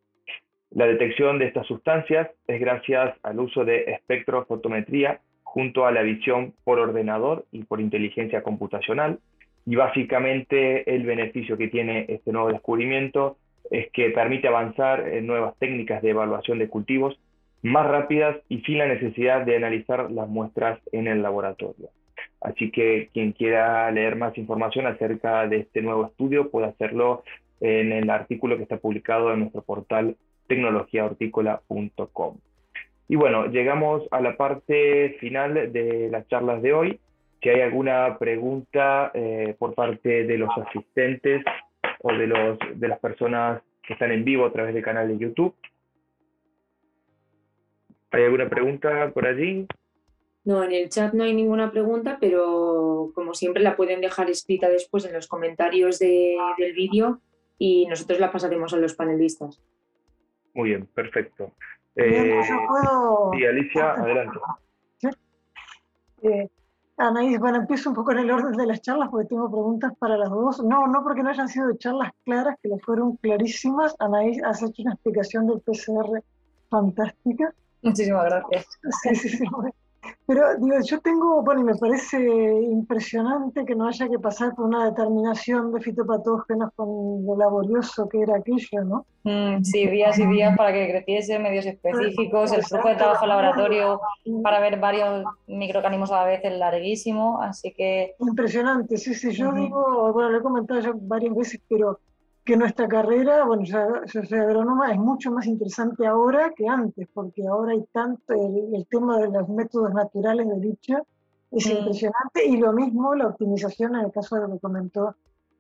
La 0.72 0.88
detección 0.88 1.40
de 1.40 1.46
estas 1.48 1.68
sustancias 1.68 2.30
es 2.48 2.58
gracias 2.62 3.18
al 3.22 3.38
uso 3.38 3.66
de 3.66 3.84
espectrofotometría 3.92 5.20
junto 5.44 5.86
a 5.86 5.92
la 5.92 6.04
visión 6.04 6.54
por 6.64 6.80
ordenador 6.80 7.46
y 7.52 7.64
por 7.64 7.82
inteligencia 7.82 8.42
computacional. 8.42 9.20
Y 9.66 9.76
básicamente 9.76 10.96
el 10.96 11.06
beneficio 11.06 11.58
que 11.58 11.68
tiene 11.68 12.06
este 12.08 12.32
nuevo 12.32 12.50
descubrimiento 12.50 13.38
es 13.72 13.92
que 13.92 14.10
permite 14.10 14.48
avanzar 14.48 15.08
en 15.08 15.28
nuevas 15.28 15.58
técnicas 15.58 16.02
de 16.02 16.10
evaluación 16.12 16.60
de 16.60 16.70
cultivos 16.70 17.20
más 17.62 17.88
rápidas 17.88 18.38
y 18.50 18.60
sin 18.62 18.78
la 18.78 18.88
necesidad 18.88 19.46
de 19.46 19.56
analizar 19.56 20.12
las 20.12 20.28
muestras 20.28 20.80
en 20.92 21.08
el 21.08 21.22
laboratorio. 21.22 21.90
Así 22.42 22.72
que 22.72 23.10
quien 23.14 23.32
quiera 23.32 23.90
leer 23.90 24.18
más 24.18 24.38
información 24.38 24.86
acerca 24.86 25.48
de 25.48 25.60
este 25.60 25.82
nuevo 25.82 26.08
estudio 26.08 26.52
puede 26.52 26.68
hacerlo 26.68 27.24
en 27.62 27.94
el 27.94 28.10
artículo 28.10 28.58
que 28.58 28.64
está 28.64 28.78
publicado 28.78 29.32
en 29.32 29.40
nuestro 29.40 29.62
portal 29.62 30.18
tecnologiahortícola.com. 30.48 32.38
Y 33.08 33.16
bueno, 33.16 33.48
llegamos 33.48 34.04
a 34.12 34.20
la 34.20 34.36
parte 34.36 35.16
final 35.20 35.72
de 35.72 36.10
las 36.12 36.28
charlas 36.28 36.62
de 36.62 36.74
hoy. 36.74 37.00
Si 37.42 37.50
hay 37.50 37.62
alguna 37.62 38.18
pregunta 38.20 39.12
eh, 39.14 39.56
por 39.58 39.74
parte 39.74 40.26
de 40.26 40.38
los 40.38 40.50
asistentes 40.58 41.44
o 42.06 42.14
de, 42.14 42.28
los, 42.28 42.60
de 42.76 42.88
las 42.88 43.00
personas 43.00 43.62
que 43.82 43.94
están 43.94 44.12
en 44.12 44.24
vivo 44.24 44.46
a 44.46 44.52
través 44.54 44.74
del 44.74 44.84
canal 44.84 45.08
de 45.08 45.18
YouTube, 45.18 45.56
¿Hay 48.12 48.24
alguna 48.26 48.48
pregunta 48.48 49.10
por 49.12 49.26
allí? 49.26 49.66
No, 50.46 50.64
en 50.64 50.72
el 50.72 50.88
chat 50.90 51.14
no 51.16 51.24
hay 51.24 51.34
ninguna 51.34 51.72
pregunta, 51.72 52.20
pero 52.22 53.10
como 53.16 53.34
siempre 53.34 53.64
la 53.64 53.76
pueden 53.76 54.02
dejar 54.02 54.30
escrita 54.30 54.70
después 54.70 55.06
en 55.06 55.14
los 55.14 55.28
comentarios 55.28 55.98
del 55.98 56.74
vídeo 56.76 57.22
y 57.58 57.88
nosotros 57.88 58.20
la 58.20 58.32
pasaremos 58.32 58.72
a 58.72 58.78
los 58.78 58.94
panelistas. 58.94 59.60
Muy 60.54 60.70
bien, 60.70 60.86
perfecto. 60.94 61.54
Bien, 61.96 62.44
yo 62.48 62.56
Eh, 62.56 62.68
puedo... 62.68 63.32
sí, 63.34 63.46
Alicia, 63.46 63.94
adelante. 63.94 64.40
Eh, 66.22 66.50
Anaís, 66.98 67.40
bueno, 67.40 67.58
empiezo 67.58 67.90
un 67.90 67.96
poco 67.96 68.12
en 68.12 68.20
el 68.20 68.32
orden 68.32 68.52
de 68.52 68.68
las 68.68 68.82
charlas 68.82 69.10
porque 69.10 69.28
tengo 69.28 69.50
preguntas 69.50 69.94
para 69.98 70.18
las 70.18 70.30
dos. 70.30 70.64
No, 70.64 70.88
no 70.88 71.04
porque 71.04 71.24
no 71.24 71.30
hayan 71.30 71.50
sido 71.50 71.76
charlas 71.78 72.12
claras, 72.24 72.58
que 72.62 72.70
lo 72.70 72.78
fueron 72.80 73.18
clarísimas. 73.18 73.96
Anaís, 74.00 74.44
has 74.44 74.62
hecho 74.62 74.84
una 74.84 74.94
explicación 74.94 75.48
del 75.48 75.62
PCR 75.62 76.24
fantástica. 76.70 77.54
Muchísimas 77.82 78.26
gracias. 78.26 78.68
Sí, 79.02 79.16
sí, 79.16 79.30
sí. 79.30 79.46
Pero 80.26 80.56
digo, 80.58 80.76
yo 80.84 81.00
tengo, 81.00 81.42
bueno, 81.44 81.62
y 81.62 81.64
me 81.66 81.76
parece 81.76 82.18
impresionante 82.18 83.66
que 83.66 83.76
no 83.76 83.88
haya 83.88 84.08
que 84.08 84.20
pasar 84.20 84.56
por 84.56 84.66
una 84.66 84.86
determinación 84.86 85.72
de 85.74 85.82
fitopatógenos 85.82 86.72
con 86.76 87.26
lo 87.26 87.38
laborioso 87.38 88.08
que 88.08 88.22
era 88.22 88.38
aquello, 88.38 88.84
¿no? 88.84 89.06
Mm, 89.24 89.64
sí, 89.64 89.88
días 89.88 90.20
y 90.20 90.26
días 90.28 90.56
para 90.58 90.74
que 90.74 90.90
creciese, 90.90 91.40
medios 91.40 91.66
específicos, 91.66 92.52
el 92.52 92.64
flujo 92.64 92.90
de 92.90 92.96
trabajo 92.96 93.24
en 93.24 93.30
laboratorio 93.30 94.02
para 94.44 94.60
ver 94.60 94.80
varios 94.80 95.24
microorganismos 95.48 96.12
a 96.12 96.22
la 96.22 96.26
vez 96.26 96.42
es 96.44 96.54
larguísimo, 96.58 97.42
así 97.42 97.72
que 97.72 98.16
Impresionante, 98.20 98.98
sí, 98.98 99.14
sí, 99.14 99.32
yo 99.32 99.52
digo, 99.54 100.12
bueno, 100.14 100.30
lo 100.30 100.40
he 100.40 100.42
comentado 100.42 100.80
ya 100.80 100.92
varias 100.94 101.36
veces, 101.36 101.62
pero 101.70 102.00
que 102.46 102.58
nuestra 102.58 102.88
carrera, 102.88 103.46
bueno, 103.46 103.64
ya, 103.64 103.88
yo 104.06 104.24
soy 104.24 104.40
agrónoma, 104.40 104.92
es 104.92 105.00
mucho 105.00 105.32
más 105.32 105.46
interesante 105.46 106.06
ahora 106.06 106.52
que 106.56 106.68
antes, 106.68 107.08
porque 107.14 107.48
ahora 107.48 107.72
hay 107.72 107.84
tanto, 107.94 108.34
el, 108.34 108.76
el 108.76 108.86
tema 108.88 109.18
de 109.20 109.30
los 109.30 109.48
métodos 109.50 109.94
naturales 109.94 110.48
de 110.48 110.60
dicha 110.60 111.02
es 111.52 111.68
Mm. 111.68 111.78
impresionante, 111.78 112.46
y 112.46 112.58
lo 112.58 112.74
mismo 112.74 113.16
la 113.16 113.28
optimización 113.28 113.96
en 113.96 114.06
el 114.06 114.12
caso 114.12 114.36
de 114.36 114.42
lo 114.42 114.54
que 114.54 114.60
comentó 114.60 115.16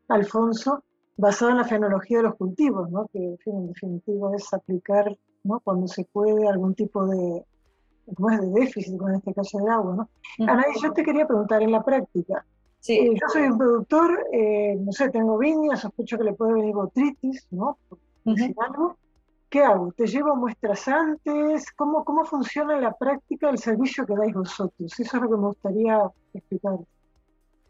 Alfonso, 0.09 0.83
basado 1.15 1.51
en 1.51 1.57
la 1.57 1.63
fenología 1.63 2.17
de 2.17 2.23
los 2.23 2.35
cultivos, 2.35 2.89
¿no? 2.89 3.07
que 3.13 3.23
en 3.23 3.37
fin, 3.37 3.55
en 3.55 3.67
definitiva 3.67 4.35
es 4.35 4.51
aplicar, 4.53 5.15
¿no? 5.43 5.59
cuando 5.61 5.87
se 5.87 6.03
puede, 6.11 6.47
algún 6.49 6.73
tipo 6.73 7.05
de, 7.05 7.45
¿cómo 8.15 8.29
es? 8.31 8.41
de 8.41 8.49
déficit, 8.49 8.97
como 8.97 9.09
en 9.09 9.15
este 9.15 9.33
caso 9.33 9.59
del 9.59 9.69
agua. 9.69 9.95
¿no? 9.95 10.09
Ujú. 10.39 10.51
Anaís, 10.51 10.81
yo 10.81 10.91
te 10.91 11.03
quería 11.03 11.27
preguntar, 11.27 11.61
en 11.61 11.71
la 11.71 11.83
práctica, 11.83 12.45
sí, 12.83 12.99
eh, 12.99 13.13
yo 13.13 13.27
soy 13.29 13.43
un 13.43 13.57
productor, 13.57 14.27
eh, 14.31 14.75
no 14.77 14.91
sé, 14.91 15.09
tengo 15.09 15.37
viña, 15.37 15.77
sospecho 15.77 16.17
que 16.17 16.25
le 16.25 16.33
puede 16.33 16.53
venir 16.53 16.75
botritis, 16.75 17.47
¿no? 17.51 17.77
Decir 18.25 18.53
algo. 18.59 18.97
¿Qué 19.49 19.63
hago? 19.63 19.91
¿Te 19.93 20.07
llevo 20.07 20.35
muestras 20.35 20.87
antes? 20.87 21.71
¿Cómo, 21.75 22.03
¿Cómo 22.03 22.25
funciona 22.25 22.75
en 22.75 22.81
la 22.81 22.93
práctica 22.93 23.49
el 23.49 23.57
servicio 23.57 24.05
que 24.05 24.15
dais 24.15 24.33
vosotros? 24.33 24.99
Eso 24.99 25.17
es 25.17 25.23
lo 25.23 25.29
que 25.29 25.37
me 25.37 25.47
gustaría 25.47 26.01
explicar. 26.33 26.79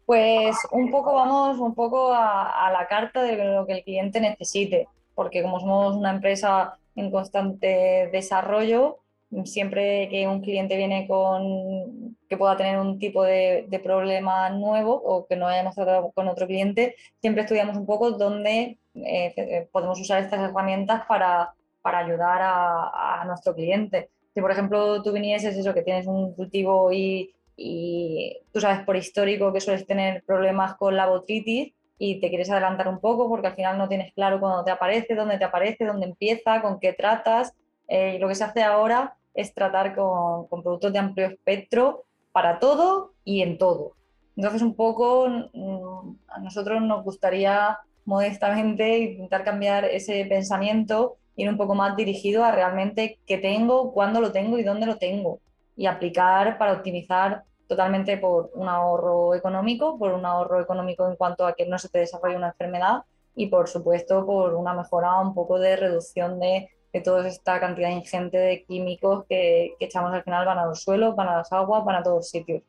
Pues 0.06 0.56
un 0.72 0.90
poco 0.90 1.14
vamos 1.14 1.58
un 1.58 1.74
poco 1.74 2.12
a, 2.12 2.66
a 2.66 2.72
la 2.72 2.86
carta 2.88 3.22
de 3.22 3.36
lo 3.36 3.66
que 3.66 3.74
el 3.74 3.84
cliente 3.84 4.20
necesite, 4.20 4.88
porque 5.14 5.42
como 5.42 5.60
somos 5.60 5.94
una 5.96 6.10
empresa 6.10 6.78
en 6.96 7.10
constante 7.10 8.08
desarrollo, 8.12 8.98
siempre 9.44 10.08
que 10.08 10.26
un 10.28 10.40
cliente 10.40 10.76
viene 10.76 11.06
con 11.08 12.16
que 12.28 12.36
pueda 12.36 12.56
tener 12.56 12.78
un 12.78 12.98
tipo 12.98 13.22
de, 13.22 13.66
de 13.68 13.78
problema 13.78 14.48
nuevo 14.50 14.94
o 14.94 15.26
que 15.26 15.36
no 15.36 15.46
hayamos 15.46 15.74
tratado 15.74 16.10
con 16.12 16.28
otro 16.28 16.46
cliente, 16.46 16.94
siempre 17.20 17.42
estudiamos 17.42 17.76
un 17.76 17.86
poco 17.86 18.12
dónde 18.12 18.78
eh, 18.94 19.34
eh, 19.36 19.68
podemos 19.72 20.00
usar 20.00 20.22
estas 20.22 20.40
herramientas 20.40 21.02
para, 21.06 21.52
para 21.82 21.98
ayudar 21.98 22.40
a, 22.42 23.24
nuestro 23.26 23.54
cliente. 23.54 24.10
Si 24.34 24.40
por 24.40 24.50
ejemplo 24.50 25.02
tú 25.02 25.12
vinieses 25.12 25.56
eso, 25.56 25.74
que 25.74 25.82
tienes 25.82 26.06
un 26.06 26.34
cultivo 26.34 26.92
y 26.92 27.34
y 27.56 28.40
tú 28.52 28.60
sabes 28.60 28.84
por 28.84 28.96
histórico 28.96 29.52
que 29.52 29.60
sueles 29.60 29.86
tener 29.86 30.24
problemas 30.24 30.74
con 30.76 30.96
la 30.96 31.06
botritis 31.06 31.72
y 31.98 32.20
te 32.20 32.28
quieres 32.28 32.50
adelantar 32.50 32.88
un 32.88 32.98
poco 32.98 33.28
porque 33.28 33.46
al 33.46 33.54
final 33.54 33.78
no 33.78 33.88
tienes 33.88 34.12
claro 34.12 34.40
cuándo 34.40 34.64
te 34.64 34.72
aparece, 34.72 35.14
dónde 35.14 35.38
te 35.38 35.44
aparece, 35.44 35.84
dónde 35.84 36.06
empieza, 36.06 36.60
con 36.60 36.80
qué 36.80 36.92
tratas. 36.92 37.54
Eh, 37.86 38.18
lo 38.18 38.28
que 38.28 38.34
se 38.34 38.44
hace 38.44 38.62
ahora 38.62 39.16
es 39.34 39.52
tratar 39.52 39.94
con, 39.94 40.46
con 40.46 40.62
productos 40.62 40.92
de 40.92 40.98
amplio 40.98 41.26
espectro 41.26 42.04
para 42.32 42.58
todo 42.58 43.12
y 43.24 43.42
en 43.42 43.58
todo. 43.58 43.92
Entonces 44.36 44.62
un 44.62 44.74
poco 44.74 45.28
mm, 45.28 46.16
a 46.28 46.38
nosotros 46.40 46.82
nos 46.82 47.04
gustaría 47.04 47.78
modestamente 48.04 48.98
intentar 48.98 49.44
cambiar 49.44 49.84
ese 49.84 50.24
pensamiento, 50.26 51.16
ir 51.36 51.48
un 51.48 51.56
poco 51.56 51.74
más 51.74 51.96
dirigido 51.96 52.44
a 52.44 52.52
realmente 52.52 53.18
qué 53.26 53.38
tengo, 53.38 53.92
cuándo 53.92 54.20
lo 54.20 54.32
tengo 54.32 54.58
y 54.58 54.64
dónde 54.64 54.86
lo 54.86 54.96
tengo 54.96 55.40
y 55.76 55.86
aplicar 55.86 56.58
para 56.58 56.72
optimizar 56.72 57.42
totalmente 57.66 58.18
por 58.18 58.50
un 58.54 58.68
ahorro 58.68 59.34
económico, 59.34 59.98
por 59.98 60.12
un 60.12 60.26
ahorro 60.26 60.60
económico 60.60 61.08
en 61.08 61.16
cuanto 61.16 61.46
a 61.46 61.54
que 61.54 61.66
no 61.66 61.78
se 61.78 61.88
te 61.88 61.98
desarrolle 61.98 62.36
una 62.36 62.48
enfermedad 62.48 63.02
y 63.34 63.46
por 63.46 63.68
supuesto 63.68 64.24
por 64.26 64.54
una 64.54 64.74
mejora 64.74 65.18
un 65.20 65.34
poco 65.34 65.58
de 65.58 65.76
reducción 65.76 66.38
de, 66.38 66.68
de 66.94 67.00
toda 67.02 67.28
esta 67.28 67.60
cantidad 67.60 67.90
ingente 67.90 68.38
de 68.38 68.64
químicos 68.64 69.26
que, 69.28 69.74
que, 69.78 69.84
echamos 69.84 70.14
al 70.14 70.22
final 70.22 70.46
van 70.46 70.58
a 70.58 70.66
los 70.66 70.82
suelos, 70.82 71.14
van 71.14 71.28
a 71.28 71.36
las 71.38 71.52
aguas, 71.52 71.84
van 71.84 71.96
a 71.96 72.02
todos 72.02 72.30
sitios. 72.30 72.62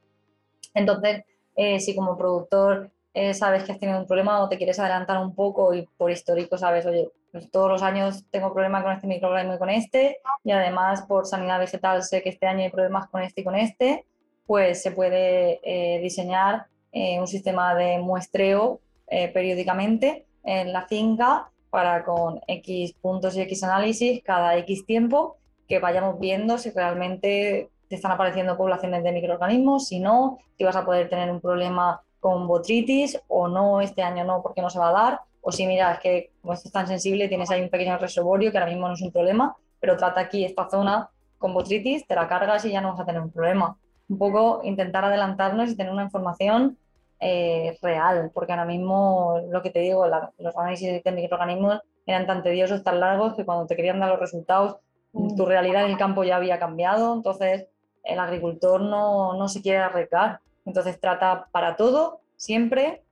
Entonces, 0.74 1.24
eh, 1.56 1.80
si 1.80 1.96
como 1.96 2.18
productor 2.18 2.92
eh, 3.14 3.34
sabes 3.34 3.64
que 3.64 3.72
has 3.72 3.80
tenido 3.80 4.00
un 4.00 4.08
problema 4.08 4.44
o 4.44 4.50
te 4.50 4.58
quieres 4.58 4.80
adelantar 4.80 5.20
un 5.24 5.34
poco 5.34 5.74
y 5.74 5.88
por 5.98 6.12
histórico 6.12 6.58
sabes, 6.58 6.86
oye, 6.86 7.10
pues 7.32 7.52
todos 7.52 7.70
los 7.70 7.84
años 7.84 8.24
tengo 8.32 8.52
problemas 8.52 8.84
con 8.84 8.94
este 8.94 9.08
microorganismo 9.08 9.56
y 9.56 9.60
con 9.60 9.70
este, 9.70 10.18
y 10.44 10.52
además 10.52 11.04
por 11.04 11.26
sanidad 11.26 11.60
vegetal 11.60 12.02
sé 12.02 12.22
que 12.24 12.30
este 12.30 12.48
año 12.48 12.64
hay 12.64 12.70
problemas 12.72 13.08
con 13.10 13.22
este 13.22 13.42
y 13.42 13.44
con 13.44 13.56
este, 13.56 14.06
pues 14.48 14.82
se 14.82 14.92
puede 14.92 15.60
eh, 15.64 16.00
diseñar 16.02 16.68
eh, 16.92 17.20
un 17.20 17.28
sistema 17.28 17.76
de 17.76 18.00
muestreo 18.00 18.80
eh, 19.08 19.28
periódicamente 19.30 20.26
en 20.44 20.72
la 20.72 20.88
finca 20.88 21.52
para 21.76 22.06
con 22.06 22.40
X 22.48 22.94
puntos 23.02 23.36
y 23.36 23.42
X 23.42 23.62
análisis 23.66 24.24
cada 24.24 24.56
X 24.60 24.86
tiempo 24.86 25.36
que 25.68 25.80
vayamos 25.80 26.18
viendo 26.22 26.58
si 26.58 26.70
realmente 26.70 27.70
te 27.90 27.96
están 27.96 28.14
apareciendo 28.14 28.56
poblaciones 28.56 29.04
de 29.04 29.12
microorganismos, 29.12 29.90
si 29.90 30.00
no, 30.00 30.38
si 30.58 30.64
vas 30.64 30.78
a 30.78 30.86
poder 30.86 31.10
tener 31.10 31.30
un 31.30 31.42
problema 31.42 32.02
con 32.22 32.48
botritis 32.48 33.20
o 33.28 33.50
no, 33.50 33.82
este 33.82 34.04
año 34.04 34.24
no 34.24 34.42
porque 34.42 34.62
no 34.62 34.70
se 34.70 34.80
va 34.80 34.88
a 34.88 34.94
dar, 34.94 35.20
o 35.42 35.52
si 35.52 35.68
mira, 35.68 35.92
es 35.92 36.00
que 36.00 36.32
como 36.42 36.54
esto 36.54 36.70
es 36.70 36.72
tan 36.72 36.88
sensible, 36.88 37.28
tienes 37.28 37.52
ahí 37.52 37.62
un 37.62 37.70
pequeño 37.70 37.98
reservorio 37.98 38.54
que 38.54 38.58
ahora 38.58 38.72
mismo 38.72 38.88
no 38.88 38.94
es 38.94 39.02
un 39.02 39.12
problema, 39.12 39.54
pero 39.82 39.98
trata 39.98 40.22
aquí 40.22 40.46
esta 40.46 40.70
zona 40.70 41.10
con 41.38 41.54
botritis, 41.54 42.08
te 42.08 42.16
la 42.16 42.30
cargas 42.30 42.64
y 42.64 42.72
ya 42.72 42.80
no 42.80 42.92
vas 42.92 43.02
a 43.02 43.06
tener 43.06 43.22
un 43.22 43.32
problema. 43.32 43.76
Un 44.08 44.18
poco 44.18 44.62
intentar 44.64 45.04
adelantarnos 45.04 45.70
y 45.70 45.76
tener 45.76 45.92
una 45.92 46.04
información 46.04 46.78
eh, 47.20 47.78
real, 47.82 48.32
porque 48.34 48.52
ahora 48.52 48.66
mismo 48.66 49.42
lo 49.50 49.62
que 49.62 49.70
te 49.70 49.80
digo, 49.80 50.08
la, 50.08 50.32
los 50.38 50.56
análisis 50.58 51.04
de 51.04 51.12
microorganismos 51.12 51.82
eran 52.06 52.28
tan 52.28 52.44
tediosos, 52.44 52.84
tan 52.84 53.00
largos, 53.00 53.36
que 53.36 53.46
cuando 53.46 53.66
te 53.66 53.76
querían 53.76 54.00
dar 54.00 54.10
los 54.10 54.20
resultados, 54.20 54.78
mm. 55.14 55.36
tu 55.36 55.46
realidad 55.46 55.86
en 55.86 55.92
el 55.92 55.98
campo 55.98 56.24
ya 56.24 56.36
había 56.36 56.60
cambiado, 56.60 57.14
entonces 57.14 57.68
el 58.04 58.20
agricultor 58.20 58.82
no, 58.82 59.34
no 59.34 59.48
se 59.48 59.62
quiere 59.62 59.80
arriesgar. 59.80 60.40
Entonces 60.66 61.00
trata 61.00 61.48
para 61.52 61.76
todo, 61.76 62.22
siempre, 62.38 63.04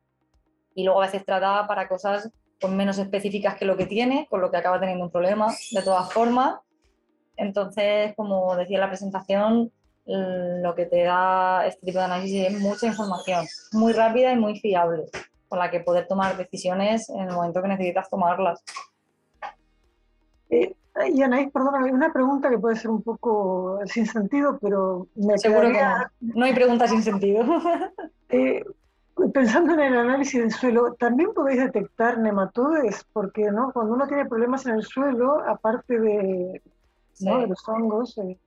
y 0.75 0.83
luego 0.83 1.01
a 1.01 1.05
veces 1.05 1.25
trata 1.25 1.67
para 1.67 1.87
cosas 1.87 2.31
pues, 2.59 2.73
menos 2.73 2.97
específicas 2.97 3.55
que 3.55 3.65
lo 3.65 3.77
que 3.77 3.85
tiene, 3.85 4.27
con 4.29 4.41
lo 4.41 4.51
que 4.51 4.57
acaba 4.57 4.79
teniendo 4.79 5.05
un 5.05 5.11
problema 5.11 5.53
de 5.71 5.81
todas 5.81 6.11
formas. 6.11 6.55
Entonces, 7.35 8.13
como 8.15 8.55
decía 8.55 8.77
en 8.77 8.81
la 8.81 8.89
presentación, 8.89 9.71
lo 10.05 10.75
que 10.75 10.85
te 10.85 11.03
da 11.03 11.65
este 11.65 11.85
tipo 11.85 11.99
de 11.99 12.05
análisis 12.05 12.47
es 12.47 12.59
mucha 12.59 12.87
información, 12.87 13.45
muy 13.71 13.93
rápida 13.93 14.31
y 14.31 14.37
muy 14.37 14.59
fiable, 14.59 15.05
con 15.47 15.59
la 15.59 15.71
que 15.71 15.79
poder 15.79 16.07
tomar 16.07 16.35
decisiones 16.35 17.09
en 17.09 17.29
el 17.29 17.33
momento 17.33 17.61
que 17.61 17.69
necesitas 17.69 18.09
tomarlas. 18.09 18.63
Eh, 20.49 20.75
y 21.11 21.21
Anaís, 21.21 21.51
perdóname, 21.51 21.91
una 21.91 22.13
pregunta 22.13 22.49
que 22.49 22.59
puede 22.59 22.75
ser 22.75 22.91
un 22.91 23.01
poco 23.01 23.79
sin 23.85 24.05
sentido, 24.05 24.59
pero 24.61 25.07
me 25.15 25.37
Seguro 25.37 25.71
quedaría, 25.71 26.11
que 26.19 26.25
no. 26.27 26.33
No 26.35 26.45
hay 26.45 26.53
preguntas 26.53 26.89
sin 26.89 27.01
sentido. 27.01 27.43
eh, 28.29 28.63
pensando 29.33 29.73
en 29.73 29.79
el 29.79 29.97
análisis 29.97 30.39
del 30.39 30.51
suelo, 30.51 30.93
¿también 30.99 31.33
podéis 31.33 31.59
detectar 31.59 32.19
nematodes? 32.19 33.05
Porque 33.13 33.51
¿no? 33.51 33.71
cuando 33.73 33.93
uno 33.93 34.07
tiene 34.07 34.25
problemas 34.25 34.65
en 34.65 34.75
el 34.75 34.83
suelo, 34.83 35.41
aparte 35.47 35.99
de, 35.99 36.61
Sí. 37.13 37.25
¿no? 37.25 37.39
de 37.39 37.47
los 37.47 37.67
hongos, 37.67 38.17
eh, 38.17 38.37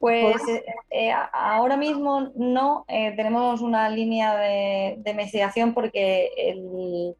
Pues 0.00 0.36
eh, 0.48 0.64
eh, 0.90 1.12
ahora 1.32 1.76
mismo 1.76 2.32
no 2.34 2.86
eh, 2.88 3.12
tenemos 3.16 3.60
una 3.60 3.88
línea 3.90 4.36
de, 4.36 4.96
de 4.98 5.10
investigación 5.10 5.74
porque 5.74 6.30
el, 6.38 7.16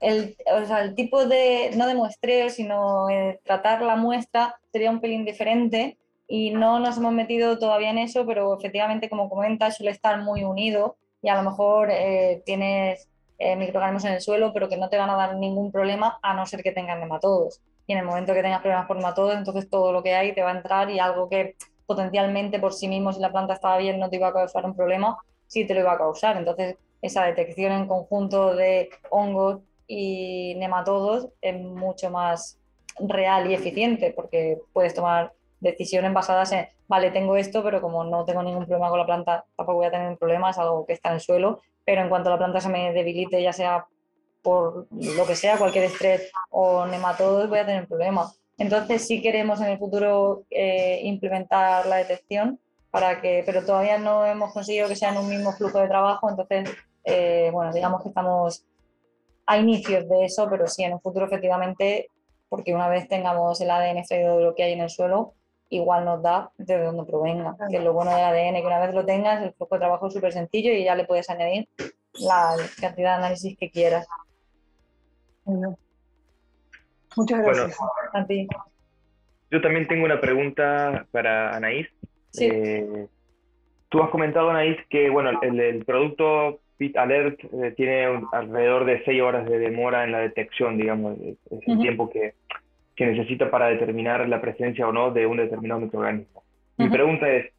el, 0.00 0.36
o 0.54 0.64
sea, 0.66 0.82
el 0.82 0.94
tipo 0.94 1.26
de, 1.26 1.72
no 1.76 1.86
de 1.86 1.94
muestreo, 1.96 2.50
sino 2.50 3.10
eh, 3.10 3.40
tratar 3.44 3.82
la 3.82 3.96
muestra 3.96 4.56
sería 4.72 4.90
un 4.90 5.00
pelín 5.00 5.24
diferente 5.24 5.98
y 6.28 6.50
no 6.52 6.78
nos 6.78 6.96
hemos 6.98 7.12
metido 7.12 7.58
todavía 7.58 7.90
en 7.90 7.98
eso, 7.98 8.24
pero 8.26 8.56
efectivamente, 8.56 9.10
como 9.10 9.28
comentas, 9.28 9.76
suele 9.76 9.90
estar 9.92 10.22
muy 10.22 10.44
unido 10.44 10.96
y 11.22 11.28
a 11.28 11.34
lo 11.42 11.50
mejor 11.50 11.90
eh, 11.90 12.42
tienes 12.46 13.08
microorganismos 13.56 14.04
en 14.04 14.12
el 14.12 14.20
suelo, 14.20 14.52
pero 14.52 14.68
que 14.68 14.76
no 14.76 14.90
te 14.90 14.98
van 14.98 15.08
a 15.08 15.16
dar 15.16 15.34
ningún 15.36 15.72
problema 15.72 16.18
a 16.22 16.34
no 16.34 16.44
ser 16.44 16.62
que 16.62 16.72
tengan 16.72 17.00
nematodos. 17.00 17.62
Y 17.90 17.92
en 17.92 17.98
el 17.98 18.04
momento 18.04 18.32
que 18.34 18.42
tengas 18.42 18.60
problemas 18.60 18.86
por 18.86 18.96
nematodos, 18.98 19.34
entonces 19.34 19.68
todo 19.68 19.90
lo 19.90 20.00
que 20.00 20.14
hay 20.14 20.32
te 20.32 20.44
va 20.44 20.52
a 20.52 20.56
entrar 20.56 20.88
y 20.90 21.00
algo 21.00 21.28
que 21.28 21.56
potencialmente 21.86 22.60
por 22.60 22.72
sí 22.72 22.86
mismo, 22.86 23.12
si 23.12 23.18
la 23.18 23.32
planta 23.32 23.54
estaba 23.54 23.78
bien, 23.78 23.98
no 23.98 24.08
te 24.08 24.14
iba 24.14 24.28
a 24.28 24.32
causar 24.32 24.64
un 24.64 24.76
problema, 24.76 25.18
sí 25.48 25.66
te 25.66 25.74
lo 25.74 25.80
iba 25.80 25.94
a 25.94 25.98
causar. 25.98 26.36
Entonces, 26.36 26.76
esa 27.02 27.24
detección 27.24 27.72
en 27.72 27.88
conjunto 27.88 28.54
de 28.54 28.90
hongos 29.10 29.62
y 29.88 30.54
nematodos 30.58 31.30
es 31.40 31.60
mucho 31.60 32.12
más 32.12 32.60
real 33.00 33.50
y 33.50 33.54
eficiente 33.54 34.12
porque 34.14 34.58
puedes 34.72 34.94
tomar 34.94 35.32
decisiones 35.58 36.12
basadas 36.12 36.52
en, 36.52 36.68
vale, 36.86 37.10
tengo 37.10 37.34
esto, 37.34 37.60
pero 37.64 37.80
como 37.80 38.04
no 38.04 38.24
tengo 38.24 38.44
ningún 38.44 38.66
problema 38.66 38.88
con 38.88 39.00
la 39.00 39.06
planta, 39.06 39.44
tampoco 39.56 39.78
voy 39.78 39.86
a 39.86 39.90
tener 39.90 40.16
problemas, 40.16 40.58
algo 40.58 40.86
que 40.86 40.92
está 40.92 41.08
en 41.08 41.16
el 41.16 41.20
suelo, 41.20 41.60
pero 41.84 42.02
en 42.02 42.08
cuanto 42.08 42.30
la 42.30 42.38
planta 42.38 42.60
se 42.60 42.68
me 42.68 42.92
debilite, 42.92 43.42
ya 43.42 43.52
sea 43.52 43.84
por 44.42 44.86
lo 44.90 45.26
que 45.26 45.36
sea, 45.36 45.58
cualquier 45.58 45.84
estrés 45.84 46.30
o 46.50 46.86
nematodos, 46.86 47.48
voy 47.48 47.58
a 47.58 47.66
tener 47.66 47.86
problemas. 47.86 48.40
Entonces 48.58 49.06
sí 49.06 49.22
queremos 49.22 49.60
en 49.60 49.68
el 49.68 49.78
futuro 49.78 50.44
eh, 50.50 51.00
implementar 51.04 51.86
la 51.86 51.96
detección 51.96 52.58
para 52.90 53.20
que, 53.20 53.42
pero 53.46 53.64
todavía 53.64 53.98
no 53.98 54.26
hemos 54.26 54.52
conseguido 54.52 54.88
que 54.88 54.96
sea 54.96 55.10
en 55.10 55.18
un 55.18 55.28
mismo 55.28 55.52
flujo 55.52 55.78
de 55.78 55.88
trabajo, 55.88 56.28
entonces, 56.28 56.70
eh, 57.04 57.50
bueno, 57.52 57.72
digamos 57.72 58.02
que 58.02 58.08
estamos 58.08 58.64
a 59.46 59.58
inicios 59.58 60.08
de 60.08 60.24
eso, 60.24 60.48
pero 60.50 60.66
sí, 60.66 60.82
en 60.82 60.94
un 60.94 61.00
futuro 61.00 61.26
efectivamente, 61.26 62.10
porque 62.48 62.74
una 62.74 62.88
vez 62.88 63.08
tengamos 63.08 63.60
el 63.60 63.70
ADN 63.70 63.98
extraído 63.98 64.38
de 64.38 64.44
lo 64.44 64.54
que 64.54 64.64
hay 64.64 64.72
en 64.72 64.80
el 64.80 64.90
suelo, 64.90 65.34
igual 65.70 66.04
nos 66.04 66.20
da 66.20 66.50
de 66.58 66.82
donde 66.82 67.04
provenga, 67.04 67.56
que 67.70 67.76
es 67.76 67.82
lo 67.82 67.92
bueno 67.92 68.10
del 68.10 68.24
ADN, 68.24 68.60
que 68.60 68.66
una 68.66 68.80
vez 68.80 68.92
lo 68.92 69.06
tengas, 69.06 69.42
el 69.42 69.54
flujo 69.54 69.76
de 69.76 69.80
trabajo 69.80 70.08
es 70.08 70.12
súper 70.12 70.32
sencillo 70.32 70.72
y 70.72 70.84
ya 70.84 70.96
le 70.96 71.04
puedes 71.04 71.30
añadir 71.30 71.68
la 72.14 72.56
cantidad 72.80 73.12
de 73.12 73.24
análisis 73.24 73.56
que 73.56 73.70
quieras. 73.70 74.06
Muchas 77.16 77.42
gracias. 77.42 77.78
a 78.12 78.26
ti. 78.26 78.46
Yo 79.50 79.60
también 79.60 79.88
tengo 79.88 80.04
una 80.04 80.20
pregunta 80.20 81.06
para 81.10 81.56
Anaís. 81.56 81.88
Sí. 82.30 82.48
Eh, 82.50 83.06
tú 83.88 84.02
has 84.02 84.10
comentado, 84.10 84.50
Anaís, 84.50 84.76
que 84.88 85.10
bueno, 85.10 85.30
el, 85.42 85.58
el 85.58 85.84
producto 85.84 86.60
Pit 86.76 86.96
Alert 86.96 87.40
eh, 87.44 87.72
tiene 87.76 88.08
un- 88.10 88.28
alrededor 88.32 88.84
de 88.84 89.02
6 89.04 89.20
horas 89.22 89.44
de 89.48 89.58
demora 89.58 90.04
en 90.04 90.12
la 90.12 90.20
detección, 90.20 90.78
digamos, 90.78 91.18
es 91.20 91.36
el 91.66 91.78
tiempo 91.80 92.08
que, 92.08 92.34
que 92.94 93.06
necesita 93.06 93.50
para 93.50 93.66
determinar 93.66 94.26
la 94.28 94.40
presencia 94.40 94.86
o 94.88 94.92
no 94.92 95.10
de 95.10 95.26
un 95.26 95.38
determinado 95.38 95.80
microorganismo. 95.80 96.44
Mi 96.78 96.88
pregunta 96.88 97.28
es, 97.28 97.52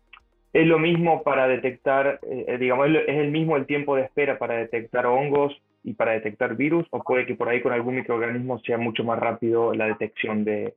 ¿es 0.54 0.66
lo 0.66 0.80
mismo 0.80 1.22
para 1.24 1.48
detectar, 1.48 2.20
eh, 2.24 2.58
digamos, 2.58 2.88
es 2.88 3.18
el 3.18 3.30
mismo 3.32 3.58
el 3.58 3.66
tiempo 3.68 3.96
de 3.98 4.04
espera 4.04 4.40
para 4.40 4.56
detectar 4.56 5.06
hongos 5.06 5.54
y 5.84 5.94
para 5.94 6.12
detectar 6.12 6.56
virus, 6.56 6.88
o 6.92 7.02
puede 7.04 7.26
que 7.26 7.36
por 7.36 7.50
ahí 7.50 7.62
con 7.62 7.74
algún 7.74 7.96
microorganismo 7.96 8.60
sea 8.60 8.78
mucho 8.78 9.04
más 9.04 9.20
rápido 9.20 9.74
la 9.74 9.86
detección 9.86 10.44
de, 10.44 10.76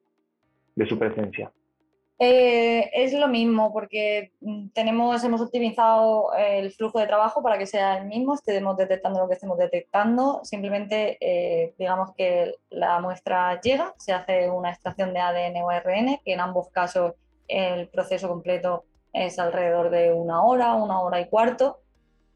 de 0.74 0.86
su 0.86 0.98
presencia? 0.98 1.52
Eh, 2.20 2.90
es 2.94 3.12
lo 3.12 3.26
mismo 3.26 3.72
porque 3.72 4.32
mm, 4.40 4.68
tenemos, 4.68 5.22
hemos 5.24 5.40
optimizado 5.40 6.32
el 6.34 6.70
flujo 6.70 7.00
de 7.00 7.08
trabajo 7.08 7.42
para 7.42 7.58
que 7.58 7.66
sea 7.66 7.98
el 7.98 8.06
mismo, 8.06 8.34
estemos 8.34 8.76
detectando 8.76 9.20
lo 9.20 9.28
que 9.28 9.34
estemos 9.34 9.58
detectando. 9.58 10.40
Simplemente, 10.44 11.18
eh, 11.20 11.74
digamos 11.76 12.14
que 12.16 12.54
la 12.70 13.00
muestra 13.00 13.60
llega, 13.60 13.94
se 13.98 14.12
hace 14.12 14.48
una 14.48 14.70
extracción 14.70 15.12
de 15.12 15.20
ADN 15.20 15.62
o 15.62 15.70
ARN, 15.70 16.20
que 16.24 16.32
en 16.32 16.40
ambos 16.40 16.68
casos 16.70 17.14
el 17.48 17.88
proceso 17.88 18.28
completo 18.28 18.84
es 19.12 19.38
alrededor 19.38 19.90
de 19.90 20.12
una 20.12 20.42
hora, 20.42 20.74
una 20.74 21.00
hora 21.00 21.20
y 21.20 21.28
cuarto, 21.28 21.80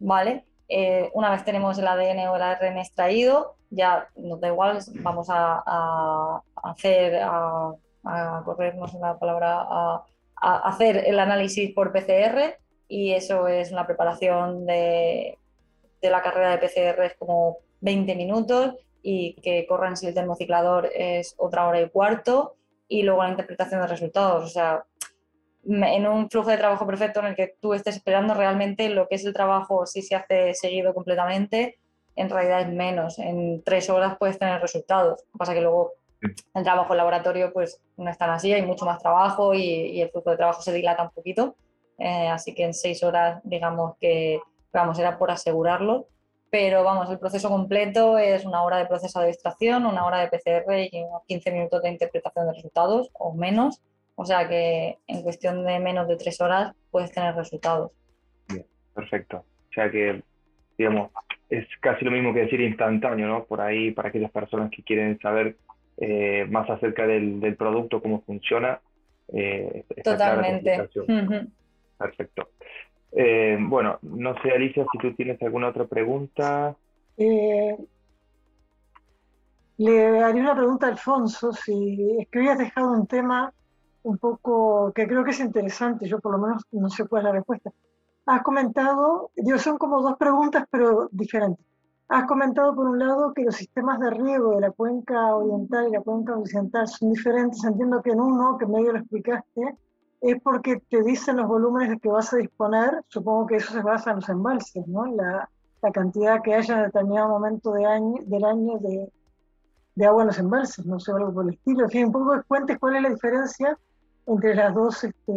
¿vale? 0.01 0.45
Eh, 0.69 1.11
una 1.15 1.31
vez 1.31 1.45
tenemos 1.45 1.79
el 1.79 1.87
ADN 1.87 2.29
o 2.29 2.37
el 2.37 2.43
ARN 2.43 2.79
extraído, 2.79 3.57
ya 3.71 4.09
nos 4.17 4.41
da 4.41 4.49
igual, 4.49 4.79
vamos 5.01 5.29
a, 5.31 5.63
a 5.65 6.43
hacer, 6.63 7.17
a, 7.23 7.73
a 8.05 8.43
correr, 8.45 8.77
no 8.77 8.87
sé 8.87 8.99
la 8.99 9.19
palabra, 9.19 9.61
a, 9.61 10.05
a 10.37 10.69
hacer 10.69 11.05
el 11.07 11.19
análisis 11.19 11.73
por 11.75 11.93
PCR 11.93 12.59
y 12.89 13.13
eso 13.13 13.49
es 13.49 13.71
una 13.73 13.87
preparación 13.87 14.67
de, 14.67 15.39
de 16.01 16.11
la 16.11 16.23
carrera 16.23 16.57
de 16.57 16.59
PCR 16.59 17.05
es 17.05 17.15
como 17.19 17.59
20 17.81 18.15
minutos 18.15 18.75
y 19.03 19.35
que 19.35 19.67
corran 19.67 19.97
si 19.97 20.07
el 20.07 20.15
termociclador 20.15 20.91
es 20.95 21.35
otra 21.39 21.67
hora 21.69 21.81
y 21.81 21.89
cuarto 21.91 22.57
y 22.89 23.03
luego 23.03 23.23
la 23.23 23.31
interpretación 23.31 23.81
de 23.81 23.87
resultados. 23.87 24.45
O 24.45 24.49
sea, 24.49 24.85
en 25.65 26.07
un 26.07 26.31
flujo 26.31 26.51
de 26.51 26.57
trabajo 26.57 26.87
perfecto 26.87 27.21
en 27.21 27.27
el 27.27 27.37
que 27.37 27.55
tú 27.61 27.75
estés 27.75 27.97
esperando 27.97 28.35
realmente 28.35 28.89
lo 28.89 29.09
que 29.09 29.17
es 29.17 29.25
el 29.25 29.33
trabajo, 29.33 29.87
si 29.87 30.03
se 30.03 30.15
hace 30.15 30.55
seguido 30.55 30.95
completamente, 30.95 31.79
en 32.17 32.31
realidad 32.31 32.63
es 32.63 32.69
menos. 32.69 33.19
En 33.19 33.63
tres 33.63 33.91
horas 33.91 34.17
puedes 34.19 34.39
tener 34.39 34.61
resultados. 34.61 35.25
Lo 35.27 35.33
que 35.33 35.39
pasa 35.39 35.55
que 35.55 35.61
luego 35.61 35.93
el 36.55 36.65
trabajo 36.65 36.93
en 36.93 36.99
laboratorio 36.99 37.53
pues 37.53 37.81
no 37.97 38.11
es 38.11 38.19
tan 38.19 38.31
así, 38.31 38.53
hay 38.53 38.63
mucho 38.63 38.85
más 38.85 39.01
trabajo 39.01 39.55
y, 39.55 39.63
y 39.63 40.03
el 40.03 40.11
flujo 40.11 40.31
de 40.31 40.37
trabajo 40.37 40.63
se 40.63 40.73
dilata 40.73 41.03
un 41.03 41.11
poquito. 41.11 41.57
Eh, 41.99 42.29
así 42.29 42.55
que 42.55 42.65
en 42.65 42.75
seis 42.75 43.03
horas, 43.03 43.41
digamos 43.45 43.97
que, 44.01 44.41
vamos, 44.73 44.99
era 44.99 45.19
por 45.19 45.31
asegurarlo. 45.31 46.07
Pero 46.51 46.83
vamos, 46.83 47.11
el 47.11 47.19
proceso 47.19 47.51
completo 47.51 48.17
es 48.17 48.47
una 48.47 48.63
hora 48.63 48.79
de 48.79 48.87
procesado 48.87 49.27
de 49.27 49.33
extracción, 49.33 49.85
una 49.85 50.07
hora 50.07 50.21
de 50.21 50.29
PCR 50.29 50.89
y 50.91 51.03
unos 51.03 51.23
15 51.27 51.51
minutos 51.51 51.83
de 51.83 51.91
interpretación 51.91 52.47
de 52.47 52.55
resultados 52.55 53.11
o 53.13 53.35
menos. 53.35 53.83
O 54.21 54.25
sea 54.25 54.49
que 54.49 54.99
en 55.07 55.23
cuestión 55.23 55.65
de 55.65 55.79
menos 55.79 56.09
de 56.09 56.17
tres 56.17 56.41
horas 56.41 56.75
puedes 56.91 57.13
tener 57.13 57.37
resultados. 57.37 57.93
Perfecto. 58.93 59.45
O 59.71 59.73
sea 59.73 59.89
que, 59.93 60.25
digamos, 60.77 61.13
es 61.49 61.65
casi 61.81 62.05
lo 62.05 62.11
mismo 62.11 62.35
que 62.35 62.41
decir 62.41 62.61
instantáneo, 62.61 63.29
¿no? 63.29 63.45
Por 63.45 63.61
ahí, 63.61 63.93
para 63.93 64.09
aquellas 64.09 64.33
personas 64.33 64.73
que 64.73 64.83
quieren 64.83 65.21
saber 65.21 65.55
eh, 65.99 66.47
más 66.51 66.69
acerca 66.69 67.07
del, 67.07 67.39
del 67.39 67.55
producto, 67.55 68.03
cómo 68.03 68.23
funciona. 68.23 68.81
eh, 69.33 69.85
Totalmente. 70.03 70.89
Perfecto. 71.97 72.49
Eh, 73.13 73.57
bueno, 73.61 74.01
no 74.03 74.35
sé, 74.43 74.51
Alicia, 74.51 74.85
si 74.91 74.99
tú 74.99 75.15
tienes 75.15 75.41
alguna 75.43 75.69
otra 75.69 75.85
pregunta. 75.87 76.75
Eh, 77.17 77.77
le 79.77 80.23
haría 80.25 80.43
una 80.43 80.57
pregunta 80.57 80.89
a 80.89 80.91
Alfonso, 80.91 81.53
si 81.53 82.17
es 82.19 82.29
que 82.31 82.41
hoy 82.41 82.49
has 82.49 82.59
dejado 82.59 82.91
un 82.91 83.07
tema 83.07 83.53
un 84.03 84.19
poco 84.19 84.93
que 84.95 85.07
creo 85.07 85.25
que 85.25 85.31
es 85.31 85.41
interesante, 85.41 86.09
yo 86.09 86.21
por 86.21 86.33
lo 86.33 86.39
menos 86.39 86.63
no 86.73 86.89
sé 86.89 87.07
cuál 87.07 87.23
es 87.23 87.25
la 87.25 87.33
respuesta. 87.33 87.71
Has 88.27 88.43
comentado, 88.43 89.31
digo, 89.37 89.59
son 89.59 89.79
como 89.79 90.03
dos 90.03 90.17
preguntas, 90.17 90.65
pero 90.71 91.09
diferentes. 91.13 91.65
Has 92.11 92.25
comentado 92.25 92.75
por 92.75 92.87
un 92.87 92.99
lado 92.99 93.33
que 93.35 93.45
los 93.45 93.57
sistemas 93.57 94.01
de 94.01 94.11
riego 94.11 94.55
de 94.55 94.61
la 94.61 94.71
cuenca 94.71 95.35
oriental 95.35 95.89
y 95.89 95.93
la 95.93 96.01
cuenca 96.01 96.37
occidental 96.37 96.89
son 96.89 97.11
diferentes. 97.11 97.63
Entiendo 97.65 98.03
que 98.03 98.11
en 98.11 98.21
uno, 98.21 98.57
que 98.59 98.67
medio 98.67 98.93
lo 98.93 98.99
explicaste, 98.99 99.77
es 100.21 100.41
porque 100.43 100.83
te 100.89 101.03
dicen 101.03 101.37
los 101.37 101.47
volúmenes 101.47 101.91
de 101.91 101.99
que 101.99 102.09
vas 102.09 102.33
a 102.33 102.39
disponer. 102.39 103.05
Supongo 103.09 103.47
que 103.47 103.57
eso 103.57 103.73
se 103.73 103.83
basa 103.83 104.11
en 104.11 104.17
los 104.17 104.29
embalses, 104.29 104.87
¿no? 104.89 105.05
La, 105.07 105.49
la 105.83 105.93
cantidad 105.93 106.43
que 106.43 106.55
haya 106.55 106.79
en 106.79 106.85
determinado 106.85 107.29
momento 107.29 107.73
de 107.73 107.85
año, 107.87 108.23
del 108.25 108.45
año 108.45 108.79
de, 108.79 109.13
de 109.95 110.07
agua 110.07 110.23
en 110.23 110.29
los 110.29 110.39
embalses, 110.39 110.87
no 110.87 110.99
sé, 110.99 111.13
algo 111.13 111.33
por 111.33 111.45
el 111.45 111.55
estilo. 111.55 111.85
En 111.85 111.91
fin, 111.91 112.07
un 112.07 112.13
poco 112.13 112.43
cuentes 112.47 112.79
cuál 112.79 112.97
es 112.97 113.03
la 113.03 113.11
diferencia 113.11 113.79
entre 114.29 114.55
las 114.55 114.75
dos, 114.75 115.05
este, 115.05 115.33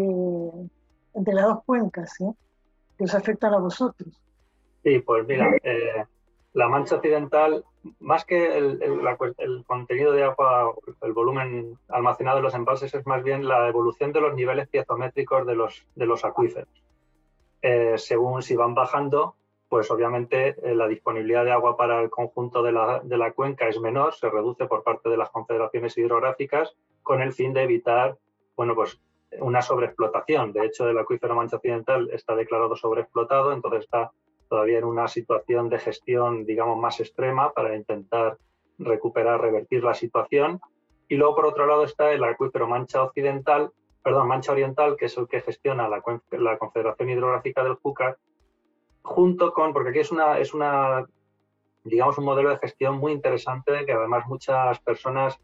entre 1.13 1.33
las 1.33 1.45
dos 1.45 1.63
cuencas, 1.65 2.13
¿sí? 2.17 2.25
que 2.97 3.05
os 3.05 3.15
afectan 3.15 3.53
a 3.53 3.59
vosotros. 3.59 4.09
Sí, 4.83 4.99
pues 4.99 5.25
mira, 5.27 5.49
eh, 5.63 6.05
la 6.53 6.67
mancha 6.67 6.95
occidental, 6.95 7.63
más 7.99 8.25
que 8.25 8.57
el, 8.57 9.63
contenido 9.65 10.11
de 10.11 10.23
agua, 10.23 10.73
el 11.01 11.13
volumen 11.13 11.77
almacenado 11.87 12.37
en 12.37 12.43
los 12.43 12.53
embalses, 12.53 12.93
es 12.93 13.05
más 13.07 13.23
bien 13.23 13.47
la 13.47 13.67
evolución 13.67 14.11
de 14.11 14.21
los 14.21 14.35
niveles 14.35 14.67
piezométricos 14.67 15.45
de 15.45 15.55
los, 15.55 15.85
de 15.95 16.05
los 16.05 16.25
acuíferos. 16.25 16.69
Eh, 17.61 17.93
según 17.97 18.41
si 18.41 18.55
van 18.55 18.73
bajando, 18.73 19.35
pues 19.69 19.89
obviamente 19.89 20.55
eh, 20.63 20.75
la 20.75 20.87
disponibilidad 20.87 21.45
de 21.45 21.51
agua 21.51 21.77
para 21.77 22.01
el 22.01 22.09
conjunto 22.09 22.61
de 22.61 22.73
la, 22.73 22.99
de 23.03 23.17
la, 23.17 23.31
cuenca 23.31 23.69
es 23.69 23.79
menor, 23.79 24.13
se 24.13 24.29
reduce 24.29 24.65
por 24.65 24.83
parte 24.83 25.09
de 25.09 25.15
las 25.15 25.29
confederaciones 25.29 25.97
hidrográficas 25.97 26.75
con 27.03 27.21
el 27.21 27.31
fin 27.31 27.53
de 27.53 27.63
evitar, 27.63 28.17
bueno, 28.55 28.75
pues 28.75 28.99
una 29.39 29.61
sobreexplotación. 29.61 30.53
De 30.53 30.65
hecho, 30.65 30.89
el 30.89 30.97
acuífero 30.97 31.35
mancha 31.35 31.57
occidental 31.57 32.09
está 32.11 32.35
declarado 32.35 32.75
sobreexplotado, 32.75 33.53
entonces 33.53 33.85
está 33.85 34.11
todavía 34.49 34.79
en 34.79 34.83
una 34.83 35.07
situación 35.07 35.69
de 35.69 35.79
gestión, 35.79 36.45
digamos, 36.45 36.77
más 36.77 36.99
extrema 36.99 37.53
para 37.53 37.75
intentar 37.75 38.37
recuperar, 38.77 39.39
revertir 39.39 39.83
la 39.83 39.93
situación. 39.93 40.59
Y 41.07 41.15
luego, 41.15 41.35
por 41.35 41.45
otro 41.45 41.65
lado, 41.65 41.85
está 41.85 42.11
el 42.11 42.23
acuífero 42.23 42.67
mancha 42.67 43.03
occidental, 43.03 43.71
perdón, 44.03 44.27
mancha 44.27 44.51
oriental, 44.51 44.97
que 44.97 45.05
es 45.05 45.17
el 45.17 45.27
que 45.27 45.41
gestiona 45.41 45.87
la, 45.87 46.03
la 46.31 46.57
Confederación 46.57 47.09
Hidrográfica 47.09 47.63
del 47.63 47.75
Júcar, 47.75 48.17
junto 49.03 49.53
con, 49.53 49.73
porque 49.73 49.89
aquí 49.89 49.99
es 49.99 50.11
una, 50.11 50.37
es 50.37 50.53
una, 50.53 51.05
digamos, 51.83 52.17
un 52.17 52.25
modelo 52.25 52.49
de 52.49 52.57
gestión 52.57 52.97
muy 52.97 53.13
interesante 53.13 53.85
que 53.85 53.93
además 53.93 54.25
muchas 54.27 54.79
personas, 54.79 55.39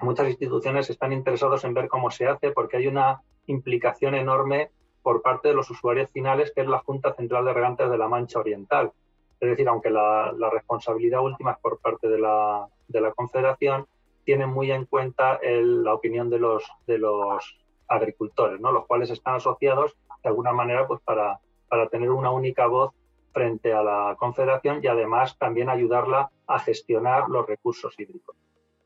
muchas 0.00 0.28
instituciones 0.28 0.90
están 0.90 1.12
interesados 1.12 1.64
en 1.64 1.74
ver 1.74 1.88
cómo 1.88 2.10
se 2.10 2.26
hace, 2.26 2.50
porque 2.50 2.76
hay 2.76 2.86
una 2.86 3.22
implicación 3.46 4.14
enorme 4.14 4.70
por 5.02 5.22
parte 5.22 5.48
de 5.48 5.54
los 5.54 5.70
usuarios 5.70 6.10
finales, 6.10 6.52
que 6.54 6.62
es 6.62 6.66
la 6.66 6.78
Junta 6.78 7.12
Central 7.14 7.44
de 7.44 7.52
Regantes 7.52 7.90
de 7.90 7.98
la 7.98 8.08
Mancha 8.08 8.38
Oriental. 8.38 8.92
Es 9.40 9.48
decir, 9.50 9.68
aunque 9.68 9.90
la, 9.90 10.32
responsabilidad 10.52 11.20
última 11.20 11.52
es 11.52 11.58
por 11.58 11.78
parte 11.80 12.08
de 12.08 12.18
la, 12.18 12.66
de 12.86 13.00
la 13.00 13.12
Confederación, 13.12 13.86
tiene 14.24 14.46
muy 14.46 14.70
en 14.70 14.84
cuenta 14.86 15.40
la 15.42 15.94
opinión 15.94 16.30
de 16.30 16.38
los, 16.38 16.64
de 16.86 16.98
los 16.98 17.58
agricultores, 17.88 18.60
¿no? 18.60 18.70
los 18.70 18.86
cuales 18.86 19.10
están 19.10 19.34
asociados 19.34 19.96
de 20.22 20.28
alguna 20.28 20.52
manera 20.52 20.86
pues, 20.86 21.00
para, 21.00 21.40
para 21.68 21.88
tener 21.88 22.10
una 22.10 22.30
única 22.30 22.66
voz 22.66 22.92
frente 23.32 23.72
a 23.72 23.82
la 23.82 24.16
Confederación 24.18 24.80
y 24.82 24.86
además 24.86 25.36
también 25.38 25.68
ayudarla 25.68 26.30
a 26.46 26.58
gestionar 26.60 27.28
los 27.28 27.46
recursos 27.46 27.98
hídricos. 27.98 28.36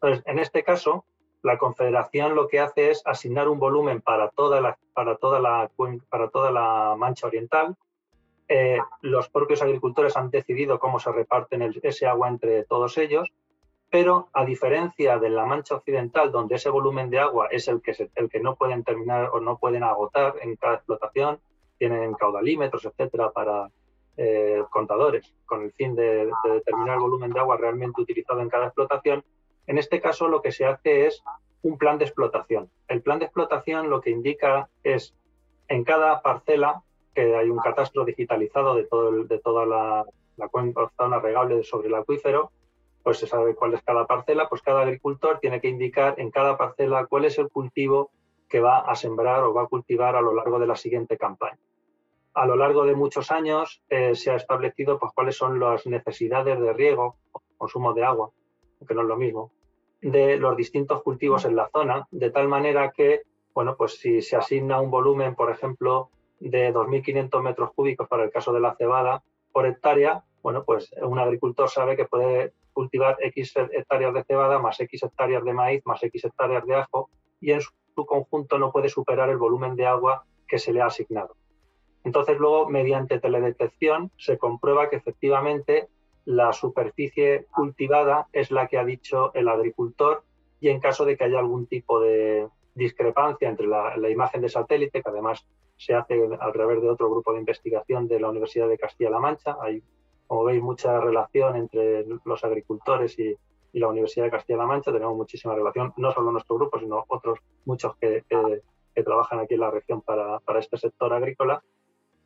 Entonces, 0.01 0.25
en 0.27 0.39
este 0.39 0.63
caso, 0.63 1.05
la 1.43 1.59
Confederación 1.59 2.35
lo 2.35 2.49
que 2.49 2.61
hace 2.61 2.91
es 2.91 3.03
asignar 3.05 3.49
un 3.49 3.59
volumen 3.59 4.01
para 4.01 4.31
toda 4.31 4.61
la, 4.61 4.77
para 4.95 5.17
toda 5.17 5.41
la, 5.41 5.71
para 6.09 6.29
toda 6.29 6.51
la 6.51 6.95
mancha 6.97 7.27
oriental. 7.27 7.77
Eh, 8.49 8.79
los 9.01 9.29
propios 9.29 9.63
agricultores 9.63 10.17
han 10.17 10.31
decidido 10.31 10.79
cómo 10.79 10.99
se 10.99 11.13
reparten 11.13 11.63
ese 11.83 12.07
agua 12.07 12.29
entre 12.29 12.65
todos 12.65 12.99
ellos, 12.99 13.33
pero 13.91 14.29
a 14.33 14.45
diferencia 14.45 15.19
de 15.19 15.31
la 15.31 15.47
mancha 15.47 15.77
occidental, 15.77 16.33
donde 16.33 16.57
ese 16.57 16.71
volumen 16.71 17.11
de 17.11 17.21
agua 17.21 17.49
es 17.51 17.69
el 17.69 17.81
que, 17.81 17.95
el 18.15 18.29
que 18.29 18.41
no 18.41 18.57
pueden 18.57 18.85
terminar 18.85 19.31
o 19.33 19.41
no 19.41 19.59
pueden 19.59 19.85
agotar 19.85 20.35
en 20.43 20.57
cada 20.57 20.75
explotación, 20.75 21.41
tienen 21.79 22.15
caudalímetros, 22.15 22.85
etcétera, 22.85 23.31
para 23.31 23.71
eh, 24.17 24.63
contadores, 24.71 25.33
con 25.45 25.63
el 25.63 25.73
fin 25.73 25.95
de 25.95 26.31
determinar 26.45 26.95
el 26.95 27.03
volumen 27.03 27.33
de 27.33 27.41
agua 27.41 27.57
realmente 27.57 28.01
utilizado 28.01 28.41
en 28.41 28.49
cada 28.49 28.67
explotación, 28.67 29.25
en 29.67 29.79
este 29.79 30.01
caso 30.01 30.29
lo 30.29 30.43
que 30.43 30.53
se 30.53 30.65
hace 30.65 31.07
es 31.07 31.23
un 31.63 31.79
plan 31.79 31.99
de 31.99 32.05
explotación. 32.05 32.71
El 32.89 33.03
plan 33.03 33.19
de 33.19 33.25
explotación 33.25 33.91
lo 33.91 34.01
que 34.01 34.11
indica 34.11 34.69
es 34.85 35.15
en 35.69 35.85
cada 35.85 36.23
parcela, 36.23 36.83
que 37.15 37.35
hay 37.35 37.51
un 37.51 37.59
catastro 37.59 38.05
digitalizado 38.05 38.75
de, 38.75 38.85
toda 38.85 39.67
la, 39.67 40.05
zona 40.97 41.19
regable 41.19 41.65
sobre 41.65 41.89
el 41.89 41.95
acuífero, 41.95 42.53
pues 43.03 43.19
se 43.19 43.27
sabe 43.27 43.55
cuál 43.55 43.75
es 43.75 43.83
cada 43.83 44.07
parcela, 44.07 44.49
pues 44.49 44.63
cada 44.63 44.83
agricultor 44.83 45.39
tiene 45.41 45.61
que 45.61 45.69
indicar 45.69 46.15
en 46.19 46.31
cada 46.31 46.57
parcela 46.57 47.07
cuál 47.07 47.25
es 47.25 47.39
el 47.39 47.49
cultivo 47.49 48.11
que 48.49 48.61
va 48.61 48.81
a 48.81 48.95
sembrar 48.95 49.43
o 49.45 49.55
va 49.55 49.63
a 49.63 49.67
cultivar 49.67 50.15
a 50.15 50.21
lo 50.21 50.35
largo 50.35 50.59
de 50.59 50.67
la 50.67 50.77
siguiente 50.77 51.17
campaña. 51.17 51.59
A 52.35 52.47
lo 52.47 52.55
largo 52.55 52.85
de 52.85 52.95
muchos 52.95 53.31
años 53.31 53.83
eh, 53.89 54.15
se 54.15 54.31
ha 54.31 54.37
establecido 54.37 54.99
pues, 54.99 55.13
cuáles 55.15 55.37
son 55.37 55.59
las 55.59 55.87
necesidades 55.87 56.61
de 56.61 56.73
riego, 56.73 57.17
consumo 57.57 57.95
de 57.95 58.05
agua, 58.05 58.31
que 58.87 58.95
no 58.95 59.03
es 59.03 59.09
lo 59.09 59.17
mismo, 59.17 59.53
de 60.01 60.37
los 60.37 60.57
distintos 60.57 61.03
cultivos 61.03 61.45
en 61.45 61.57
la 61.57 61.69
zona, 61.71 62.07
de 62.11 62.31
tal 62.31 62.49
manera 62.49 62.91
que, 62.91 63.23
bueno, 63.55 63.77
pues 63.77 63.99
si 63.99 64.23
se 64.23 64.37
asigna 64.37 64.81
un 64.81 64.91
volumen, 64.91 65.35
por 65.35 65.51
ejemplo, 65.51 66.11
de 66.41 66.73
2.500 66.73 67.43
metros 67.43 67.73
cúbicos 67.75 68.09
para 68.09 68.25
el 68.25 68.31
caso 68.31 68.53
de 68.53 68.61
la 68.61 68.77
cebada 68.77 69.23
por 69.53 69.67
hectárea, 69.67 70.23
bueno, 70.43 70.65
pues 70.65 70.93
un 71.03 71.19
agricultor 71.19 71.69
sabe 71.69 71.97
que 71.97 72.05
puede 72.05 72.53
cultivar 72.73 73.17
X 73.21 73.55
hectáreas 73.57 74.13
de 74.13 74.25
cebada 74.25 74.59
más 74.59 74.79
X 74.79 75.03
hectáreas 75.03 75.43
de 75.43 75.55
maíz 75.55 75.83
más 75.87 76.03
X 76.03 76.27
hectáreas 76.27 76.67
de 76.67 76.75
ajo 76.75 77.09
y 77.41 77.53
en 77.53 77.63
su 77.63 78.07
conjunto 78.07 78.59
no 78.59 78.71
puede 78.71 78.91
superar 78.91 79.31
el 79.31 79.39
volumen 79.39 79.77
de 79.77 79.87
agua 79.87 80.25
que 80.47 80.59
se 80.59 80.73
le 80.73 80.83
ha 80.83 80.87
asignado. 80.87 81.37
Entonces 82.05 82.39
luego, 82.39 82.69
mediante 82.69 83.19
teledetección, 83.19 84.13
se 84.17 84.39
comprueba 84.39 84.89
que 84.89 84.97
efectivamente 84.97 85.89
la 86.27 86.53
superficie 86.53 87.47
cultivada 87.55 88.27
es 88.33 88.51
la 88.51 88.67
que 88.67 88.79
ha 88.79 88.85
dicho 88.85 89.33
el 89.35 89.49
agricultor 89.49 90.25
y 90.61 90.69
en 90.69 90.81
caso 90.81 91.05
de 91.05 91.17
que 91.17 91.25
haya 91.25 91.39
algún 91.39 91.67
tipo 91.67 92.01
de 92.01 92.49
discrepancia 92.75 93.49
entre 93.49 93.67
la, 93.67 93.97
imagen 94.11 94.43
de 94.43 94.49
satélite, 94.49 95.03
que 95.03 95.09
además 95.09 95.47
se 95.77 95.95
hace 95.95 96.29
a 96.41 96.53
través 96.53 96.83
de 96.83 96.91
otro 96.91 97.11
grupo 97.11 97.33
de 97.33 97.39
investigación 97.39 98.09
de 98.09 98.21
la 98.21 98.29
Universidad 98.29 98.69
de 98.69 98.77
Castilla-La 98.77 99.21
Mancha, 99.21 99.57
hay, 99.61 99.83
como 100.27 100.45
veis, 100.45 100.61
mucha 100.61 101.01
relación 101.01 101.57
entre 101.57 102.05
los 102.25 102.45
agricultores 102.45 103.19
y, 103.19 103.37
la 103.73 103.89
Universidad 103.89 104.25
de 104.25 104.31
Castilla-La 104.31 104.65
Mancha, 104.65 104.91
tenemos 104.91 105.15
muchísima 105.15 105.55
relación, 105.55 105.93
no 105.99 106.11
solo 106.11 106.33
nuestro 106.33 106.57
grupo, 106.57 106.81
sino 106.81 107.05
otros 107.09 107.41
muchos 107.67 107.95
que, 107.97 108.25
trabajan 109.05 109.41
aquí 109.41 109.53
en 109.53 109.61
la 109.61 109.71
región 109.71 110.01
para, 110.01 110.41
este 110.59 110.79
sector 110.79 111.13
agrícola. 111.13 111.63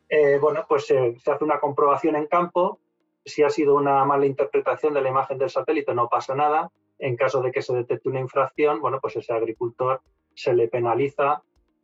Eh, 0.07 0.39
bueno, 0.39 0.65
pues 0.67 0.85
se 0.85 1.17
hace 1.25 1.43
una 1.43 1.59
comprobación 1.59 2.15
en 2.15 2.27
campo 2.27 2.79
si 3.25 3.43
ha 3.43 3.49
sido 3.49 3.75
una 3.75 4.03
mala 4.05 4.25
interpretación 4.25 4.93
de 4.93 5.01
la 5.01 5.09
imagen 5.09 5.37
del 5.37 5.49
satélite, 5.49 5.93
no 5.93 6.09
pasa 6.09 6.35
nada. 6.35 6.71
En 6.99 7.15
caso 7.15 7.41
de 7.41 7.51
que 7.51 7.61
se 7.61 7.73
detecte 7.73 8.09
una 8.09 8.19
infracción, 8.19 8.79
bueno, 8.79 8.99
pues 9.01 9.15
ese 9.15 9.33
agricultor 9.33 10.01
se 10.33 10.53
le 10.53 10.67
penaliza. 10.67 11.41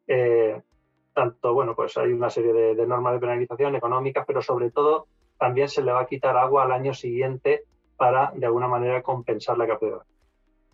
Eh, 0.08 0.62
tanto, 1.14 1.54
bueno, 1.54 1.76
pues 1.76 1.98
hay 1.98 2.14
una 2.14 2.30
serie 2.30 2.54
de, 2.54 2.86
normas 2.86 3.14
de 3.14 3.20
penalización 3.20 3.76
económicas, 3.76 4.24
pero 4.28 4.42
sobre 4.42 4.70
todo 4.70 5.08
también 5.40 5.68
se 5.68 5.82
le 5.82 5.92
va 5.92 6.02
a 6.02 6.06
quitar 6.06 6.38
agua 6.38 6.64
al 6.64 6.72
año 6.72 6.94
siguiente 6.94 7.64
para, 7.96 8.32
de 8.36 8.46
alguna 8.46 8.68
manera, 8.68 9.02
compensar 9.02 9.58
la 9.58 9.68
captura. 9.68 10.06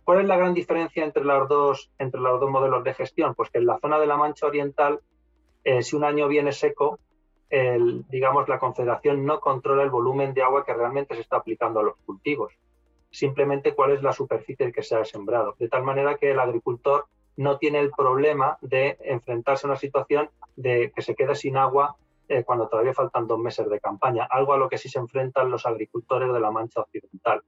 ¿Cuál 0.04 0.20
es 0.20 0.26
la 0.26 0.36
gran 0.36 0.52
diferencia 0.52 1.02
entre 1.02 1.24
los 1.24 1.48
dos, 1.48 1.90
entre 1.98 2.20
los 2.20 2.38
dos 2.38 2.50
modelos 2.50 2.84
de 2.84 2.92
gestión? 2.92 3.34
Pues 3.34 3.48
que 3.48 3.58
en 3.58 3.66
la 3.66 3.78
zona 3.78 3.98
de 3.98 4.06
la 4.06 4.18
Mancha 4.18 4.46
Oriental, 4.46 5.00
eh, 5.64 5.82
si 5.82 5.96
un 5.96 6.04
año 6.04 6.28
viene 6.28 6.52
seco, 6.52 6.98
digamos, 8.08 8.48
la 8.48 8.58
Confederación 8.58 9.24
no 9.24 9.38
controla 9.40 9.82
el 9.82 9.90
volumen 9.90 10.34
de 10.34 10.42
agua 10.42 10.64
que 10.64 10.74
realmente 10.74 11.14
se 11.14 11.20
está 11.20 11.36
aplicando 11.36 11.80
a 11.80 11.82
los 11.84 11.96
cultivos, 12.04 12.52
simplemente 13.10 13.74
cuál 13.74 13.92
es 13.92 14.02
la 14.02 14.12
superficie 14.12 14.72
que 14.72 14.82
se 14.82 14.96
ha 14.96 15.04
sembrado, 15.04 15.54
de 15.58 15.68
tal 15.68 15.84
manera 15.84 16.16
que 16.16 16.32
el 16.32 16.40
agricultor 16.40 17.06
no 17.36 17.58
tiene 17.58 17.80
el 17.80 17.90
problema 17.90 18.58
de 18.60 18.96
enfrentarse 19.02 19.66
a 19.66 19.70
una 19.70 19.78
situación 19.78 20.30
de 20.56 20.92
que 20.94 21.02
se 21.02 21.14
quede 21.14 21.34
sin 21.34 21.56
agua 21.56 21.96
eh, 22.28 22.42
cuando 22.42 22.68
todavía 22.68 22.94
faltan 22.94 23.26
dos 23.26 23.38
meses 23.38 23.68
de 23.68 23.80
campaña, 23.80 24.26
algo 24.30 24.52
a 24.52 24.56
lo 24.56 24.68
que 24.68 24.78
sí 24.78 24.88
se 24.88 24.98
enfrentan 24.98 25.50
los 25.50 25.66
agricultores 25.66 26.32
de 26.32 26.40
la 26.40 26.50
Mancha 26.50 26.80
Occidental, 26.80 27.42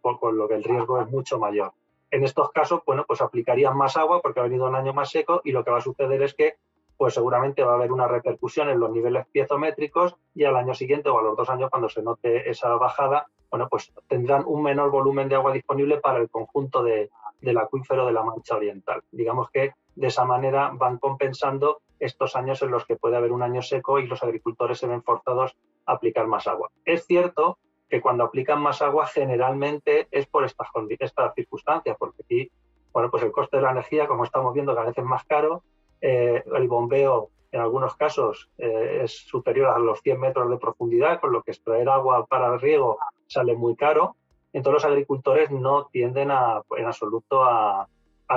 con 0.00 0.38
lo 0.38 0.46
que 0.46 0.54
el 0.54 0.64
riesgo 0.64 1.00
es 1.00 1.08
mucho 1.10 1.38
mayor. 1.38 1.72
En 2.10 2.22
estos 2.22 2.50
casos, 2.52 2.82
bueno, 2.86 3.04
pues 3.06 3.20
aplicarían 3.20 3.76
más 3.76 3.96
agua 3.96 4.22
porque 4.22 4.38
ha 4.40 4.44
venido 4.44 4.68
un 4.68 4.74
año 4.76 4.92
más 4.94 5.10
seco 5.10 5.40
y 5.42 5.52
lo 5.52 5.64
que 5.64 5.70
va 5.70 5.78
a 5.78 5.82
suceder 5.82 6.22
es 6.22 6.34
que 6.34 6.54
pues 6.96 7.14
seguramente 7.14 7.62
va 7.62 7.72
a 7.72 7.74
haber 7.76 7.92
una 7.92 8.08
repercusión 8.08 8.68
en 8.68 8.80
los 8.80 8.90
niveles 8.90 9.26
piezométricos 9.32 10.16
y 10.34 10.44
al 10.44 10.56
año 10.56 10.74
siguiente 10.74 11.08
o 11.08 11.18
a 11.18 11.22
los 11.22 11.36
dos 11.36 11.50
años 11.50 11.70
cuando 11.70 11.88
se 11.88 12.02
note 12.02 12.48
esa 12.48 12.74
bajada, 12.76 13.26
bueno, 13.50 13.68
pues 13.68 13.92
tendrán 14.08 14.44
un 14.46 14.62
menor 14.62 14.90
volumen 14.90 15.28
de 15.28 15.36
agua 15.36 15.52
disponible 15.52 15.98
para 15.98 16.18
el 16.18 16.28
conjunto 16.28 16.82
de, 16.82 17.10
del 17.40 17.58
acuífero 17.58 18.06
de 18.06 18.12
la 18.12 18.22
Mancha 18.22 18.56
Oriental. 18.56 19.02
Digamos 19.10 19.50
que 19.50 19.72
de 19.94 20.06
esa 20.06 20.24
manera 20.24 20.70
van 20.74 20.98
compensando 20.98 21.82
estos 21.98 22.36
años 22.36 22.62
en 22.62 22.70
los 22.70 22.84
que 22.84 22.96
puede 22.96 23.16
haber 23.16 23.32
un 23.32 23.42
año 23.42 23.62
seco 23.62 23.98
y 23.98 24.06
los 24.06 24.22
agricultores 24.22 24.78
se 24.78 24.86
ven 24.86 25.02
forzados 25.02 25.56
a 25.86 25.92
aplicar 25.92 26.26
más 26.26 26.46
agua. 26.46 26.70
Es 26.84 27.06
cierto 27.06 27.58
que 27.88 28.00
cuando 28.00 28.24
aplican 28.24 28.60
más 28.60 28.82
agua 28.82 29.06
generalmente 29.06 30.08
es 30.10 30.26
por 30.26 30.44
estas, 30.44 30.68
estas 30.98 31.34
circunstancias, 31.34 31.96
porque 31.98 32.22
aquí, 32.22 32.50
bueno, 32.92 33.10
pues 33.10 33.22
el 33.22 33.32
coste 33.32 33.58
de 33.58 33.62
la 33.62 33.70
energía, 33.70 34.06
como 34.06 34.24
estamos 34.24 34.52
viendo, 34.52 34.74
cada 34.74 34.88
vez 34.88 34.98
es 34.98 35.04
más 35.04 35.24
caro 35.24 35.62
eh, 36.06 36.44
el 36.54 36.68
bombeo 36.68 37.30
en 37.50 37.62
algunos 37.62 37.96
casos 37.96 38.50
eh, 38.58 39.00
es 39.04 39.26
superior 39.26 39.68
a 39.68 39.78
los 39.78 40.02
100 40.02 40.20
metros 40.20 40.50
de 40.50 40.58
profundidad, 40.58 41.18
con 41.18 41.32
lo 41.32 41.42
que 41.42 41.52
extraer 41.52 41.88
agua 41.88 42.26
para 42.26 42.52
el 42.52 42.60
riego 42.60 42.98
sale 43.26 43.54
muy 43.54 43.74
caro. 43.74 44.14
Entonces 44.52 44.82
los 44.82 44.92
agricultores 44.92 45.50
no 45.50 45.86
tienden 45.86 46.30
en 46.30 46.86
absoluto 46.86 47.42
a, 47.42 47.88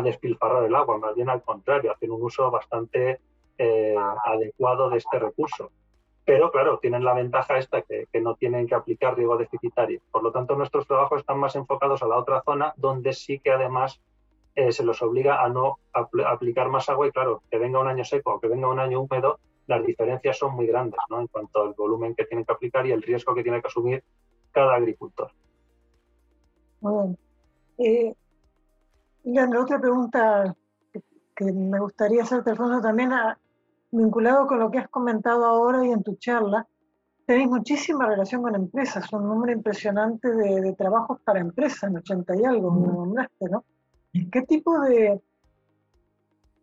despilfarrar 0.02 0.64
el 0.64 0.76
agua, 0.76 0.98
más 0.98 1.16
bien 1.16 1.28
al 1.28 1.42
contrario, 1.42 1.92
hacen 1.92 2.12
un 2.12 2.24
uso 2.24 2.50
bastante 2.52 3.20
eh, 3.58 3.96
adecuado 4.24 4.90
de 4.90 5.00
este 5.00 5.20
recurso. 5.20 5.72
Pero 6.24 6.52
claro, 6.52 6.78
tienen 6.80 7.04
la 7.04 7.16
ventaja 7.16 7.58
esta 7.58 7.82
que, 7.82 8.06
que, 8.14 8.22
no 8.22 8.36
tienen 8.36 8.68
que 8.68 8.76
aplicar 8.76 9.18
riego 9.18 9.36
deficitario. 9.36 10.00
Por 10.12 10.24
lo 10.24 10.32
tanto, 10.32 10.56
nuestros 10.56 10.88
trabajos 10.88 11.20
están 11.20 11.40
más 11.40 11.56
enfocados 11.56 12.02
a 12.02 12.08
la 12.08 12.18
otra 12.18 12.42
zona, 12.44 12.74
donde 12.78 13.12
sí 13.12 13.40
que 13.40 13.52
además 13.52 14.00
eh, 14.58 14.72
se 14.72 14.84
los 14.84 15.00
obliga 15.04 15.44
a 15.44 15.50
no 15.50 15.78
aplicar 15.94 16.68
más 16.70 16.90
agua 16.90 17.06
y 17.06 17.12
claro, 17.12 17.44
que 17.52 17.60
venga 17.60 17.80
un 17.80 17.88
año 17.88 18.04
seco 18.04 18.34
o 18.34 18.40
que 18.40 18.48
venga 18.48 18.68
un 18.68 18.80
año 18.80 19.02
húmedo, 19.02 19.40
las 19.68 19.86
diferencias 19.86 20.36
son 20.36 20.56
muy 20.56 20.66
grandes 20.66 21.00
¿no? 21.12 21.22
en 21.22 21.28
cuanto 21.28 21.62
al 21.62 21.74
volumen 21.74 22.16
que 22.16 22.26
tienen 22.26 22.44
que 22.44 22.54
aplicar 22.54 22.88
y 22.88 22.92
el 22.92 23.04
riesgo 23.04 23.36
que 23.36 23.44
tiene 23.44 23.62
que 23.62 23.68
asumir 23.68 24.04
cada 24.52 24.74
agricultor. 24.74 25.30
Muy 26.82 27.16
bien. 27.78 28.16
Eh, 29.28 29.56
otra 29.60 29.80
pregunta 29.80 30.56
que, 31.36 31.54
me 31.54 31.80
gustaría 31.80 32.24
hacerte, 32.24 32.50
Alfonso, 32.50 32.82
también 32.82 33.12
vinculado 33.92 34.48
con 34.48 34.58
lo 34.58 34.72
que 34.72 34.80
has 34.80 34.90
comentado 34.90 35.46
ahora 35.46 35.86
y 35.86 35.92
en 35.92 36.02
tu 36.02 36.16
charla, 36.16 36.66
tenéis 37.28 37.48
muchísima 37.48 38.08
relación 38.08 38.42
con 38.42 38.56
empresas, 38.56 39.14
un 39.14 39.28
número 39.28 39.54
impresionante 39.54 40.32
de, 40.32 40.74
trabajos 40.74 41.22
para 41.22 41.42
empresas, 41.42 41.84
en 41.84 41.98
80 41.98 42.36
y 42.38 42.44
algo, 42.44 42.72
me 42.72 42.88
nombraste, 42.88 43.50
¿no? 43.52 43.64
¿Qué 44.32 44.42
tipo 44.44 44.80
de... 44.82 45.22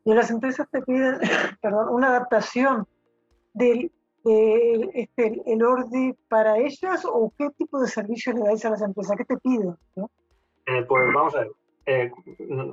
de 0.04 0.14
las 0.14 0.30
empresas 0.30 0.68
te 0.70 0.82
piden, 0.82 1.18
perdón, 1.62 1.88
una 1.90 2.08
adaptación 2.08 2.86
del 3.52 3.92
este, 4.26 5.42
el 5.46 5.62
ORDI 5.62 6.14
para 6.28 6.56
ellas 6.58 7.04
o 7.04 7.32
qué 7.36 7.50
tipo 7.50 7.78
de 7.78 7.88
servicios 7.88 8.34
le 8.34 8.42
dais 8.42 8.64
a 8.64 8.70
las 8.70 8.82
empresas? 8.82 9.16
¿Qué 9.16 9.24
te 9.24 9.36
piden? 9.36 9.76
Eh, 10.66 10.82
pues 10.88 11.12
vamos 11.12 11.34
a 11.34 11.40
ver. 11.40 11.50
Eh, 11.86 12.10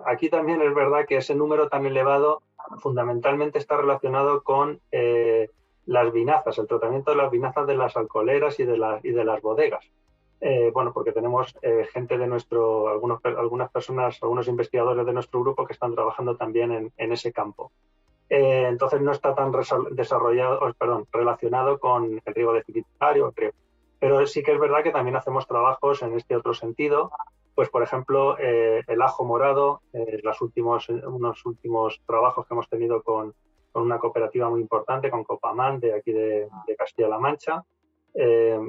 aquí 0.06 0.30
también 0.30 0.62
es 0.62 0.74
verdad 0.74 1.06
que 1.06 1.18
ese 1.18 1.36
número 1.36 1.68
tan 1.68 1.86
elevado 1.86 2.42
fundamentalmente 2.78 3.60
está 3.60 3.76
relacionado 3.76 4.44
con 4.44 4.80
eh, 4.92 5.50
las 5.86 6.14
vinazas, 6.14 6.58
el 6.58 6.68
tratamiento 6.68 7.12
de 7.12 7.18
las 7.18 7.30
vinazas 7.30 7.68
de 7.68 7.76
las 7.76 7.98
alcoholeras 7.98 8.58
y 8.60 8.64
y 8.64 9.12
de 9.12 9.26
las 9.26 9.42
bodegas. 9.42 9.86
Eh, 10.42 10.72
bueno, 10.74 10.92
porque 10.92 11.12
tenemos 11.12 11.56
eh, 11.62 11.88
gente 11.94 12.18
de 12.18 12.28
nuestro, 12.28 12.90
algunos, 12.90 13.24
algunas 13.24 13.72
personas, 13.72 14.18
algunos 14.22 14.48
investigadores 14.48 15.06
de 15.06 15.14
nuestro 15.14 15.40
grupo 15.42 15.66
que 15.66 15.74
están 15.74 15.94
trabajando 15.94 16.36
también 16.36 16.92
en, 16.98 17.12
ese 17.12 17.32
campo. 17.32 17.72
eh, 18.30 18.66
entonces 18.68 19.02
no 19.02 19.12
está 19.12 19.36
tan 19.36 19.52
desarrollado, 19.92 20.74
perdón, 20.80 21.06
relacionado 21.12 21.80
con 21.80 22.22
el 22.26 22.34
riego 22.34 22.54
deficitario, 22.54 23.32
creo. 23.34 23.52
Pero 24.00 24.26
sí 24.26 24.42
que 24.42 24.52
es 24.52 24.60
verdad 24.60 24.82
que 24.82 24.92
también 24.92 25.16
hacemos 25.16 25.46
trabajos 25.46 26.02
en 26.02 26.16
este 26.16 26.36
otro 26.36 26.56
sentido. 26.56 27.12
Pues, 27.54 27.70
por 27.70 27.84
ejemplo, 27.84 28.36
eh, 28.40 28.82
el 28.88 29.02
ajo 29.04 29.24
morado, 29.24 29.82
eh, 29.94 30.20
los 30.24 30.42
últimos, 30.42 30.90
unos 30.90 31.46
últimos 31.46 32.02
trabajos 32.08 32.48
que 32.48 32.56
hemos 32.56 32.68
tenido 32.68 33.04
con, 33.04 33.36
con 33.72 33.84
una 33.84 34.00
cooperativa 34.00 34.50
muy 34.50 34.62
importante, 34.62 35.12
con 35.12 35.24
Copamán, 35.24 35.80
de 35.80 35.94
aquí 35.94 36.12
de, 36.12 36.48
Castilla-La 36.76 37.20
Mancha. 37.20 37.64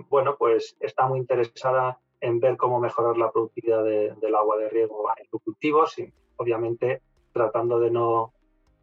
Bueno, 0.08 0.36
pues 0.38 0.76
está 0.80 1.06
muy 1.06 1.18
interesada 1.18 1.98
en 2.20 2.38
ver 2.38 2.56
cómo 2.56 2.78
mejorar 2.78 3.16
la 3.16 3.30
productividad 3.32 3.84
del 3.84 4.34
agua 4.34 4.56
de 4.56 4.68
riego 4.68 5.08
en 5.18 5.26
los 5.32 5.42
cultivos 5.42 5.98
y 5.98 6.12
obviamente 6.36 7.02
tratando 7.32 7.80
de 7.80 7.90
no 7.90 8.32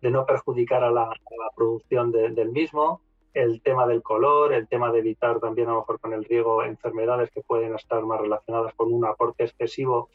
de 0.01 0.12
no 0.12 0.26
perjudicar 0.26 0.84
a 0.84 0.91
la, 0.91 1.10
producción 1.55 2.12
del 2.12 2.51
mismo, 2.51 3.01
el 3.34 3.62
tema 3.62 3.86
del 3.86 4.01
color, 4.01 4.53
el 4.53 4.68
tema 4.68 4.91
de 4.91 4.99
evitar 4.99 5.39
también 5.39 5.68
a 5.68 5.74
lo 5.74 5.80
mejor 5.80 5.99
con 5.99 6.14
el 6.14 6.24
riego 6.24 6.64
enfermedades 6.64 7.30
que 7.32 7.41
pueden 7.41 7.76
estar 7.76 8.03
más 8.05 8.22
relacionadas 8.22 8.74
con 8.76 8.93
un 8.93 9.05
aporte 9.05 9.43
excesivo. 9.43 10.10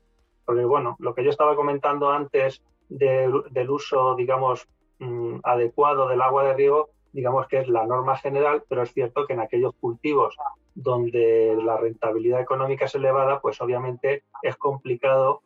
Porque 0.45 0.64
bueno, 0.64 0.97
lo 0.99 1.14
que 1.14 1.22
yo 1.22 1.30
estaba 1.30 1.55
comentando 1.55 2.11
antes 2.11 2.62
del 2.88 3.70
uso, 3.70 4.14
digamos, 4.14 4.66
mm, 4.99 5.40
adecuado 5.42 6.09
del 6.09 6.22
agua 6.22 6.45
de 6.45 6.55
riego, 6.55 6.90
digamos 7.14 7.46
que 7.46 7.60
es 7.60 7.68
la 7.68 7.86
norma 7.86 8.16
general, 8.16 8.64
pero 8.68 8.82
es 8.82 8.92
cierto 8.92 9.24
que 9.26 9.34
en 9.34 9.40
aquellos 9.40 9.74
cultivos 9.76 10.36
donde 10.74 11.56
la 11.62 11.76
rentabilidad 11.76 12.40
económica 12.40 12.86
es 12.86 12.94
elevada, 12.96 13.40
pues 13.40 13.60
obviamente 13.60 14.24
es 14.42 14.56
complicado 14.56 15.42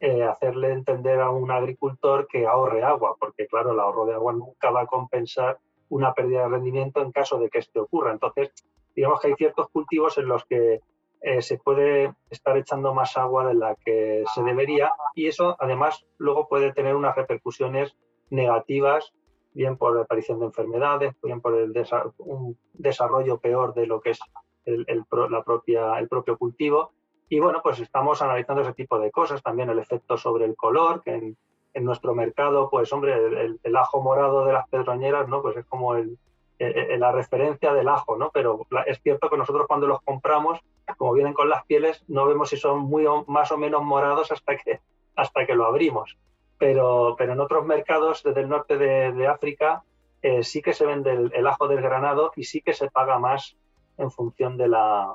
eh, 0.00 0.24
hacerle 0.24 0.72
entender 0.72 1.20
a 1.20 1.30
un 1.30 1.52
agricultor 1.52 2.26
que 2.26 2.44
ahorre 2.44 2.82
agua, 2.82 3.14
porque 3.20 3.46
claro, 3.46 3.70
el 3.70 3.78
ahorro 3.78 4.04
de 4.04 4.14
agua 4.14 4.32
nunca 4.32 4.72
va 4.72 4.80
a 4.82 4.86
compensar 4.86 5.58
una 5.88 6.12
pérdida 6.12 6.42
de 6.42 6.48
rendimiento 6.48 7.00
en 7.00 7.12
caso 7.12 7.38
de 7.38 7.48
que 7.48 7.60
esto 7.60 7.82
ocurra. 7.82 8.10
Entonces, 8.10 8.50
digamos 8.96 9.20
que 9.20 9.28
hay 9.28 9.34
ciertos 9.34 9.68
cultivos 9.68 10.18
en 10.18 10.26
los 10.26 10.44
que 10.44 10.80
eh, 11.20 11.40
se 11.40 11.56
puede 11.56 12.12
estar 12.30 12.56
echando 12.56 12.94
más 12.94 13.16
agua 13.16 13.46
de 13.46 13.54
la 13.54 13.76
que 13.76 14.24
se 14.34 14.42
debería 14.42 14.92
y 15.14 15.28
eso 15.28 15.56
además 15.60 16.04
luego 16.18 16.48
puede 16.48 16.72
tener 16.72 16.96
unas 16.96 17.14
repercusiones 17.14 17.96
negativas, 18.28 19.12
bien 19.54 19.76
por 19.76 19.94
la 19.94 20.02
aparición 20.02 20.40
de 20.40 20.46
enfermedades, 20.46 21.14
bien 21.22 21.40
por 21.40 21.54
el 21.54 21.72
un 22.18 22.56
desarrollo 22.72 23.38
peor 23.38 23.74
de 23.74 23.86
lo 23.86 24.00
que 24.00 24.10
es 24.10 24.20
el, 24.64 24.86
la 25.30 25.42
propia, 25.42 25.98
el 25.98 26.08
propio 26.08 26.38
cultivo 26.38 26.92
y 27.32 27.40
bueno, 27.40 27.60
pues 27.62 27.80
estamos 27.80 28.20
analizando 28.20 28.60
ese 28.60 28.74
tipo 28.74 28.98
de 28.98 29.10
cosas, 29.10 29.42
también 29.42 29.70
el 29.70 29.78
efecto 29.78 30.18
sobre 30.18 30.44
el 30.44 30.54
color, 30.54 31.02
que 31.02 31.14
en, 31.14 31.36
nuestro 31.82 32.14
mercado, 32.14 32.68
pues 32.68 32.92
hombre, 32.92 33.14
el, 33.62 33.76
ajo 33.76 34.02
morado 34.02 34.44
de 34.44 34.52
las 34.52 34.68
pedroñeras, 34.68 35.26
¿no? 35.28 35.40
Pues 35.40 35.56
es 35.56 35.64
como 35.64 35.94
el, 35.94 36.18
la 36.58 37.10
referencia 37.10 37.72
del 37.72 37.88
ajo, 37.88 38.18
¿no? 38.18 38.30
Pero 38.34 38.66
es 38.84 39.00
cierto 39.00 39.30
que 39.30 39.38
nosotros 39.38 39.66
cuando 39.66 39.86
los 39.86 40.02
compramos, 40.02 40.60
como 40.98 41.14
vienen 41.14 41.32
con 41.32 41.48
las 41.48 41.64
pieles, 41.64 42.04
no 42.06 42.26
vemos 42.26 42.50
si 42.50 42.58
son 42.58 42.80
muy 42.80 43.06
más 43.26 43.50
o 43.50 43.56
menos 43.56 43.82
morados 43.82 44.30
hasta 44.30 44.54
que, 44.58 44.80
hasta 45.16 45.46
que 45.46 45.54
lo 45.54 45.64
abrimos. 45.64 46.18
Pero, 46.62 47.16
pero 47.18 47.32
en 47.32 47.40
otros 47.40 47.66
mercados 47.66 48.22
desde 48.22 48.42
el 48.42 48.48
norte 48.48 48.78
de, 48.78 49.26
África 49.26 49.82
eh, 50.22 50.44
sí 50.44 50.62
que 50.62 50.72
se 50.72 50.86
vende 50.86 51.10
el, 51.10 51.46
ajo 51.48 51.66
desgranado 51.66 52.30
y 52.36 52.44
sí 52.44 52.60
que 52.60 52.72
se 52.72 52.88
paga 52.88 53.18
más 53.18 53.56
en 53.98 54.12
función 54.12 54.56
de 54.56 54.68
la, 54.68 55.12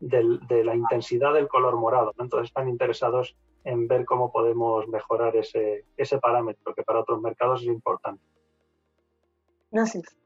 de 0.00 0.64
la 0.64 0.74
intensidad 0.74 1.34
del 1.34 1.48
color 1.48 1.76
morado. 1.76 2.14
Entonces 2.18 2.48
están 2.48 2.70
interesados 2.70 3.36
en 3.64 3.88
ver 3.88 4.06
cómo 4.06 4.32
podemos 4.32 4.88
mejorar 4.88 5.36
ese, 5.36 5.84
ese 5.98 6.18
parámetro, 6.18 6.74
que 6.74 6.82
para 6.82 7.00
otros 7.00 7.20
mercados 7.20 7.60
es 7.60 7.68
importante. 7.68 8.22
Gracias. 9.70 10.16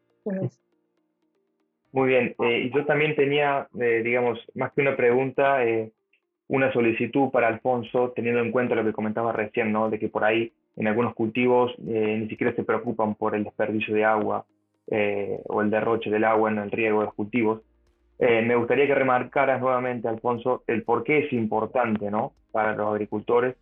Muy 1.91 2.09
bien. 2.09 2.37
Eh, 2.39 2.59
y 2.67 2.71
yo 2.73 2.87
también 2.87 3.17
tenía, 3.17 3.67
eh, 3.81 4.03
digamos, 4.05 4.39
más 4.55 4.73
que 4.73 4.83
una 4.83 4.97
pregunta, 4.97 5.65
eh, 5.65 5.91
una 6.47 6.73
solicitud 6.73 7.31
para 7.31 7.49
Alfonso, 7.49 8.13
teniendo 8.15 8.41
en 8.41 8.53
cuenta 8.53 8.77
lo 8.77 8.85
que 8.85 8.93
comentaba 8.93 9.33
recién, 9.33 9.73
¿no? 9.73 9.91
De 9.91 9.99
que 9.99 10.09
por 10.09 10.23
ahí 10.23 10.53
en 10.77 10.87
algunos 10.87 11.15
cultivos 11.15 11.73
ni 11.79 12.29
siquiera 12.29 12.55
se 12.55 12.65
preocupan 12.65 13.15
por 13.15 13.35
el 13.35 13.45
desperdicio 13.45 13.95
de 13.95 14.05
agua 14.05 14.45
o 15.47 15.63
el 15.63 15.71
derroche 15.71 16.11
del 16.11 16.25
agua 16.25 16.51
en 16.51 16.59
el 16.59 16.71
riego 16.71 17.01
de 17.01 17.07
los 17.07 17.15
cultivos. 17.15 17.63
Eh, 18.21 18.43
me 18.43 18.55
gustaría 18.55 18.87
que 18.87 18.95
remarcaras 18.95 19.63
nuevamente, 19.63 20.07
Alfonso, 20.07 20.63
el 20.67 20.83
por 20.83 21.05
qué 21.05 21.21
es 21.21 21.33
importante 21.33 22.11
¿no? 22.11 22.35
para 22.53 22.77
los 22.77 22.93
agricultores 22.93 23.57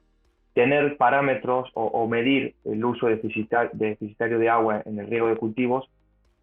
tener 0.52 0.96
parámetros 0.96 1.70
o, 1.74 2.08
medir 2.08 2.56
el 2.64 2.84
uso 2.84 3.06
deficitario 3.06 4.38
de 4.40 4.48
agua 4.48 4.82
en 4.84 4.98
el 4.98 5.06
riego 5.06 5.28
de 5.28 5.36
cultivos 5.36 5.88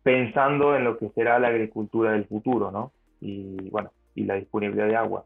pensando 0.03 0.77
en 0.77 0.85
lo 0.85 0.97
que 0.97 1.09
será 1.09 1.37
la 1.39 1.49
agricultura 1.49 2.13
del 2.13 2.23
futuro 2.23 2.71
¿no? 2.71 2.93
y, 3.19 3.69
bueno, 3.69 3.91
y 4.13 4.23
la 4.23 4.35
disponibilidad 4.35 4.87
de 4.87 4.95
agua. 4.95 5.25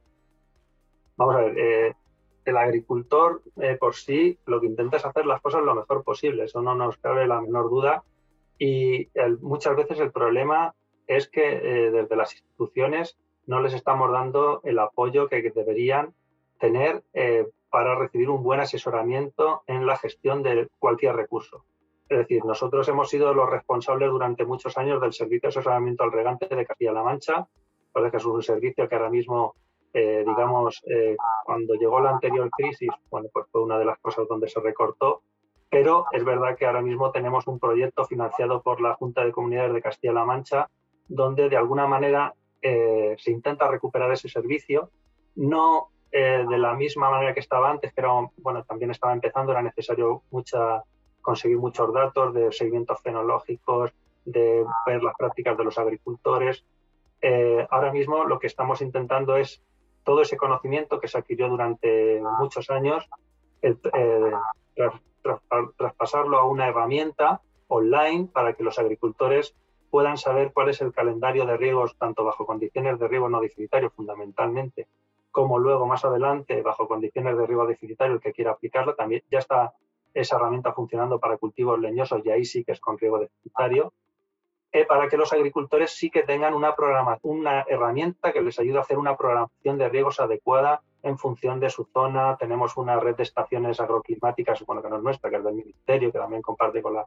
Vamos 1.17 1.35
a 1.35 1.41
ver, 1.41 1.59
eh, 1.59 1.93
el 2.49 2.57
agricultor 2.57 3.41
eh, 3.57 3.77
por 3.79 3.95
sí 3.95 4.37
lo 4.45 4.59
que 4.59 4.67
intenta 4.67 4.97
es 4.97 5.05
hacer 5.05 5.25
las 5.25 5.41
cosas 5.41 5.63
lo 5.63 5.75
mejor 5.75 6.03
posible, 6.03 6.45
eso 6.45 6.61
no 6.61 6.75
nos 6.75 6.97
cabe 6.97 7.27
la 7.27 7.41
menor 7.41 7.69
duda 7.69 8.03
y 8.57 9.07
muchas 9.41 9.75
veces 9.75 9.99
el 9.99 10.11
problema 10.11 10.73
es 11.07 11.27
que 11.29 11.43
eh, 11.43 11.91
desde 11.91 12.15
las 12.15 12.33
instituciones 12.33 13.17
no 13.47 13.61
les 13.61 13.73
estamos 13.73 14.11
dando 14.11 14.61
el 14.63 14.77
apoyo 14.77 15.27
que 15.27 15.41
deberían 15.41 16.13
tener 16.59 17.03
eh, 17.13 17.47
para 17.71 17.95
recibir 17.95 18.29
un 18.29 18.43
buen 18.43 18.59
asesoramiento 18.59 19.63
en 19.65 19.85
la 19.85 19.97
gestión 19.97 20.43
de 20.43 20.67
cualquier 20.77 21.15
recurso. 21.15 21.63
Es 22.09 22.17
decir, 22.19 22.43
nosotros 22.45 22.87
hemos 22.89 23.09
sido 23.09 23.33
los 23.33 23.49
responsables 23.49 24.09
durante 24.09 24.45
muchos 24.45 24.77
años 24.77 24.99
del 25.01 25.13
servicio 25.13 25.47
de 25.47 25.59
asesoramiento 25.59 26.03
al 26.03 26.11
regante 26.11 26.47
de 26.47 26.65
Castilla-La 26.65 27.03
Mancha, 27.03 27.47
que 27.93 28.17
es 28.17 28.25
un 28.25 28.41
servicio 28.41 28.87
que 28.87 28.95
ahora 28.95 29.09
mismo, 29.09 29.55
eh, 29.93 30.23
digamos, 30.25 30.81
cuando 31.43 31.73
llegó 31.75 31.99
la 31.99 32.11
anterior 32.11 32.49
crisis, 32.51 32.89
bueno, 33.09 33.27
pues 33.33 33.45
fue 33.51 33.61
una 33.61 33.77
de 33.77 33.85
las 33.85 33.97
cosas 33.99 34.27
donde 34.27 34.47
se 34.47 34.59
recortó, 34.59 35.21
pero 35.69 36.05
es 36.11 36.23
verdad 36.23 36.57
que 36.57 36.65
ahora 36.65 36.81
mismo 36.81 37.11
tenemos 37.11 37.47
un 37.47 37.59
proyecto 37.59 38.05
financiado 38.05 38.61
por 38.61 38.81
la 38.81 38.95
Junta 38.95 39.23
de 39.23 39.31
Comunidades 39.31 39.73
de 39.73 39.81
Castilla-La 39.81 40.25
Mancha 40.25 40.69
donde 41.09 41.49
de 41.49 41.57
alguna 41.57 41.87
manera 41.87 42.33
eh, 42.61 43.15
se 43.17 43.31
intenta 43.31 43.67
recuperar 43.67 44.11
ese 44.13 44.29
servicio, 44.29 44.91
no 45.35 45.89
eh, 46.11 46.45
de 46.47 46.57
la 46.57 46.73
misma 46.75 47.09
manera 47.09 47.33
que 47.33 47.39
estaba 47.41 47.69
antes, 47.69 47.91
pero 47.93 48.31
bueno, 48.37 48.63
también 48.63 48.91
estaba 48.91 49.11
empezando, 49.11 49.51
era 49.51 49.61
necesario 49.61 50.23
mucha, 50.31 50.83
conseguir 51.21 51.57
muchos 51.57 51.91
datos 51.93 52.33
de 52.33 52.51
seguimientos 52.51 53.01
fenológicos, 53.01 53.91
de 54.23 54.63
ver 54.85 55.03
las 55.03 55.15
prácticas 55.17 55.57
de 55.57 55.63
los 55.63 55.77
agricultores. 55.77 56.63
Eh, 57.21 57.67
ahora 57.69 57.91
mismo 57.91 58.23
lo 58.23 58.39
que 58.39 58.47
estamos 58.47 58.81
intentando 58.81 59.35
es 59.35 59.61
todo 60.03 60.21
ese 60.21 60.37
conocimiento 60.37 60.99
que 60.99 61.07
se 61.07 61.17
adquirió 61.17 61.49
durante 61.49 62.21
muchos 62.39 62.69
años, 62.69 63.07
traspasarlo 65.77 66.37
a 66.39 66.45
una 66.45 66.67
herramienta 66.67 67.41
online 67.67 68.29
para 68.31 68.53
que 68.53 68.63
los 68.63 68.79
agricultores 68.79 69.55
puedan 69.89 70.17
saber 70.17 70.51
cuál 70.53 70.69
es 70.69 70.81
el 70.81 70.93
calendario 70.93 71.45
de 71.45 71.57
riegos, 71.57 71.95
tanto 71.97 72.23
bajo 72.23 72.45
condiciones 72.45 72.99
de 72.99 73.07
riego 73.07 73.29
no 73.29 73.41
deficitario 73.41 73.89
fundamentalmente, 73.89 74.87
como 75.31 75.59
luego 75.59 75.85
más 75.85 76.05
adelante 76.05 76.61
bajo 76.61 76.87
condiciones 76.87 77.37
de 77.37 77.45
riego 77.45 77.65
deficitario 77.65 78.15
el 78.15 78.21
que 78.21 78.33
quiera 78.33 78.51
aplicarlo, 78.51 78.95
también 78.95 79.23
ya 79.31 79.39
está 79.39 79.73
esa 80.13 80.37
herramienta 80.37 80.73
funcionando 80.73 81.19
para 81.19 81.37
cultivos 81.37 81.79
leñosos 81.79 82.21
y 82.25 82.31
ahí 82.31 82.45
sí 82.45 82.63
que 82.63 82.71
es 82.71 82.79
con 82.79 82.97
riego 82.97 83.19
deficitario, 83.19 83.93
eh, 84.72 84.86
para 84.86 85.07
que 85.07 85.17
los 85.17 85.34
agricultores 85.34 85.91
sí 85.91 86.09
que 86.09 86.24
tengan 86.24 86.53
una, 86.53 86.76
una 87.24 87.65
herramienta 87.67 88.32
que 88.32 88.41
les 88.41 88.59
ayude 88.59 88.78
a 88.78 88.82
hacer 88.82 88.97
una 88.97 89.17
programación 89.17 89.78
de 89.78 89.89
riegos 89.89 90.20
adecuada 90.20 90.82
en 91.01 91.17
función 91.17 91.59
de 91.59 91.70
su 91.70 91.86
zona. 91.86 92.38
Tenemos 92.38 92.78
una 92.78 92.99
red 92.99 93.15
de 93.15 93.24
estaciones 93.24 93.80
agroclimáticas, 93.80 94.65
bueno, 94.65 94.82
que 94.82 94.89
no 94.89 94.97
es 94.97 95.03
nuestra, 95.03 95.30
que 95.30 95.38
es 95.38 95.43
del 95.43 95.55
Ministerio, 95.55 96.11
que 96.11 96.20
también 96.20 96.41
comparte 96.41 96.82
con 96.82 96.93
la 96.93 97.05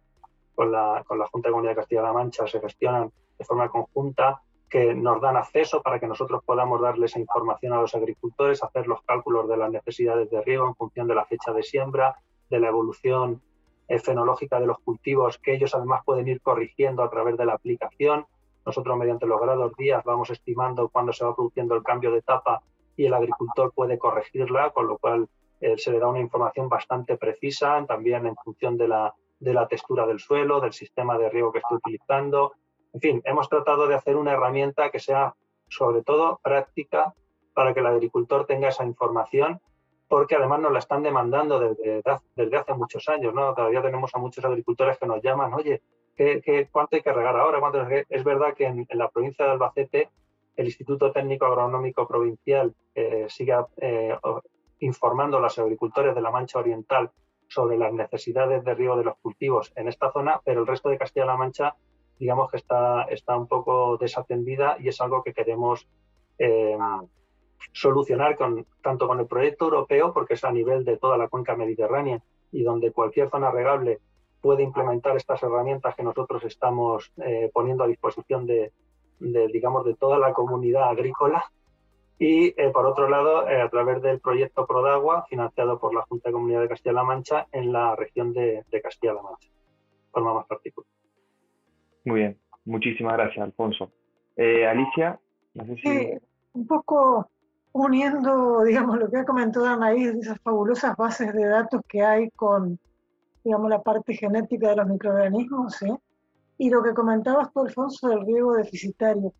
con 0.54 0.70
la, 0.70 1.02
con 1.06 1.18
la 1.18 1.26
Junta 1.26 1.48
de 1.48 1.52
Comunidad 1.52 1.72
de 1.72 1.76
Castilla-La 1.76 2.12
Mancha 2.12 2.46
se 2.46 2.60
gestionan 2.60 3.10
de 3.38 3.44
forma 3.44 3.68
conjunta, 3.68 4.42
que 4.68 4.94
nos 4.94 5.20
dan 5.20 5.36
acceso 5.36 5.82
para 5.82 5.98
que 5.98 6.06
nosotros 6.06 6.42
podamos 6.44 6.80
darle 6.80 7.06
esa 7.06 7.18
información 7.18 7.74
a 7.74 7.80
los 7.80 7.94
agricultores, 7.94 8.62
hacer 8.62 8.86
los 8.86 9.02
cálculos 9.02 9.48
de 9.48 9.56
las 9.56 9.70
necesidades 9.70 10.30
de 10.30 10.40
riego 10.42 10.66
en 10.66 10.74
función 10.74 11.06
de 11.08 11.14
la 11.14 11.26
fecha 11.26 11.52
de 11.52 11.62
siembra, 11.62 12.16
de 12.48 12.58
la 12.58 12.68
evolución 12.68 13.42
fenológica 13.98 14.60
de 14.60 14.66
los 14.66 14.78
cultivos, 14.78 15.38
que 15.38 15.54
ellos 15.54 15.74
además 15.74 16.02
pueden 16.04 16.28
ir 16.28 16.40
corrigiendo 16.40 17.02
a 17.02 17.10
través 17.10 17.36
de 17.36 17.44
la 17.44 17.54
aplicación. 17.54 18.26
Nosotros 18.64 18.96
mediante 18.96 19.26
los 19.26 19.40
grados 19.40 19.72
días 19.76 20.02
vamos 20.04 20.30
estimando 20.30 20.88
cuándo 20.88 21.12
se 21.12 21.24
va 21.24 21.34
produciendo 21.34 21.74
el 21.74 21.82
cambio 21.82 22.12
de 22.12 22.18
etapa 22.18 22.62
y 22.96 23.06
el 23.06 23.14
agricultor 23.14 23.72
puede 23.72 23.98
corregirla, 23.98 24.70
con 24.70 24.86
lo 24.86 24.98
cual 24.98 25.28
eh, 25.60 25.78
se 25.78 25.90
le 25.90 25.98
da 25.98 26.08
una 26.08 26.20
información 26.20 26.68
bastante 26.68 27.16
precisa, 27.16 27.84
también 27.86 28.26
en 28.26 28.36
función 28.36 28.76
de 28.76 28.88
la, 28.88 29.14
de 29.40 29.54
la 29.54 29.66
textura 29.66 30.06
del 30.06 30.20
suelo, 30.20 30.60
del 30.60 30.72
sistema 30.72 31.18
de 31.18 31.30
riego 31.30 31.52
que 31.52 31.58
estoy 31.58 31.78
utilizando. 31.78 32.52
En 32.92 33.00
fin, 33.00 33.22
hemos 33.24 33.48
tratado 33.48 33.86
de 33.86 33.94
hacer 33.94 34.16
una 34.16 34.32
herramienta 34.32 34.90
que 34.90 35.00
sea 35.00 35.34
sobre 35.68 36.02
todo 36.02 36.38
práctica 36.42 37.14
para 37.54 37.72
que 37.72 37.80
el 37.80 37.86
agricultor 37.86 38.46
tenga 38.46 38.68
esa 38.68 38.84
información, 38.84 39.60
porque 40.12 40.36
además 40.36 40.60
nos 40.60 40.72
la 40.72 40.78
están 40.78 41.02
demandando 41.02 41.58
desde, 41.58 42.02
desde 42.36 42.56
hace 42.58 42.74
muchos 42.74 43.08
años. 43.08 43.32
Todavía 43.32 43.80
tenemos 43.80 44.14
a 44.14 44.18
muchos 44.18 44.44
agricultores 44.44 44.98
que 44.98 45.06
nos 45.06 45.22
llaman, 45.22 45.54
oye, 45.54 45.80
cuánto 46.70 46.96
hay 46.96 47.00
que 47.00 47.14
regar 47.14 47.34
ahora? 47.34 47.60
¿Cuánto 47.60 47.80
es 47.88 48.22
verdad 48.22 48.52
que 48.54 48.66
en, 48.66 48.86
la 48.90 49.08
provincia 49.08 49.46
de 49.46 49.52
Albacete 49.52 50.10
el 50.54 50.66
Instituto 50.66 51.12
Técnico 51.12 51.46
Agronómico 51.46 52.06
Provincial 52.06 52.74
eh, 52.94 53.24
sigue 53.30 53.54
eh, 53.78 54.14
informando 54.80 55.38
a 55.38 55.40
los 55.40 55.58
agricultores 55.58 56.14
de 56.14 56.20
la 56.20 56.30
Mancha 56.30 56.58
Oriental 56.58 57.10
sobre 57.48 57.78
las 57.78 57.94
necesidades 57.94 58.62
de 58.64 58.74
riego 58.74 58.98
de 58.98 59.04
los 59.04 59.16
cultivos 59.16 59.72
en 59.76 59.88
esta 59.88 60.12
zona, 60.12 60.42
pero 60.44 60.60
el 60.60 60.66
resto 60.66 60.90
de 60.90 60.98
Castilla-La 60.98 61.38
Mancha, 61.38 61.74
digamos 62.18 62.50
que 62.50 62.58
está, 62.58 63.04
está 63.04 63.34
un 63.34 63.46
poco 63.46 63.96
desatendida 63.96 64.76
y 64.78 64.88
es 64.88 65.00
algo 65.00 65.22
que 65.22 65.32
queremos 65.32 65.88
eh, 66.38 66.76
solucionar 67.72 68.36
con, 68.36 68.66
tanto 68.82 69.06
con 69.06 69.20
el 69.20 69.26
proyecto 69.26 69.66
europeo, 69.66 70.12
porque 70.12 70.34
es 70.34 70.44
a 70.44 70.52
nivel 70.52 70.84
de 70.84 70.96
toda 70.96 71.16
la 71.16 71.28
cuenca 71.28 71.54
mediterránea 71.56 72.22
y 72.50 72.62
donde 72.62 72.92
cualquier 72.92 73.30
zona 73.30 73.50
regable 73.50 74.00
puede 74.42 74.62
implementar 74.64 75.16
estas 75.16 75.42
herramientas 75.42 75.94
que 75.94 76.02
nosotros 76.02 76.44
estamos 76.44 77.12
eh, 77.24 77.50
poniendo 77.54 77.84
a 77.84 77.86
disposición 77.86 78.44
de, 78.44 78.72
digamos, 79.20 79.86
de 79.86 79.94
toda 79.94 80.18
la 80.18 80.34
comunidad 80.34 80.90
agrícola. 80.90 81.44
Y 82.18 82.48
eh, 82.60 82.70
por 82.72 82.86
otro 82.86 83.08
lado, 83.08 83.48
eh, 83.48 83.60
a 83.60 83.68
través 83.68 84.02
del 84.02 84.20
proyecto 84.20 84.66
Prodagua, 84.66 85.24
financiado 85.28 85.78
por 85.78 85.94
la 85.94 86.02
Junta 86.02 86.28
de 86.28 86.32
Comunidad 86.34 86.60
de 86.60 86.68
Castilla-La 86.68 87.04
Mancha 87.04 87.46
en 87.52 87.72
la 87.72 87.96
región 87.96 88.32
de, 88.32 88.64
Castilla-La 88.82 89.22
Mancha, 89.22 89.48
forma 90.10 90.34
más 90.34 90.46
particular. 90.46 90.90
Muy 92.04 92.20
bien, 92.20 92.38
muchísimas 92.64 93.14
gracias, 93.14 93.44
Alfonso. 93.44 93.92
Alicia, 94.36 95.20
no 95.54 95.66
sé 95.66 95.76
si... 95.76 96.10
un 96.54 96.66
poco 96.66 97.28
uniendo, 97.72 98.62
digamos, 98.64 98.98
lo 98.98 99.10
que 99.10 99.18
ha 99.18 99.24
comentado 99.24 99.66
Anaís, 99.66 100.14
esas 100.14 100.38
fabulosas 100.40 100.96
bases 100.96 101.32
de 101.32 101.46
datos 101.46 101.80
que 101.88 102.02
hay 102.02 102.30
con 102.30 102.78
digamos, 103.44 103.70
la 103.70 103.82
parte 103.82 104.14
genética 104.14 104.70
de 104.70 104.76
los 104.76 104.88
microorganismos. 104.88 105.76
Y 106.58 106.70
lo 106.70 106.82
que 106.82 106.94
comentabas 106.94 107.52
tú, 107.52 107.60
Alfonso, 107.60 108.08
del 108.08 108.24
riego 108.26 108.54
deficitario. 108.54 109.32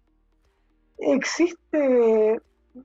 Existe, 0.99 2.41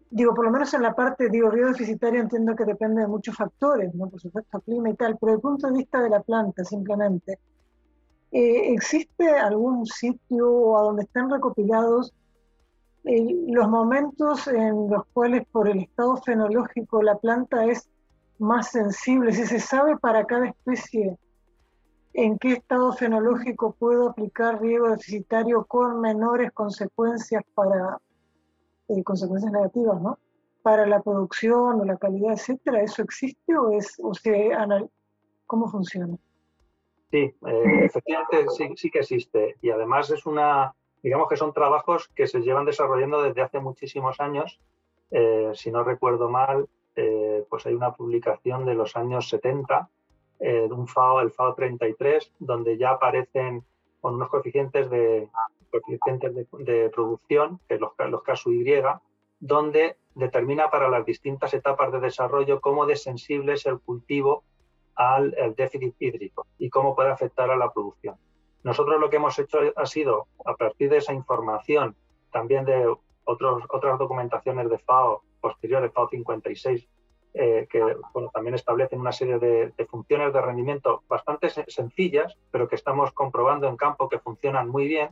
digo, 0.09 0.33
por 0.33 0.45
lo 0.45 0.51
menos 0.51 0.73
en 0.73 0.83
la 0.83 0.93
parte, 0.93 1.29
digo, 1.29 1.49
riego 1.49 1.69
deficitario 1.69 2.21
entiendo 2.21 2.55
que 2.55 2.65
depende 2.65 3.01
de 3.01 3.07
muchos 3.07 3.35
factores, 3.35 3.93
¿no? 3.95 4.09
Por 4.09 4.19
supuesto, 4.19 4.59
clima 4.61 4.89
y 4.89 4.95
tal, 4.95 5.17
pero 5.19 5.31
desde 5.31 5.35
el 5.35 5.41
punto 5.41 5.67
de 5.67 5.73
vista 5.73 6.01
de 6.01 6.09
la 6.09 6.21
planta, 6.21 6.63
simplemente, 6.63 7.39
eh, 8.31 8.73
¿existe 8.73 9.29
algún 9.29 9.85
sitio 9.85 10.77
a 10.77 10.81
donde 10.83 11.03
estén 11.03 11.29
recopilados 11.29 12.13
los 13.47 13.69
momentos 13.69 14.47
en 14.47 14.89
los 14.89 15.05
cuales 15.13 15.45
por 15.51 15.69
el 15.69 15.79
estado 15.79 16.17
fenológico 16.17 17.01
la 17.01 17.17
planta 17.17 17.65
es 17.65 17.89
más 18.39 18.71
sensible, 18.71 19.31
si 19.31 19.45
se 19.45 19.59
sabe 19.59 19.97
para 19.97 20.25
cada 20.25 20.47
especie 20.47 21.17
en 22.13 22.37
qué 22.37 22.53
estado 22.53 22.93
fenológico 22.93 23.73
puedo 23.73 24.09
aplicar 24.09 24.61
riego 24.61 24.89
deficitario 24.89 25.65
con 25.65 26.01
menores 26.01 26.51
consecuencias 26.51 27.43
para 27.53 27.99
eh, 28.87 29.03
consecuencias 29.03 29.51
negativas, 29.51 30.01
¿no? 30.01 30.17
Para 30.63 30.85
la 30.85 31.01
producción 31.01 31.79
o 31.79 31.85
la 31.85 31.97
calidad, 31.97 32.33
etcétera, 32.33 32.81
¿eso 32.81 33.03
existe 33.03 33.55
o 33.57 33.71
es 33.71 33.95
o 34.01 34.13
se 34.13 34.51
cómo 35.45 35.67
funciona? 35.69 36.17
Sí, 37.11 37.17
eh, 37.17 37.85
efectivamente 37.85 38.45
sí, 38.49 38.69
sí 38.75 38.89
que 38.91 38.99
existe 38.99 39.55
y 39.61 39.69
además 39.69 40.09
es 40.09 40.25
una, 40.25 40.75
digamos 41.07 41.29
que 41.29 41.37
son 41.37 41.53
trabajos 41.53 42.09
que 42.09 42.27
se 42.27 42.41
llevan 42.41 42.65
desarrollando 42.65 43.21
desde 43.21 43.41
hace 43.41 43.61
muchísimos 43.61 44.19
años. 44.19 44.59
Eh, 45.09 45.51
si 45.53 45.71
no 45.71 45.85
recuerdo 45.85 46.29
mal, 46.29 46.67
eh, 46.97 47.45
pues 47.49 47.65
hay 47.65 47.75
una 47.75 47.93
publicación 47.93 48.65
de 48.65 48.73
los 48.73 48.97
años 48.97 49.29
70 49.29 49.89
eh, 50.41 50.67
de 50.67 50.73
un 50.73 50.85
FAO, 50.85 51.21
el 51.21 51.31
FAO 51.31 51.53
33, 51.55 52.33
donde 52.39 52.77
ya 52.77 52.89
aparecen 52.89 53.63
con 54.01 54.15
unos 54.15 54.27
coeficientes 54.27 54.89
de, 54.89 55.29
coeficientes 55.71 56.35
de, 56.51 56.89
producción, 56.89 57.61
que 57.69 57.79
los, 57.79 57.91
los 57.97 58.23
KSU-Y, 58.23 58.83
donde 59.39 59.95
determina 60.13 60.69
para 60.69 60.89
las 60.89 61.05
distintas 61.05 61.53
etapas 61.53 61.89
de 61.93 62.01
desarrollo 62.01 62.59
cómo 62.59 62.85
de 62.85 62.97
sensible 62.97 63.53
es 63.53 63.65
el 63.65 63.79
cultivo 63.79 64.43
al 64.95 65.33
déficit 65.55 65.95
hídrico 65.99 66.45
y 66.57 66.69
cómo 66.69 66.97
puede 66.97 67.11
afectar 67.11 67.49
a 67.49 67.55
la 67.55 67.71
producción. 67.71 68.17
Nosotros 68.63 68.99
lo 68.99 69.09
que 69.09 69.17
hemos 69.17 69.37
hecho 69.39 69.59
ha 69.75 69.85
sido, 69.85 70.27
a 70.45 70.55
partir 70.55 70.89
de 70.89 70.97
esa 70.97 71.13
información, 71.13 71.95
también 72.31 72.65
de 72.65 72.93
otros, 73.23 73.63
otras 73.69 73.97
documentaciones 73.97 74.69
de 74.69 74.77
FAO 74.79 75.23
posteriores, 75.39 75.91
FAO 75.93 76.09
56, 76.09 76.87
eh, 77.33 77.67
que 77.69 77.79
bueno, 78.13 78.31
también 78.33 78.55
establecen 78.55 78.99
una 78.99 79.11
serie 79.11 79.37
de, 79.37 79.85
funciones 79.85 80.33
de 80.33 80.41
rendimiento 80.41 81.03
bastante 81.07 81.49
sencillas, 81.49 82.35
pero 82.49 82.67
que 82.67 82.75
estamos 82.75 83.11
comprobando 83.11 83.67
en 83.67 83.77
campo 83.77 84.09
que 84.09 84.19
funcionan 84.19 84.69
muy 84.69 84.87
bien. 84.87 85.09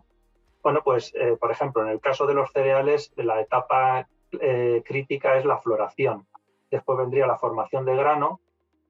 Bueno, 0.63 0.81
pues, 0.83 1.13
eh, 1.15 1.37
por 1.39 1.51
ejemplo, 1.51 1.83
en 1.83 1.89
el 1.89 1.99
caso 1.99 2.25
de 2.25 2.33
los 2.33 2.51
cereales, 2.51 3.13
la 3.15 3.39
etapa 3.41 4.07
eh, 4.41 4.81
crítica 4.83 5.37
es 5.37 5.45
la 5.45 5.59
floración. 5.59 6.25
Después 6.71 6.97
vendría 6.97 7.27
la 7.27 7.37
formación 7.37 7.85
de 7.85 7.95
grano 7.95 8.39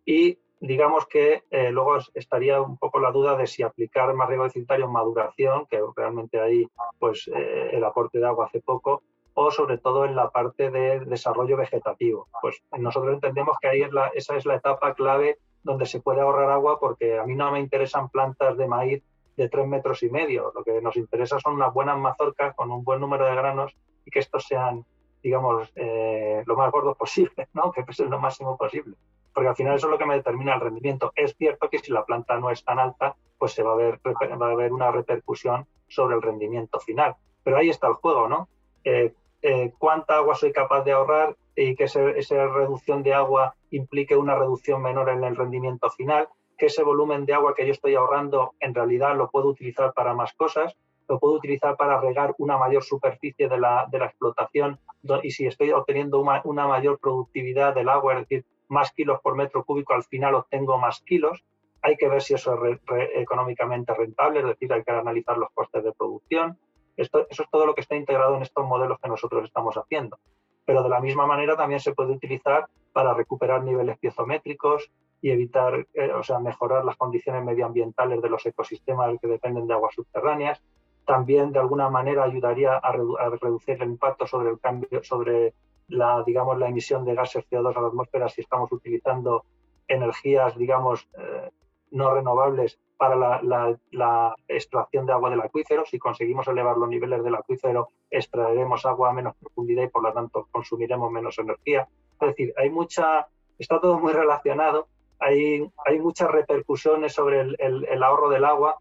y 0.05 0.39
digamos 0.65 1.05
que 1.07 1.43
luego 1.71 1.97
estaría 2.13 2.61
un 2.61 2.77
poco 2.77 2.99
la 2.99 3.11
duda 3.11 3.35
de 3.37 3.47
si 3.47 3.63
aplicar 3.63 4.13
más 4.13 4.27
riego 4.27 4.43
deficitario 4.43 4.85
en 4.85 4.91
maduración, 4.91 5.65
que 5.67 5.79
realmente 5.95 6.39
ahí 6.39 6.67
pues 6.99 7.27
el 7.27 7.83
aporte 7.83 8.19
de 8.19 8.25
agua 8.25 8.45
hace 8.45 8.61
poco, 8.61 9.03
o 9.35 9.51
sobre 9.51 9.77
todo 9.77 10.05
en 10.05 10.15
la 10.15 10.29
parte 10.31 10.71
de 10.71 11.01
desarrollo 11.01 11.57
vegetativo. 11.57 12.27
Pues 12.41 12.63
nosotros 12.77 13.13
entendemos 13.13 13.57
que 13.61 13.67
ahí 13.67 13.81
es 13.81 13.91
la, 13.91 14.07
esa 14.07 14.35
es 14.37 14.45
la 14.45 14.55
etapa 14.55 14.93
clave 14.95 15.37
donde 15.61 15.85
se 15.85 15.99
puede 15.99 16.21
ahorrar 16.21 16.49
agua 16.49 16.79
porque 16.79 17.19
a 17.19 17.25
mí 17.25 17.35
no 17.35 17.51
me 17.51 17.59
interesan 17.59 18.09
plantas 18.09 18.57
de 18.57 18.67
maíz 18.67 19.03
de 19.35 19.49
tres 19.49 19.67
metros 19.67 20.03
y 20.03 20.09
medio. 20.09 20.51
Lo 20.55 20.63
que 20.63 20.81
nos 20.81 20.95
interesa 20.95 21.39
son 21.39 21.55
unas 21.55 21.73
buenas 21.73 21.97
mazorcas 21.97 22.55
con 22.55 22.71
un 22.71 22.83
buen 22.83 23.01
número 23.01 23.25
de 23.25 23.35
granos 23.35 23.75
y 24.05 24.11
que 24.11 24.19
estos 24.19 24.45
sean, 24.45 24.85
digamos, 25.21 25.69
eh, 25.75 26.43
lo 26.45 26.55
más 26.55 26.71
gordos 26.71 26.95
posible, 26.97 27.49
¿no? 27.53 27.71
que 27.71 27.83
pesen 27.83 28.09
lo 28.09 28.19
máximo 28.19 28.55
posible. 28.57 28.95
Porque 29.35 29.49
al 29.49 29.55
final 29.55 29.75
eso 29.75 29.87
es 29.87 29.91
lo 29.91 29.97
que 29.97 30.05
me 30.05 30.15
determina 30.15 30.55
el 30.55 30.61
rendimiento. 30.61 31.11
Es 31.15 31.35
cierto 31.35 31.69
que 31.69 31.79
si 31.79 31.91
la 31.91 32.05
planta 32.05 32.39
no 32.39 32.49
es 32.49 32.63
tan 32.63 32.79
alta, 32.79 33.15
pues 33.37 33.51
se 33.51 33.61
va 33.61 33.73
a 33.73 33.75
ver, 33.75 33.99
haber 34.41 34.73
una 34.73 34.89
repercusión 34.91 35.67
sobre 35.87 36.15
el 36.15 36.21
rendimiento 36.21 36.79
final. 36.79 37.15
Pero 37.43 37.57
ahí 37.57 37.69
está 37.69 37.87
el 37.87 37.93
juego, 37.93 38.29
¿no? 38.29 38.47
Eh, 38.85 39.13
eh, 39.41 39.73
cuánta 39.77 40.15
agua 40.15 40.35
soy 40.35 40.51
capaz 40.51 40.83
de 40.83 40.93
ahorrar 40.93 41.35
y 41.55 41.75
que 41.75 41.83
esa 41.83 42.47
reducción 42.47 43.03
de 43.03 43.13
agua 43.13 43.55
implique 43.71 44.15
una 44.15 44.35
reducción 44.35 44.81
menor 44.81 45.09
en 45.09 45.23
el 45.23 45.35
rendimiento 45.35 45.89
final, 45.91 46.27
que 46.57 46.67
ese 46.67 46.83
volumen 46.83 47.25
de 47.25 47.33
agua 47.33 47.53
que 47.53 47.65
yo 47.65 47.71
estoy 47.71 47.95
ahorrando 47.95 48.53
en 48.59 48.73
realidad 48.73 49.15
lo 49.15 49.29
puedo 49.29 49.49
utilizar 49.49 49.93
para 49.93 50.13
más 50.13 50.33
cosas, 50.33 50.75
lo 51.07 51.19
puedo 51.19 51.35
utilizar 51.35 51.75
para 51.77 51.99
regar 51.99 52.33
una 52.37 52.57
mayor 52.57 52.83
superficie 52.83 53.47
de 53.47 53.59
la, 53.59 53.87
explotación 53.91 54.79
y 55.21 55.31
si 55.31 55.45
estoy 55.45 55.71
obteniendo 55.71 56.19
una, 56.19 56.67
mayor 56.67 56.97
productividad 56.99 57.75
del 57.75 57.89
agua, 57.89 58.13
es 58.13 58.19
decir, 58.21 58.45
más 58.67 58.91
kilos 58.91 59.19
por 59.21 59.35
metro 59.35 59.63
cúbico, 59.63 59.93
al 59.93 60.03
final 60.03 60.35
obtengo 60.35 60.77
más 60.77 61.01
kilos. 61.01 61.43
Hay 61.81 61.97
que 61.97 62.07
ver 62.07 62.21
si 62.21 62.33
eso 62.33 62.65
es 62.65 62.79
económicamente 63.15 63.93
rentable, 63.93 64.39
es 64.39 64.45
decir, 64.45 64.73
hay 64.73 64.83
que 64.83 64.91
analizar 64.91 65.37
los 65.37 65.51
costes 65.51 65.83
de 65.83 65.91
producción 65.91 66.57
eso 66.97 67.27
es 67.29 67.49
todo 67.51 67.65
lo 67.65 67.75
que 67.75 67.81
está 67.81 67.95
integrado 67.95 68.35
en 68.35 68.41
estos 68.41 68.65
modelos 68.65 68.99
que 69.01 69.09
nosotros 69.09 69.43
estamos 69.43 69.75
haciendo. 69.75 70.17
Pero 70.65 70.81
de 70.81 70.89
la 70.89 70.99
misma 70.99 71.27
manera 71.27 71.55
también 71.55 71.79
se 71.79 71.93
puede 71.93 72.13
utilizar 72.13 72.67
para 72.93 73.13
recuperar 73.13 73.63
niveles 73.63 73.97
piezométricos 73.99 74.89
y 75.21 75.31
evitar, 75.31 75.85
eh, 75.93 76.11
o 76.11 76.23
sea, 76.23 76.39
mejorar 76.39 76.85
las 76.85 76.95
condiciones 76.95 77.43
medioambientales 77.43 78.21
de 78.21 78.29
los 78.29 78.45
ecosistemas 78.45 79.15
que 79.21 79.27
dependen 79.27 79.67
de 79.67 79.73
aguas 79.73 79.93
subterráneas. 79.95 80.61
También 81.05 81.51
de 81.51 81.59
alguna 81.59 81.89
manera 81.89 82.23
ayudaría 82.23 82.77
a, 82.77 82.91
reducir 82.91 83.81
el 83.81 83.89
impacto 83.89 84.25
sobre 84.25 84.49
el 84.49 84.59
cambio, 84.59 85.03
sobre 85.03 85.53
la, 85.87 86.23
digamos, 86.25 86.57
la 86.57 86.67
emisión 86.67 87.05
de 87.05 87.15
gases 87.15 87.45
CO2 87.49 87.75
a 87.75 87.81
la 87.81 87.87
atmósfera 87.87 88.29
si 88.29 88.41
estamos 88.41 88.71
utilizando 88.71 89.45
energías, 89.87 90.57
digamos, 90.57 91.07
eh, 91.17 91.49
no 91.91 92.13
renovables 92.13 92.79
para 92.97 93.41
la, 93.41 94.35
extracción 94.47 95.05
de 95.05 95.13
agua 95.13 95.29
del 95.29 95.41
acuífero. 95.41 95.85
Si 95.85 95.99
conseguimos 95.99 96.47
elevar 96.47 96.77
los 96.77 96.89
niveles 96.89 97.23
del 97.23 97.35
acuífero, 97.35 97.89
extraeremos 98.09 98.85
agua 98.85 99.09
a 99.09 99.13
menos 99.13 99.35
profundidad 99.35 99.83
y 99.83 99.89
por 99.89 100.03
lo 100.03 100.13
tanto 100.13 100.47
consumiremos 100.51 101.11
menos 101.11 101.37
energía. 101.37 101.87
Es 102.21 102.27
decir, 102.27 102.53
hay 102.57 102.69
mucha, 102.69 103.27
está 103.59 103.79
todo 103.79 103.99
muy 103.99 104.13
relacionado, 104.13 104.87
hay, 105.19 105.69
hay 105.85 105.99
muchas 105.99 106.29
repercusiones 106.31 107.13
sobre 107.13 107.41
el, 107.41 108.03
ahorro 108.03 108.29
del 108.29 108.45
agua. 108.45 108.77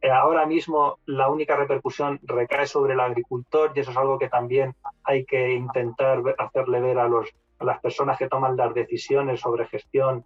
Eh, 0.00 0.10
ahora 0.10 0.46
mismo 0.46 0.98
la 1.06 1.28
única 1.28 1.56
repercusión 1.56 2.20
recae 2.22 2.66
sobre 2.66 2.94
el 2.94 3.00
agricultor 3.00 3.72
y 3.74 3.80
eso 3.80 3.90
es 3.90 3.96
algo 3.96 4.18
que 4.18 4.28
también 4.28 4.74
hay 5.02 5.24
que 5.24 5.54
intentar 5.54 6.22
hacerle 6.38 6.80
ver 6.80 6.98
a, 6.98 7.08
los, 7.08 7.28
a 7.58 7.64
las 7.64 7.80
personas 7.80 8.16
que 8.16 8.28
toman 8.28 8.56
las 8.56 8.72
decisiones 8.74 9.40
sobre 9.40 9.66
gestión 9.66 10.24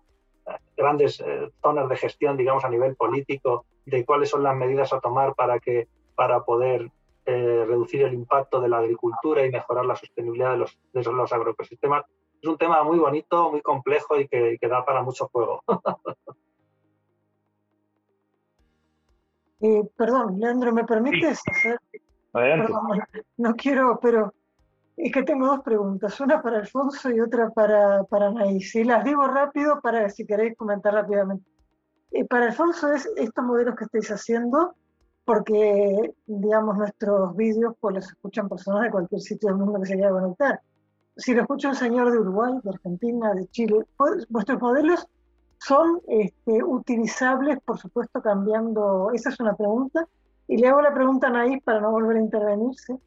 grandes 0.77 1.21
eh, 1.21 1.51
zonas 1.63 1.89
de 1.89 1.97
gestión, 1.97 2.37
digamos, 2.37 2.65
a 2.65 2.69
nivel 2.69 2.97
político, 2.97 3.67
de 3.87 4.05
cuáles 4.05 4.31
son 4.31 4.43
las 4.43 4.57
medidas 4.57 4.93
a 4.93 5.01
tomar 5.01 5.35
para, 5.35 5.59
que, 5.59 5.89
para 6.15 6.45
poder 6.45 6.91
eh, 7.27 7.65
reducir 7.67 8.03
el 8.03 8.15
impacto 8.15 8.61
de 8.61 8.69
la 8.69 8.79
agricultura 8.79 9.45
y 9.45 9.51
mejorar 9.51 9.85
la 9.85 9.97
sostenibilidad 9.97 10.53
de 10.53 10.59
los, 10.59 10.79
de 10.93 11.03
los 11.03 11.33
agroecosistemas. 11.33 12.05
Es 12.41 12.49
un 12.49 12.59
tema 12.59 12.83
muy 12.83 12.99
bonito, 12.99 13.51
muy 13.51 13.61
complejo 13.61 14.19
y 14.19 14.27
que, 14.27 14.59
da 14.63 14.85
para 14.85 15.03
mucho 15.03 15.29
juego. 15.29 15.63
Eh, 19.63 19.89
perdón, 19.97 20.41
Leandro, 20.41 20.73
¿me 20.73 20.85
permites 20.85 21.41
hacer? 21.49 21.79
Adelante. 22.33 22.73
no 23.37 23.55
quiero, 23.55 23.99
pero 24.03 24.33
es 24.97 25.13
que 25.13 25.23
tengo 25.23 25.47
dos 25.47 25.61
preguntas, 25.61 26.19
una 26.21 26.43
para 26.43 26.59
Alfonso 26.59 27.11
y 27.11 27.21
otra 27.21 27.51
para, 27.51 28.03
para 28.05 28.29
Anaís. 28.29 28.75
Y 28.75 28.83
las 28.83 29.05
digo 29.05 29.27
rápido 29.29 29.81
para 29.81 30.09
si 30.11 30.27
queréis 30.27 30.57
comentar 30.57 30.95
rápidamente. 30.95 31.45
Eh, 32.11 32.25
para 32.25 32.47
Alfonso 32.47 32.93
es 32.93 33.09
estos 33.17 33.45
modelos 33.45 33.77
que 33.77 33.85
estáis 33.85 34.11
haciendo, 34.11 34.75
porque, 35.25 36.13
digamos, 36.27 36.77
nuestros 36.77 37.37
vídeos 37.37 37.75
pues 37.79 37.95
los 37.95 38.09
escuchan 38.09 38.49
personas 38.49 38.83
de 38.83 38.91
cualquier 38.91 39.21
sitio 39.21 39.51
del 39.51 39.59
mundo 39.59 39.81
que 39.81 39.87
se 39.87 39.95
quiera 39.95 40.11
conectar. 40.11 40.61
Si 41.17 41.35
lo 41.35 41.43
escucha 41.43 41.69
un 41.69 41.77
señor 41.77 42.11
de 42.11 42.19
Uruguay, 42.19 42.55
de 42.65 42.71
Argentina, 42.71 43.33
de 43.33 43.47
Chile, 43.49 43.87
pues, 43.97 44.27
vuestros 44.29 44.61
modelos 44.61 45.07
son 45.67 46.01
este, 46.09 46.63
utilizables, 46.63 47.61
por 47.61 47.79
supuesto, 47.79 48.21
cambiando. 48.21 49.11
Esa 49.13 49.31
es 49.31 49.41
una 49.41 49.55
pregunta. 49.55 50.09
Y 50.49 50.57
le 50.57 50.69
hago 50.69 50.83
la 50.83 50.93
pregunta 50.93 51.29
a 51.29 51.31
Anaís 51.31 51.63
para 51.63 51.81
no 51.81 51.93
volver 51.93 52.17
a 52.17 52.21
intervenirse. 52.21 52.99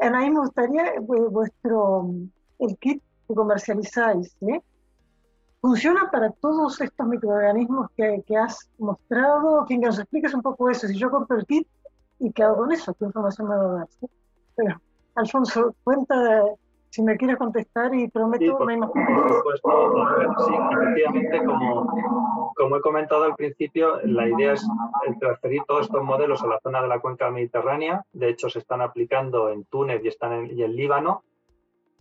Anaís, 0.00 0.32
me 0.32 0.40
gustaría 0.40 0.94
eh, 0.94 1.00
vuestro, 1.00 2.10
el 2.58 2.76
kit 2.78 3.02
que 3.28 3.34
comercializáis, 3.34 4.36
¿eh? 4.40 4.60
¿Funciona 5.60 6.10
para 6.10 6.30
todos 6.30 6.80
estos 6.80 7.06
microorganismos 7.06 7.90
que, 7.96 8.22
que 8.26 8.36
has 8.36 8.70
mostrado? 8.78 9.66
Que 9.66 9.76
nos 9.78 9.98
expliques 9.98 10.32
un 10.34 10.42
poco 10.42 10.70
eso. 10.70 10.88
Si 10.88 10.96
yo 10.98 11.10
compro 11.10 11.36
el 11.36 11.46
kit, 11.46 11.68
¿y 12.18 12.32
qué 12.32 12.42
hago 12.42 12.56
con 12.56 12.72
eso? 12.72 12.94
¿Qué 12.94 13.04
información 13.04 13.48
me 13.48 13.56
va 13.56 13.64
a 13.64 13.74
dar? 13.74 13.88
Pero, 14.56 14.80
Alfonso, 15.14 15.74
cuenta 15.84 16.14
si 16.90 17.02
me 17.02 17.16
quieres 17.16 17.38
contestar 17.38 17.94
y 17.94 18.08
prometo 18.08 18.44
sí, 18.44 18.50
por, 18.50 18.64
no 18.66 18.70
hay 18.70 18.76
más 18.76 18.90
por 18.90 19.28
supuesto, 19.28 20.06
sí, 20.44 20.54
efectivamente, 20.72 21.44
como, 21.44 22.52
como 22.56 22.76
he 22.76 22.80
comentado 22.80 23.24
al 23.24 23.36
principio, 23.36 24.00
la 24.02 24.28
idea 24.28 24.54
es 24.54 24.68
transferir 25.20 25.62
todos 25.68 25.86
estos 25.86 26.02
modelos 26.02 26.42
a 26.42 26.48
la 26.48 26.58
zona 26.60 26.82
de 26.82 26.88
la 26.88 26.98
cuenca 26.98 27.30
mediterránea. 27.30 28.04
De 28.12 28.28
hecho, 28.28 28.50
se 28.50 28.58
están 28.58 28.80
aplicando 28.80 29.50
en 29.50 29.64
Túnez 29.66 30.04
y 30.04 30.08
están 30.08 30.32
en, 30.32 30.58
y 30.58 30.64
en 30.64 30.74
Líbano. 30.74 31.22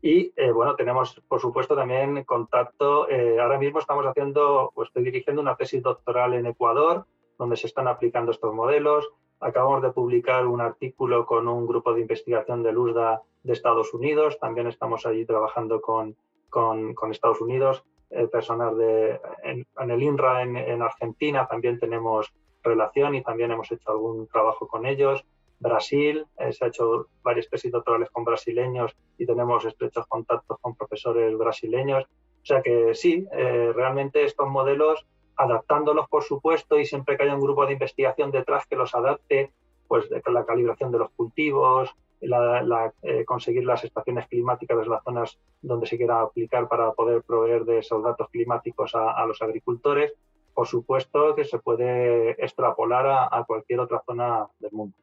Y 0.01 0.33
eh, 0.35 0.51
bueno, 0.51 0.75
tenemos, 0.75 1.21
por 1.27 1.39
supuesto, 1.39 1.75
también 1.75 2.23
contacto. 2.23 3.07
Eh, 3.09 3.39
ahora 3.39 3.59
mismo 3.59 3.79
estamos 3.79 4.05
haciendo, 4.07 4.71
pues 4.73 4.87
estoy 4.87 5.03
dirigiendo 5.03 5.41
una 5.41 5.55
tesis 5.55 5.83
doctoral 5.83 6.33
en 6.33 6.47
Ecuador, 6.47 7.05
donde 7.37 7.57
se 7.57 7.67
están 7.67 7.87
aplicando 7.87 8.31
estos 8.31 8.55
modelos. 8.55 9.07
Acabamos 9.39 9.83
de 9.83 9.91
publicar 9.91 10.47
un 10.47 10.61
artículo 10.61 11.27
con 11.27 11.47
un 11.47 11.67
grupo 11.67 11.93
de 11.93 12.01
investigación 12.01 12.63
del 12.63 12.77
USDA 12.77 13.21
de 13.43 13.53
Estados 13.53 13.93
Unidos. 13.93 14.37
También 14.39 14.67
estamos 14.67 15.05
allí 15.05 15.25
trabajando 15.25 15.81
con, 15.81 16.15
con, 16.49 16.95
Estados 17.11 17.41
Unidos. 17.41 17.83
El 18.09 18.29
personal 18.29 18.77
de, 18.77 19.19
en, 19.43 19.65
el 19.77 20.03
INRA 20.03 20.43
en, 20.43 20.57
en, 20.57 20.81
Argentina 20.81 21.47
también 21.47 21.79
tenemos 21.79 22.33
relación 22.63 23.15
y 23.15 23.23
también 23.23 23.51
hemos 23.51 23.71
hecho 23.71 23.91
algún 23.91 24.27
trabajo 24.27 24.67
con 24.67 24.85
ellos. 24.85 25.25
Brasil, 25.59 26.25
eh, 26.37 26.53
se 26.53 26.65
ha 26.65 26.67
hecho 26.69 27.07
varias 27.21 27.49
tesis 27.49 27.71
doctorales 27.71 28.09
con 28.11 28.23
brasileños 28.23 28.95
y 29.17 29.25
tenemos 29.25 29.65
estrechos 29.65 30.05
contactos 30.07 30.57
con 30.61 30.75
profesores 30.75 31.37
brasileños. 31.37 32.05
O 32.05 32.45
sea 32.45 32.61
que 32.61 32.95
sí, 32.95 33.27
eh, 33.33 33.71
realmente 33.75 34.23
estos 34.23 34.47
modelos, 34.47 35.05
adaptándolos 35.35 36.07
por 36.07 36.23
supuesto 36.23 36.79
y 36.79 36.85
siempre 36.85 37.17
que 37.17 37.23
haya 37.23 37.35
un 37.35 37.41
grupo 37.41 37.65
de 37.65 37.73
investigación 37.73 38.31
detrás 38.31 38.65
que 38.67 38.77
los 38.77 38.95
adapte, 38.95 39.51
pues 39.87 40.09
la 40.09 40.45
calibración 40.45 40.91
de 40.91 40.99
los 40.99 41.09
cultivos, 41.11 41.93
la, 42.21 42.93
eh, 43.01 43.25
conseguir 43.25 43.65
las 43.65 43.83
estaciones 43.83 44.27
climáticas 44.27 44.77
de 44.77 44.85
las 44.87 45.03
zonas 45.03 45.39
donde 45.61 45.87
se 45.87 45.97
quiera 45.97 46.21
aplicar 46.21 46.67
para 46.67 46.91
poder 46.93 47.23
proveer 47.23 47.65
de 47.65 47.79
esos 47.79 48.03
datos 48.03 48.29
climáticos 48.29 48.93
a, 48.95 49.25
los 49.25 49.41
agricultores, 49.41 50.13
por 50.53 50.67
supuesto 50.67 51.35
que 51.35 51.45
se 51.45 51.59
puede 51.59 52.31
extrapolar 52.43 53.29
a, 53.31 53.43
cualquier 53.45 53.79
otra 53.79 54.01
zona 54.05 54.47
del 54.59 54.71
mundo. 54.71 54.95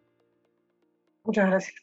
Muchas 1.24 1.46
gracias. 1.46 1.82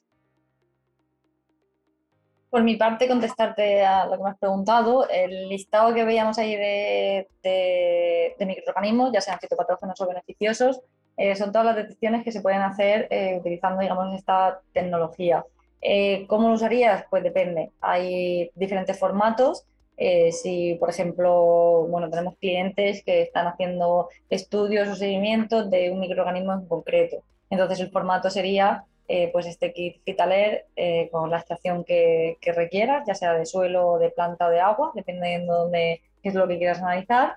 Por 2.49 2.61
mi 2.61 2.75
parte, 2.75 3.07
contestarte 3.07 3.83
a 3.83 4.05
lo 4.05 4.17
que 4.17 4.23
me 4.23 4.29
has 4.29 4.37
preguntado, 4.37 5.09
el 5.09 5.49
listado 5.49 5.91
que 5.91 6.05
veíamos 6.05 6.37
ahí 6.37 6.55
de, 6.55 7.27
de, 7.41 8.35
de 8.37 8.45
microorganismos, 8.45 9.11
ya 9.11 9.21
sean 9.21 9.39
fitopatógenos 9.39 9.99
o 9.99 10.07
beneficiosos, 10.07 10.83
eh, 11.17 11.35
son 11.35 11.51
todas 11.51 11.65
las 11.65 11.75
detecciones 11.75 12.23
que 12.23 12.31
se 12.31 12.41
pueden 12.41 12.61
hacer 12.61 13.07
eh, 13.09 13.37
utilizando, 13.39 13.81
digamos, 13.81 14.15
esta 14.15 14.61
tecnología. 14.73 15.45
Eh, 15.81 16.25
¿Cómo 16.27 16.47
lo 16.47 16.55
usarías? 16.55 17.05
Pues 17.09 17.23
depende. 17.23 17.71
Hay 17.81 18.49
diferentes 18.55 18.97
formatos. 18.97 19.65
Eh, 19.97 20.31
si, 20.31 20.75
por 20.75 20.89
ejemplo, 20.89 21.85
bueno, 21.87 22.09
tenemos 22.09 22.35
clientes 22.37 23.03
que 23.03 23.21
están 23.21 23.47
haciendo 23.47 24.09
estudios 24.29 24.87
o 24.87 24.95
seguimientos 24.95 25.69
de 25.69 25.91
un 25.91 25.99
microorganismo 25.99 26.53
en 26.53 26.65
concreto. 26.67 27.17
Entonces, 27.49 27.79
el 27.79 27.91
formato 27.91 28.29
sería 28.29 28.85
pues 29.31 29.45
este 29.45 29.73
kit 29.73 30.01
Fitaler 30.03 30.65
con 31.11 31.29
la 31.29 31.37
extracción 31.37 31.83
que, 31.83 32.37
que 32.41 32.51
requieras, 32.51 33.05
ya 33.05 33.13
sea 33.13 33.33
de 33.33 33.45
suelo, 33.45 33.99
de 33.99 34.09
planta 34.09 34.47
o 34.47 34.49
de 34.49 34.59
agua, 34.59 34.91
dependiendo 34.95 35.69
de 35.69 36.01
qué 36.23 36.29
es 36.29 36.35
lo 36.35 36.47
que 36.47 36.57
quieras 36.57 36.81
analizar 36.81 37.35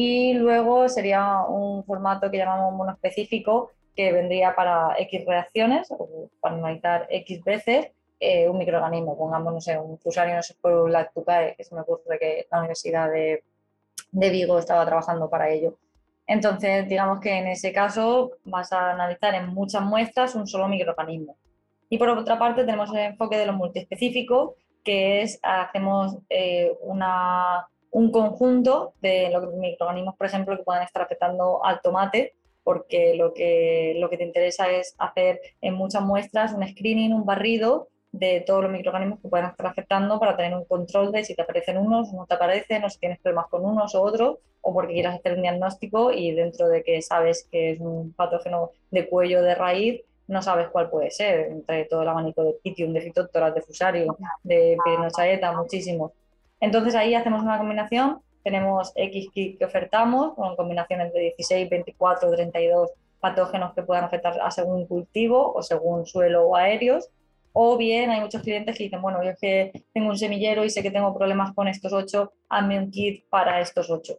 y 0.00 0.32
luego 0.34 0.88
sería 0.88 1.42
un 1.42 1.82
formato 1.82 2.30
que 2.30 2.36
llamamos 2.36 2.72
monoespecífico 2.72 3.72
que 3.96 4.12
vendría 4.12 4.54
para 4.54 4.94
X 4.96 5.24
reacciones 5.26 5.90
o 5.90 6.30
para 6.38 6.54
analizar 6.54 7.08
X 7.10 7.42
veces 7.42 7.88
eh, 8.20 8.48
un 8.48 8.58
microorganismo, 8.58 9.18
pongamos, 9.18 9.52
no 9.52 9.60
sé, 9.60 9.76
un 9.76 9.98
Fusarium 9.98 10.38
lactucae, 10.88 11.56
que 11.56 11.64
se 11.64 11.74
me 11.74 11.80
ocurre 11.80 12.16
que 12.20 12.46
la 12.48 12.58
Universidad 12.60 13.10
de, 13.10 13.42
de 14.12 14.30
Vigo 14.30 14.60
estaba 14.60 14.86
trabajando 14.86 15.28
para 15.28 15.50
ello. 15.50 15.74
Entonces, 16.28 16.88
digamos 16.88 17.18
que 17.18 17.32
en 17.36 17.48
ese 17.48 17.72
caso 17.72 18.30
vas 18.44 18.72
a 18.72 18.92
analizar 18.92 19.34
en 19.34 19.48
muchas 19.48 19.82
muestras 19.82 20.36
un 20.36 20.46
solo 20.46 20.68
microorganismo. 20.68 21.34
Y 21.88 21.98
por 21.98 22.08
otra 22.10 22.38
parte 22.38 22.62
tenemos 22.62 22.90
el 22.90 22.98
enfoque 22.98 23.36
de 23.36 23.46
lo 23.46 23.52
multiespecífico, 23.52 24.54
que 24.84 25.22
es, 25.22 25.40
hacemos 25.42 26.18
eh, 26.30 26.72
una 26.82 27.66
un 27.90 28.10
conjunto 28.10 28.94
de 29.00 29.30
los 29.30 29.54
microorganismos, 29.54 30.16
por 30.16 30.26
ejemplo, 30.26 30.56
que 30.56 30.62
puedan 30.62 30.82
estar 30.82 31.02
afectando 31.02 31.64
al 31.64 31.80
tomate, 31.80 32.34
porque 32.64 33.14
lo 33.14 33.32
que, 33.32 33.94
lo 33.96 34.10
que 34.10 34.18
te 34.18 34.24
interesa 34.24 34.70
es 34.70 34.94
hacer 34.98 35.40
en 35.60 35.74
muchas 35.74 36.02
muestras 36.02 36.52
un 36.52 36.66
screening, 36.66 37.14
un 37.14 37.24
barrido 37.24 37.88
de 38.12 38.42
todos 38.46 38.62
los 38.62 38.72
microorganismos 38.72 39.20
que 39.20 39.28
puedan 39.28 39.50
estar 39.50 39.66
afectando 39.66 40.18
para 40.18 40.36
tener 40.36 40.54
un 40.54 40.64
control 40.64 41.12
de 41.12 41.24
si 41.24 41.34
te 41.34 41.42
aparecen 41.42 41.78
unos, 41.78 42.12
no 42.12 42.26
te 42.26 42.34
aparecen, 42.34 42.84
o 42.84 42.90
si 42.90 42.98
tienes 42.98 43.18
problemas 43.20 43.46
con 43.48 43.64
unos 43.64 43.94
o 43.94 44.02
otros, 44.02 44.38
o 44.60 44.72
porque 44.72 44.94
quieras 44.94 45.16
hacer 45.16 45.34
un 45.34 45.42
diagnóstico 45.42 46.12
y 46.12 46.32
dentro 46.32 46.68
de 46.68 46.82
que 46.82 47.00
sabes 47.02 47.48
que 47.50 47.72
es 47.72 47.80
un 47.80 48.12
patógeno 48.12 48.72
de 48.90 49.08
cuello 49.08 49.42
de 49.42 49.54
raíz, 49.54 50.02
no 50.26 50.42
sabes 50.42 50.68
cuál 50.68 50.90
puede 50.90 51.10
ser, 51.10 51.50
entre 51.50 51.86
todo 51.86 52.02
el 52.02 52.08
abanico 52.08 52.44
de 52.44 52.54
Pitium, 52.62 52.92
de 52.92 53.00
Phytophthora, 53.00 53.50
de 53.50 53.62
Fusarium, 53.62 54.14
de 54.42 54.76
Pirinochaeta, 54.84 55.52
muchísimos. 55.52 56.12
Entonces 56.60 56.94
ahí 56.94 57.14
hacemos 57.14 57.42
una 57.42 57.58
combinación, 57.58 58.20
tenemos 58.42 58.92
X 58.94 59.28
kit 59.32 59.58
que 59.58 59.64
ofertamos 59.64 60.34
con 60.34 60.56
combinaciones 60.56 61.12
de 61.12 61.34
16, 61.36 61.68
24, 61.68 62.30
32 62.30 62.90
patógenos 63.20 63.74
que 63.74 63.82
puedan 63.82 64.04
afectar 64.04 64.40
a 64.40 64.50
según 64.50 64.86
cultivo 64.86 65.52
o 65.52 65.62
según 65.62 66.06
suelo 66.06 66.48
o 66.48 66.56
aéreos. 66.56 67.10
O 67.52 67.76
bien 67.76 68.10
hay 68.10 68.20
muchos 68.20 68.42
clientes 68.42 68.76
que 68.76 68.84
dicen, 68.84 69.02
bueno, 69.02 69.22
yo 69.22 69.30
es 69.30 69.38
que 69.40 69.72
tengo 69.92 70.10
un 70.10 70.18
semillero 70.18 70.64
y 70.64 70.70
sé 70.70 70.82
que 70.82 70.90
tengo 70.90 71.16
problemas 71.16 71.54
con 71.54 71.66
estos 71.66 71.92
ocho, 71.92 72.32
hazme 72.48 72.78
un 72.78 72.90
kit 72.90 73.28
para 73.28 73.60
estos 73.60 73.90
ocho. 73.90 74.18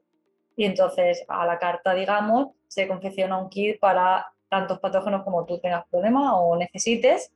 Y 0.55 0.65
entonces 0.65 1.23
a 1.27 1.45
la 1.45 1.57
carta, 1.57 1.93
digamos, 1.93 2.47
se 2.67 2.87
confecciona 2.87 3.37
un 3.37 3.49
kit 3.49 3.79
para 3.79 4.27
tantos 4.49 4.79
patógenos 4.79 5.23
como 5.23 5.45
tú 5.45 5.59
tengas 5.59 5.87
problema 5.89 6.37
o 6.39 6.57
necesites. 6.57 7.31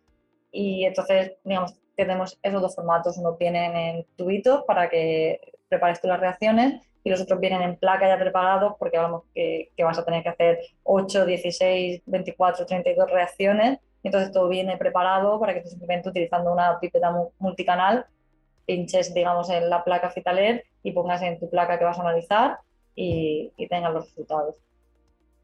Y 0.51 0.83
entonces, 0.83 1.37
digamos, 1.43 1.73
tenemos 1.95 2.39
esos 2.41 2.61
dos 2.61 2.75
formatos. 2.75 3.17
Unos 3.17 3.37
vienen 3.37 3.75
en 3.75 4.05
tubitos 4.15 4.63
para 4.65 4.89
que 4.89 5.53
prepares 5.69 6.01
tú 6.01 6.07
las 6.07 6.19
reacciones 6.19 6.81
y 7.03 7.09
los 7.09 7.21
otros 7.21 7.39
vienen 7.39 7.61
en 7.61 7.75
placa 7.75 8.07
ya 8.07 8.17
preparados 8.17 8.75
porque 8.79 8.97
vamos 8.97 9.23
que, 9.33 9.71
que, 9.75 9.83
vas 9.83 9.97
a 9.97 10.05
tener 10.05 10.23
que 10.23 10.29
hacer 10.29 10.59
8, 10.83 11.25
16, 11.25 12.01
24, 12.05 12.65
32 12.65 13.11
reacciones. 13.11 13.79
Entonces 14.03 14.31
todo 14.31 14.49
viene 14.49 14.77
preparado 14.77 15.39
para 15.39 15.53
que 15.53 15.61
tú 15.61 15.69
simplemente 15.69 16.09
utilizando 16.09 16.51
una 16.51 16.79
pipeta 16.79 17.13
multicanal 17.39 18.05
pinches, 18.65 19.13
digamos, 19.13 19.49
en 19.49 19.69
la 19.69 19.83
placa 19.83 20.09
Fitaler 20.09 20.65
y 20.83 20.91
pongas 20.91 21.21
en 21.21 21.39
tu 21.39 21.49
placa 21.49 21.77
que 21.77 21.85
vas 21.85 21.97
a 21.97 22.01
analizar 22.01 22.59
y, 22.95 23.51
y 23.57 23.67
tengas 23.67 23.93
los 23.93 24.05
resultados. 24.05 24.55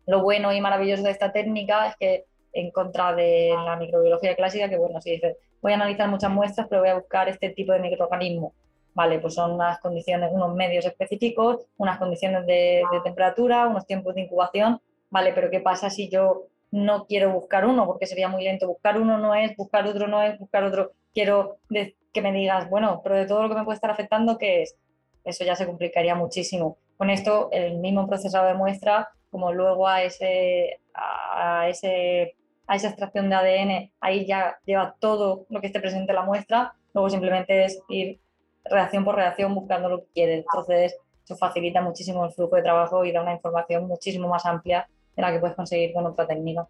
Lo 0.05 0.23
bueno 0.23 0.53
y 0.53 0.61
maravilloso 0.61 1.03
de 1.03 1.11
esta 1.11 1.31
técnica 1.31 1.87
es 1.87 1.95
que 1.97 2.25
en 2.53 2.71
contra 2.71 3.13
de 3.13 3.53
la 3.65 3.75
microbiología 3.75 4.35
clásica, 4.35 4.69
que 4.69 4.77
bueno, 4.77 5.01
si 5.01 5.11
dices, 5.11 5.37
voy 5.61 5.71
a 5.71 5.75
analizar 5.75 6.09
muchas 6.09 6.31
muestras, 6.31 6.67
pero 6.69 6.81
voy 6.81 6.89
a 6.89 6.95
buscar 6.95 7.29
este 7.29 7.49
tipo 7.49 7.73
de 7.73 7.79
microorganismo. 7.79 8.53
Vale, 8.93 9.19
pues 9.19 9.35
son 9.35 9.51
unas 9.51 9.79
condiciones, 9.79 10.31
unos 10.33 10.55
medios 10.55 10.85
específicos, 10.85 11.65
unas 11.77 11.97
condiciones 11.97 12.45
de, 12.45 12.83
de, 12.91 13.01
temperatura, 13.03 13.67
unos 13.67 13.85
tiempos 13.85 14.15
de 14.15 14.21
incubación, 14.21 14.81
vale, 15.09 15.31
pero 15.33 15.49
¿qué 15.49 15.59
pasa 15.59 15.89
si 15.89 16.09
yo 16.09 16.47
no 16.71 17.05
quiero 17.05 17.31
buscar 17.31 17.65
uno? 17.65 17.85
Porque 17.85 18.05
sería 18.05 18.27
muy 18.27 18.43
lento. 18.43 18.67
Buscar 18.67 18.99
uno 18.99 19.17
no 19.17 19.35
es, 19.35 19.55
buscar 19.55 19.87
otro 19.87 20.07
no 20.07 20.21
es, 20.21 20.37
buscar 20.37 20.63
otro. 20.63 20.91
Quiero 21.13 21.57
que 21.69 22.21
me 22.21 22.31
digas, 22.31 22.69
bueno, 22.69 23.01
pero 23.03 23.15
de 23.15 23.25
todo 23.25 23.43
lo 23.43 23.49
que 23.49 23.55
me 23.55 23.63
puede 23.63 23.75
estar 23.75 23.91
afectando, 23.91 24.37
¿qué 24.37 24.63
es? 24.63 24.75
Eso 25.23 25.43
ya 25.43 25.55
se 25.55 25.65
complicaría 25.65 26.15
muchísimo. 26.15 26.77
Con 26.97 27.09
esto, 27.09 27.49
el 27.51 27.77
mismo 27.77 28.07
procesador 28.07 28.49
de 28.49 28.57
muestra 28.57 29.09
como 29.31 29.53
luego 29.53 29.87
a, 29.87 30.03
ese, 30.03 30.79
a, 30.93 31.69
ese, 31.69 32.35
a 32.69 32.75
esa 32.75 32.89
extracción 32.89 33.29
de 33.29 33.35
ADN, 33.35 33.91
ahí 33.99 34.27
ya 34.27 34.59
lleva 34.63 34.95
todo 34.99 35.47
lo 35.49 35.59
que 35.59 35.67
esté 35.67 35.79
presente 35.79 36.11
en 36.11 36.15
la 36.15 36.21
muestra, 36.21 36.73
luego 36.93 37.09
simplemente 37.09 37.65
es 37.65 37.81
ir 37.89 38.19
reacción 38.63 39.03
por 39.03 39.15
reacción 39.15 39.55
buscando 39.55 39.89
lo 39.89 40.01
que 40.01 40.11
quiere. 40.13 40.35
Entonces, 40.35 40.95
eso 41.25 41.35
facilita 41.35 41.81
muchísimo 41.81 42.23
el 42.25 42.31
flujo 42.31 42.57
de 42.57 42.61
trabajo 42.61 43.03
y 43.03 43.11
da 43.11 43.23
una 43.23 43.33
información 43.33 43.87
muchísimo 43.87 44.27
más 44.27 44.45
amplia 44.45 44.87
de 45.15 45.21
la 45.21 45.31
que 45.31 45.39
puedes 45.39 45.55
conseguir 45.55 45.93
con 45.93 46.05
otra 46.05 46.27
técnica. 46.27 46.67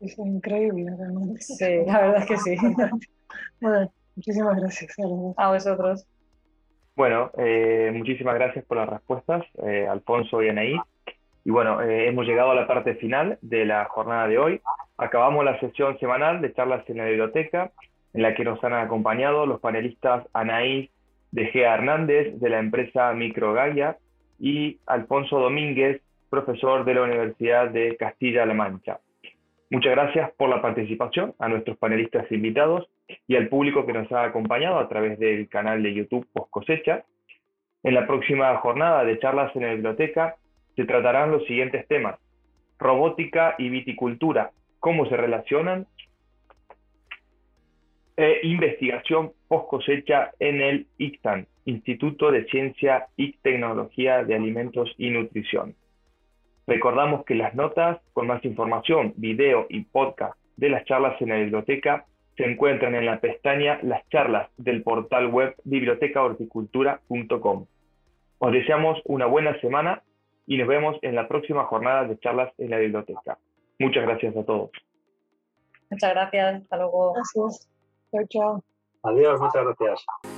Es 0.00 0.18
increíble, 0.18 0.92
realmente. 0.98 1.40
Sí, 1.40 1.84
la 1.86 2.00
verdad 2.00 2.22
es 2.22 2.26
que 2.26 2.36
sí. 2.36 2.56
Bueno, 3.60 3.92
muchísimas 4.16 4.56
gracias. 4.56 4.96
A 5.36 5.52
vosotros. 5.52 6.04
Bueno, 6.96 7.30
eh, 7.38 7.92
muchísimas 7.94 8.34
gracias 8.34 8.64
por 8.64 8.78
las 8.78 8.88
respuestas, 8.88 9.44
eh, 9.62 9.86
Alfonso 9.88 10.42
y 10.42 10.48
Anaí. 10.48 10.76
Y 11.48 11.50
bueno, 11.50 11.80
eh, 11.80 12.08
hemos 12.08 12.26
llegado 12.26 12.50
a 12.50 12.54
la 12.54 12.66
parte 12.66 12.96
final 12.96 13.38
de 13.40 13.64
la 13.64 13.86
jornada 13.86 14.28
de 14.28 14.36
hoy. 14.36 14.60
Acabamos 14.98 15.46
la 15.46 15.58
sesión 15.60 15.98
semanal 15.98 16.42
de 16.42 16.52
charlas 16.52 16.84
en 16.90 16.98
la 16.98 17.06
biblioteca, 17.06 17.72
en 18.12 18.20
la 18.20 18.34
que 18.34 18.44
nos 18.44 18.62
han 18.62 18.74
acompañado 18.74 19.46
los 19.46 19.58
panelistas 19.58 20.26
Anaí 20.34 20.90
de 21.30 21.46
Gea 21.46 21.72
Hernández, 21.72 22.38
de 22.38 22.50
la 22.50 22.58
empresa 22.58 23.14
Microgaya, 23.14 23.96
y 24.38 24.78
Alfonso 24.84 25.38
Domínguez, 25.40 26.02
profesor 26.28 26.84
de 26.84 26.92
la 26.92 27.04
Universidad 27.04 27.70
de 27.70 27.96
Castilla-La 27.96 28.52
Mancha. 28.52 28.98
Muchas 29.70 29.92
gracias 29.92 30.30
por 30.32 30.50
la 30.50 30.60
participación 30.60 31.32
a 31.38 31.48
nuestros 31.48 31.78
panelistas 31.78 32.30
invitados 32.30 32.90
y 33.26 33.36
al 33.36 33.48
público 33.48 33.86
que 33.86 33.94
nos 33.94 34.12
ha 34.12 34.24
acompañado 34.24 34.78
a 34.78 34.88
través 34.90 35.18
del 35.18 35.48
canal 35.48 35.82
de 35.82 35.94
YouTube 35.94 36.28
Post 36.30 36.50
Cosecha. 36.50 37.04
En 37.82 37.94
la 37.94 38.06
próxima 38.06 38.54
jornada 38.56 39.02
de 39.02 39.18
charlas 39.18 39.56
en 39.56 39.62
la 39.62 39.72
biblioteca 39.72 40.36
se 40.78 40.84
tratarán 40.84 41.32
los 41.32 41.44
siguientes 41.46 41.88
temas. 41.88 42.20
Robótica 42.78 43.56
y 43.58 43.68
viticultura, 43.68 44.52
cómo 44.78 45.06
se 45.06 45.16
relacionan. 45.16 45.88
E 48.16 48.38
investigación 48.44 49.32
post 49.48 49.68
cosecha 49.68 50.30
en 50.38 50.60
el 50.60 50.86
ICTAN, 50.98 51.48
Instituto 51.64 52.30
de 52.30 52.44
Ciencia 52.44 53.08
y 53.16 53.32
Tecnología 53.38 54.22
de 54.22 54.36
Alimentos 54.36 54.94
y 54.98 55.10
Nutrición. 55.10 55.74
Recordamos 56.68 57.24
que 57.24 57.34
las 57.34 57.56
notas 57.56 57.98
con 58.12 58.28
más 58.28 58.44
información, 58.44 59.14
video 59.16 59.66
y 59.68 59.80
podcast 59.80 60.38
de 60.56 60.68
las 60.68 60.84
charlas 60.84 61.20
en 61.20 61.30
la 61.30 61.38
biblioteca 61.38 62.04
se 62.36 62.44
encuentran 62.44 62.94
en 62.94 63.04
la 63.04 63.18
pestaña 63.18 63.80
Las 63.82 64.08
charlas 64.10 64.48
del 64.56 64.84
portal 64.84 65.26
web 65.26 65.56
bibliotecahorticultura.com. 65.64 67.66
Os 68.38 68.52
deseamos 68.52 69.02
una 69.06 69.26
buena 69.26 69.60
semana 69.60 70.04
y 70.48 70.56
nos 70.56 70.66
vemos 70.66 70.96
en 71.02 71.14
la 71.14 71.28
próxima 71.28 71.64
jornada 71.66 72.04
de 72.04 72.18
charlas 72.18 72.50
en 72.56 72.70
la 72.70 72.78
biblioteca. 72.78 73.38
Muchas 73.78 74.02
gracias 74.04 74.34
a 74.34 74.44
todos. 74.44 74.70
Muchas 75.90 76.10
gracias. 76.10 76.62
Hasta 76.62 76.76
luego. 76.78 77.12
Gracias. 77.12 77.68
Chao, 78.10 78.24
chao. 78.28 78.64
Adiós, 79.02 79.38
muchas 79.40 79.64
gracias. 79.64 80.37